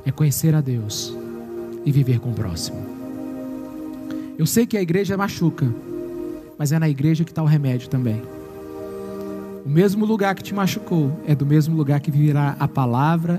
é 0.06 0.10
conhecer 0.10 0.54
a 0.54 0.62
Deus 0.62 1.14
e 1.84 1.92
viver 1.92 2.18
com 2.18 2.30
o 2.30 2.32
próximo. 2.32 2.78
Eu 4.38 4.46
sei 4.46 4.64
que 4.64 4.78
a 4.78 4.80
igreja 4.80 5.18
machuca, 5.18 5.70
mas 6.58 6.72
é 6.72 6.78
na 6.78 6.88
igreja 6.88 7.24
que 7.24 7.30
está 7.30 7.42
o 7.42 7.46
remédio 7.46 7.90
também. 7.90 8.22
O 9.66 9.68
mesmo 9.68 10.06
lugar 10.06 10.34
que 10.34 10.42
te 10.42 10.54
machucou 10.54 11.20
é 11.26 11.34
do 11.34 11.44
mesmo 11.44 11.76
lugar 11.76 12.00
que 12.00 12.10
virá 12.10 12.56
a 12.58 12.66
palavra 12.66 13.38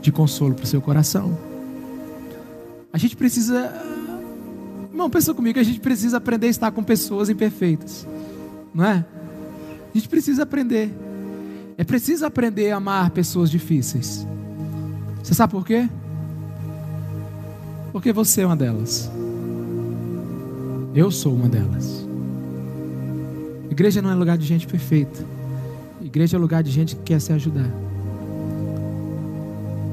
de 0.00 0.10
consolo 0.10 0.54
para 0.54 0.64
o 0.64 0.66
seu 0.66 0.80
coração. 0.80 1.36
A 2.90 2.96
gente 2.96 3.14
precisa. 3.14 3.74
Irmão, 4.90 5.10
pensa 5.10 5.34
comigo, 5.34 5.58
a 5.58 5.62
gente 5.62 5.80
precisa 5.80 6.16
aprender 6.16 6.46
a 6.46 6.50
estar 6.50 6.70
com 6.70 6.82
pessoas 6.82 7.28
imperfeitas. 7.28 8.06
Não 8.72 8.86
é? 8.86 9.04
A 9.94 9.98
gente 9.98 10.08
precisa 10.08 10.44
aprender. 10.44 11.07
É 11.78 11.84
preciso 11.84 12.26
aprender 12.26 12.72
a 12.72 12.76
amar 12.76 13.10
pessoas 13.10 13.48
difíceis. 13.48 14.26
Você 15.22 15.32
sabe 15.32 15.52
por 15.52 15.64
quê? 15.64 15.88
Porque 17.92 18.12
você 18.12 18.40
é 18.40 18.46
uma 18.46 18.56
delas. 18.56 19.08
Eu 20.92 21.08
sou 21.12 21.32
uma 21.32 21.48
delas. 21.48 22.04
Igreja 23.70 24.02
não 24.02 24.10
é 24.10 24.14
lugar 24.16 24.36
de 24.36 24.44
gente 24.44 24.66
perfeita. 24.66 25.24
Igreja 26.02 26.36
é 26.36 26.40
lugar 26.40 26.64
de 26.64 26.70
gente 26.72 26.96
que 26.96 27.02
quer 27.02 27.20
se 27.20 27.32
ajudar. 27.32 27.70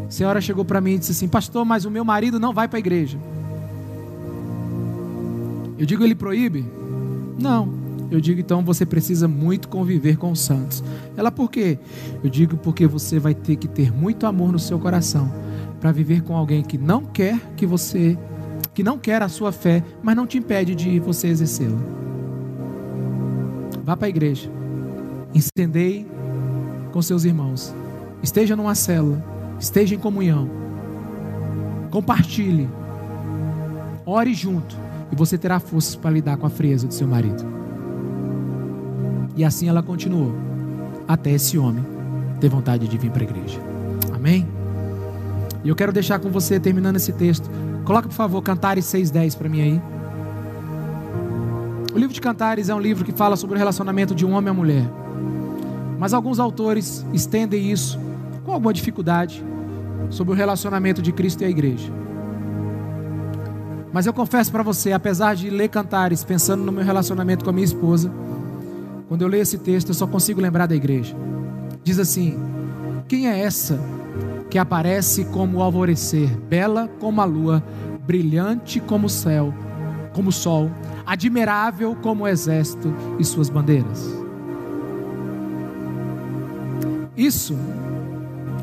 A 0.08 0.12
senhora 0.12 0.42
chegou 0.42 0.66
para 0.66 0.82
mim 0.82 0.94
e 0.94 0.98
disse 0.98 1.12
assim: 1.12 1.28
Pastor, 1.28 1.64
mas 1.64 1.86
o 1.86 1.92
meu 1.92 2.04
marido 2.04 2.40
não 2.40 2.52
vai 2.52 2.68
para 2.68 2.78
a 2.78 2.80
igreja. 2.80 3.20
Eu 5.78 5.86
digo, 5.86 6.04
ele 6.04 6.16
proíbe? 6.16 6.66
Não. 7.38 7.85
Eu 8.10 8.22
digo, 8.22 8.40
então 8.40 8.64
você 8.64 8.86
precisa 8.86 9.28
muito 9.28 9.68
conviver 9.68 10.18
com 10.18 10.32
os 10.32 10.40
santos. 10.40 10.84
Ela, 11.18 11.32
por 11.32 11.50
quê? 11.50 11.80
Eu 12.24 12.30
digo, 12.30 12.58
porque 12.58 12.86
você 12.86 13.20
vai 13.20 13.34
ter 13.34 13.56
que 13.56 13.68
ter 13.68 13.92
muito 13.92 14.28
amor 14.28 14.52
no 14.52 14.60
seu 14.60 14.80
coração 14.80 15.32
para 15.80 15.92
viver 15.92 16.22
com 16.22 16.36
alguém 16.36 16.64
que 16.64 16.78
não 16.78 17.04
quer 17.04 17.40
que 17.56 17.66
você 17.66 18.18
que 18.74 18.84
não 18.84 19.00
quer 19.00 19.22
a 19.22 19.30
sua 19.30 19.54
fé, 19.54 19.82
mas 20.04 20.18
não 20.18 20.28
te 20.28 20.38
impede 20.38 20.76
de 20.76 21.00
você 21.00 21.28
exercê-la. 21.28 21.78
Vá 23.86 23.96
para 23.96 24.08
a 24.08 24.10
igreja, 24.10 24.52
incendei 25.34 26.06
com 26.92 27.02
seus 27.02 27.24
irmãos, 27.24 27.74
esteja 28.22 28.54
numa 28.54 28.76
célula, 28.76 29.24
esteja 29.58 29.96
em 29.96 29.98
comunhão, 29.98 30.50
compartilhe, 31.90 32.68
ore 34.06 34.34
junto, 34.34 34.76
e 35.10 35.16
você 35.16 35.38
terá 35.38 35.58
forças 35.58 35.96
para 35.96 36.12
lidar 36.12 36.36
com 36.36 36.46
a 36.46 36.50
frieza 36.50 36.86
do 36.86 36.94
seu 36.94 37.08
marido. 37.08 37.55
E 39.36 39.44
assim 39.44 39.68
ela 39.68 39.84
continuou, 39.84 40.34
até 41.08 41.32
esse 41.32 41.58
homem 41.58 41.86
ter 42.40 42.50
vontade 42.50 42.88
de 42.88 42.98
vir 42.98 43.12
para 43.12 43.22
a 43.22 43.26
igreja. 43.26 43.60
Amém? 44.14 44.48
E 45.64 45.70
eu 45.70 45.76
quero 45.76 45.92
deixar 45.92 46.20
com 46.20 46.30
você, 46.30 46.60
terminando 46.60 46.96
esse 46.96 47.12
texto, 47.12 47.50
Coloca, 47.86 48.08
por 48.08 48.16
favor, 48.16 48.42
Cantares 48.42 48.84
6,10 48.86 49.38
para 49.38 49.48
mim 49.48 49.62
aí. 49.62 49.82
O 51.94 52.00
livro 52.00 52.14
de 52.14 52.20
Cantares 52.20 52.68
é 52.68 52.74
um 52.74 52.80
livro 52.80 53.06
que 53.06 53.12
fala 53.12 53.36
sobre 53.36 53.56
o 53.56 53.60
relacionamento 53.60 54.16
de 54.16 54.26
um 54.26 54.32
homem 54.32 54.48
e 54.48 54.52
uma 54.52 54.54
mulher. 54.56 54.90
Mas 56.00 56.12
alguns 56.12 56.40
autores 56.40 57.06
estendem 57.14 57.72
isso 57.72 58.00
com 58.44 58.52
alguma 58.52 58.74
dificuldade 58.74 59.46
sobre 60.10 60.34
o 60.34 60.36
relacionamento 60.36 61.00
de 61.00 61.12
Cristo 61.12 61.42
e 61.42 61.46
a 61.46 61.50
igreja. 61.50 61.94
Mas 63.94 64.08
eu 64.08 64.14
confesso 64.14 64.52
para 64.52 64.64
você, 64.64 64.92
apesar 64.92 65.36
de 65.36 65.52
ler 65.52 65.70
cantares 65.70 66.24
pensando 66.24 66.64
no 66.64 66.72
meu 66.72 66.84
relacionamento 66.84 67.46
com 67.46 67.52
a 67.52 67.54
minha 67.54 67.66
esposa, 67.66 68.12
quando 69.08 69.22
eu 69.22 69.28
leio 69.28 69.44
esse 69.44 69.58
texto, 69.58 69.90
eu 69.90 69.94
só 69.94 70.08
consigo 70.08 70.42
lembrar 70.42 70.66
da 70.66 70.76
igreja. 70.76 71.16
Diz 71.84 72.00
assim: 72.00 72.38
Quem 73.08 73.28
é 73.28 73.40
essa 73.40 73.80
que 74.50 74.58
aparece 74.58 75.26
como 75.26 75.58
o 75.58 75.62
alvorecer, 75.62 76.30
bela 76.50 76.90
como 77.00 77.22
a 77.22 77.26
lua, 77.26 77.64
brilhante 78.06 78.80
como 78.80 79.08
o 79.08 79.10
céu, 79.10 79.54
como 80.14 80.30
o 80.30 80.34
sol, 80.34 80.72
admirável 81.06 81.96
como 82.02 82.24
o 82.24 82.28
exército 82.28 82.94
e 83.20 83.26
suas 83.26 83.50
bandeiras? 83.50 84.26
Isso 87.16 87.56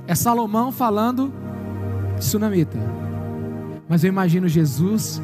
é 0.06 0.14
Salomão 0.14 0.72
falando 0.72 1.32
de 2.18 2.24
sunamita. 2.24 2.78
Mas 3.88 4.02
eu 4.04 4.08
imagino 4.08 4.48
Jesus 4.48 5.22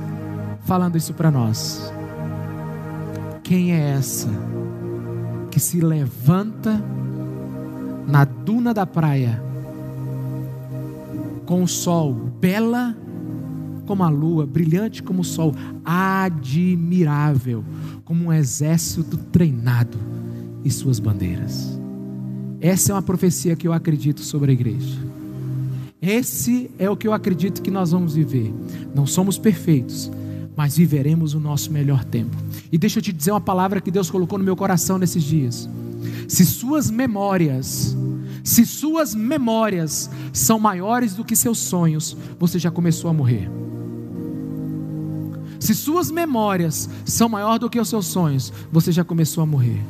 falando 0.65 0.97
isso 0.97 1.13
para 1.13 1.31
nós. 1.31 1.93
Quem 3.43 3.73
é 3.73 3.91
essa 3.91 4.29
que 5.59 5.65
se 5.65 5.81
levanta 5.81 6.81
na 8.07 8.25
duna 8.25 8.73
da 8.73 8.87
praia 8.87 9.43
com 11.45 11.65
o 11.65 11.67
sol 11.67 12.15
bela 12.15 12.97
como 13.85 14.05
a 14.05 14.09
lua, 14.09 14.47
brilhante 14.47 15.03
como 15.03 15.23
o 15.23 15.25
sol, 15.25 15.53
admirável 15.85 17.65
como 18.05 18.27
um 18.27 18.33
exército 18.33 19.17
treinado 19.17 19.99
e 20.65 20.71
suas 20.71 21.01
bandeiras? 21.01 21.77
Essa 22.61 22.93
é 22.93 22.95
uma 22.95 23.03
profecia 23.03 23.57
que 23.57 23.67
eu 23.67 23.73
acredito 23.73 24.21
sobre 24.21 24.53
a 24.53 24.55
igreja. 24.55 24.97
Esse 26.01 26.71
é 26.79 26.89
o 26.89 26.97
que 26.97 27.09
eu 27.09 27.13
acredito 27.13 27.63
que 27.63 27.71
nós 27.71 27.91
vamos 27.91 28.15
viver. 28.15 28.55
Não 28.95 29.09
somos 29.09 29.37
perfeitos, 29.37 30.09
mas 30.59 30.77
viveremos 30.77 31.35
o 31.35 31.39
nosso 31.39 31.71
melhor 31.71 32.03
tempo. 32.03 32.37
E 32.73 32.77
deixa 32.77 32.99
eu 32.99 33.03
te 33.03 33.13
dizer 33.13 33.31
uma 33.31 33.41
palavra 33.41 33.81
que 33.81 33.93
Deus 33.93 34.11
colocou 34.11 34.37
no 34.41 34.45
meu 34.45 34.57
coração 34.57 34.99
nesses 34.99 35.23
dias. 35.23 35.71
Se 36.27 36.45
suas 36.45 36.91
memórias, 36.91 37.97
se 38.43 38.67
suas 38.67 39.15
memórias 39.15 40.11
são 40.33 40.59
maiores 40.59 41.15
do 41.15 41.25
que 41.25 41.37
seus 41.37 41.59
sonhos, 41.59 42.17
você 42.41 42.59
já 42.59 42.73
começou 42.73 43.09
a 43.09 43.13
morrer. 43.13 43.49
Se 45.61 45.77
suas 45.77 46.11
memórias 46.11 46.91
são 47.05 47.29
maiores 47.29 47.61
do 47.61 47.71
que 47.71 47.79
os 47.79 47.89
seus 47.89 48.07
sonhos, 48.07 48.53
você 48.73 48.91
já 48.91 49.05
começou 49.05 49.45
a 49.45 49.47
morrer. 49.47 49.81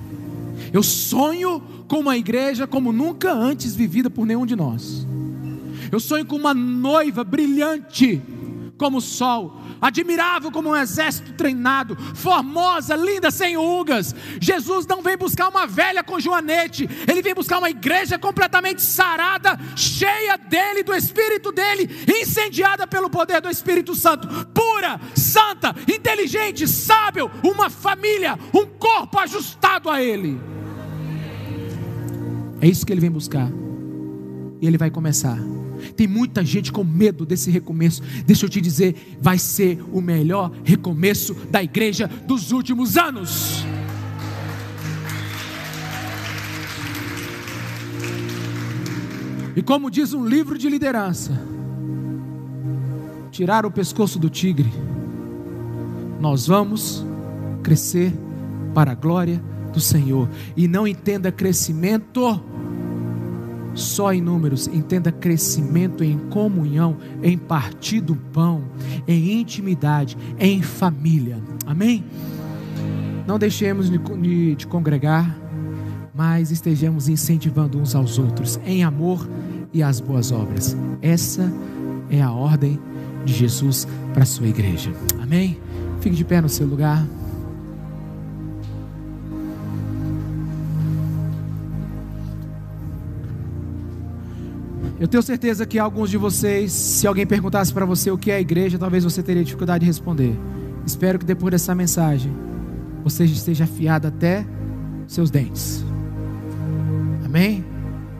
Eu 0.71 0.83
sonho 0.83 1.63
com 1.89 2.01
uma 2.01 2.19
igreja 2.19 2.67
como 2.67 2.93
nunca 2.93 3.33
antes 3.33 3.75
vivida 3.75 4.11
por 4.11 4.27
nenhum 4.27 4.45
de 4.45 4.55
nós. 4.55 5.07
Eu 5.91 5.99
sonho 5.99 6.27
com 6.27 6.37
uma 6.37 6.53
noiva 6.53 7.25
brilhante 7.25 8.21
como 8.79 8.99
o 8.99 9.03
sol, 9.03 9.58
admirável 9.81 10.51
como 10.51 10.71
um 10.71 10.77
exército 10.77 11.33
treinado, 11.33 11.97
formosa, 12.15 12.95
linda, 12.97 13.31
sem 13.31 13.57
rugas. 13.57 14.15
Jesus 14.41 14.87
não 14.87 15.03
vem 15.03 15.17
buscar 15.17 15.49
uma 15.49 15.67
velha 15.67 16.03
com 16.03 16.21
Joanete, 16.21 16.89
ele 17.09 17.23
vem 17.23 17.35
buscar 17.35 17.59
uma 17.59 17.71
igreja 17.71 18.19
completamente 18.19 18.83
sarada, 18.83 19.59
cheia 19.77 20.37
dele, 20.37 20.83
do 20.83 20.95
Espírito 20.95 21.53
dele, 21.53 21.89
incendiada 22.21 22.87
pelo 22.87 23.11
poder 23.11 23.41
do 23.41 23.51
Espírito 23.51 23.95
Santo, 23.95 24.29
pura, 24.47 25.01
santa, 25.15 25.75
inteligente, 25.93 26.67
sábio, 26.67 27.31
uma 27.43 27.71
família, 27.71 28.39
um 28.55 28.67
corpo 28.67 29.19
ajustado 29.19 29.91
a 29.91 30.03
ele. 30.03 30.41
É 32.61 32.67
isso 32.67 32.85
que 32.85 32.93
ele 32.93 33.01
vem 33.01 33.11
buscar. 33.11 33.49
E 34.61 34.67
ele 34.67 34.77
vai 34.77 34.91
começar. 34.91 35.39
Tem 35.97 36.07
muita 36.07 36.45
gente 36.45 36.73
com 36.73 36.85
medo 36.85 37.25
desse 37.25 37.51
recomeço. 37.51 38.03
Deixa 38.27 38.47
eu 38.47 38.51
te 38.51 38.61
dizer, 38.61 39.17
vai 39.21 39.39
ser 39.39 39.79
o 39.93 40.01
melhor 40.01 40.53
recomeço 40.65 41.35
da 41.51 41.63
igreja 41.63 42.09
dos 42.27 42.53
últimos 42.53 42.97
anos. 42.97 43.65
E 49.59 49.63
como 49.63 49.91
diz 49.91 50.15
um 50.15 50.25
livro 50.25 50.57
de 50.57 50.69
liderança, 50.69 51.33
tirar 53.33 53.67
o 53.67 53.71
pescoço 53.73 54.17
do 54.17 54.31
tigre, 54.31 54.73
nós 56.21 56.47
vamos 56.47 57.05
crescer 57.63 58.13
para 58.73 58.93
a 58.93 58.95
glória 58.95 59.43
do 59.73 59.81
Senhor. 59.81 60.29
E 60.57 60.69
não 60.69 60.87
entenda 60.87 61.33
crescimento 61.33 62.41
só 63.79 64.13
em 64.13 64.21
números, 64.21 64.67
entenda 64.67 65.13
crescimento 65.13 66.03
em 66.03 66.19
comunhão, 66.19 66.97
em 67.23 67.39
partir 67.39 68.01
do 68.01 68.17
pão, 68.17 68.65
em 69.07 69.41
intimidade, 69.41 70.17
em 70.39 70.63
família. 70.63 71.39
Amém? 71.67 72.05
Não 73.27 73.39
deixemos 73.39 73.91
de, 73.91 74.67
congregar, 74.67 75.39
mas 76.15 76.51
estejamos 76.51 77.09
incentivando 77.09 77.79
uns 77.79 77.95
aos 77.95 78.19
outros 78.19 78.59
em 78.65 78.83
amor 78.83 79.29
e 79.73 79.83
as 79.83 80.01
boas 80.01 80.33
obras. 80.33 80.77
Essa 81.03 81.53
é 82.11 82.23
a 82.23 82.33
ordem 82.33 82.81
de 83.25 83.35
Jesus 83.35 83.87
para 84.13 84.23
a 84.23 84.27
sua 84.27 84.49
igreja. 84.49 84.93
Amém? 85.21 85.59
Fique 86.01 86.17
de 86.17 86.25
pé 86.25 86.41
no 86.41 86.49
seu 86.49 86.67
lugar. 86.67 87.07
Eu 95.01 95.07
tenho 95.07 95.23
certeza 95.23 95.65
que 95.65 95.79
alguns 95.79 96.11
de 96.11 96.17
vocês, 96.17 96.73
se 96.73 97.07
alguém 97.07 97.27
perguntasse 97.27 97.73
para 97.73 97.85
você 97.85 98.11
o 98.11 98.19
que 98.19 98.31
é 98.31 98.37
a 98.37 98.41
igreja, 98.41 98.79
talvez 98.79 99.05
você 99.05 99.23
teria 99.23 99.45
dificuldade 99.45 99.81
de 99.81 99.87
responder. 99.87 100.37
Espero 100.85 101.19
que 101.19 101.25
depois 101.25 101.53
dessa 101.53 101.75
mensagem 101.75 102.33
você 103.05 103.25
esteja 103.25 103.65
afiado 103.65 104.09
até 104.09 104.45
seus 105.07 105.31
dentes. 105.31 105.85
Amém? 107.25 107.65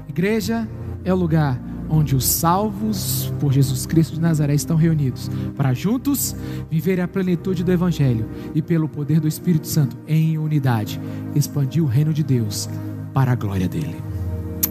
Igreja 0.09 0.69
é 1.05 1.13
o 1.13 1.17
lugar 1.17 1.61
onde 1.91 2.15
os 2.15 2.25
salvos 2.25 3.33
por 3.41 3.53
Jesus 3.53 3.87
Cristo 3.87 4.15
de 4.15 4.21
Nazaré 4.21 4.55
estão 4.55 4.77
reunidos 4.77 5.31
para 5.57 5.73
juntos 5.73 6.37
viver 6.71 7.01
a 7.01 7.09
plenitude 7.09 7.65
do 7.65 7.73
Evangelho 7.73 8.29
e 8.55 8.61
pelo 8.61 8.89
poder 8.89 9.21
do 9.21 9.27
Espírito 9.27 9.67
Santo 9.67 9.97
em 10.07 10.39
unidade 10.39 11.01
expandir 11.35 11.83
o 11.83 11.87
reino 11.87 12.13
de 12.13 12.23
Deus 12.23 12.69
para 13.15 13.33
a 13.33 13.35
glória 13.35 13.69
dele. 13.69 13.97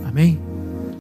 Amém? 0.06 0.47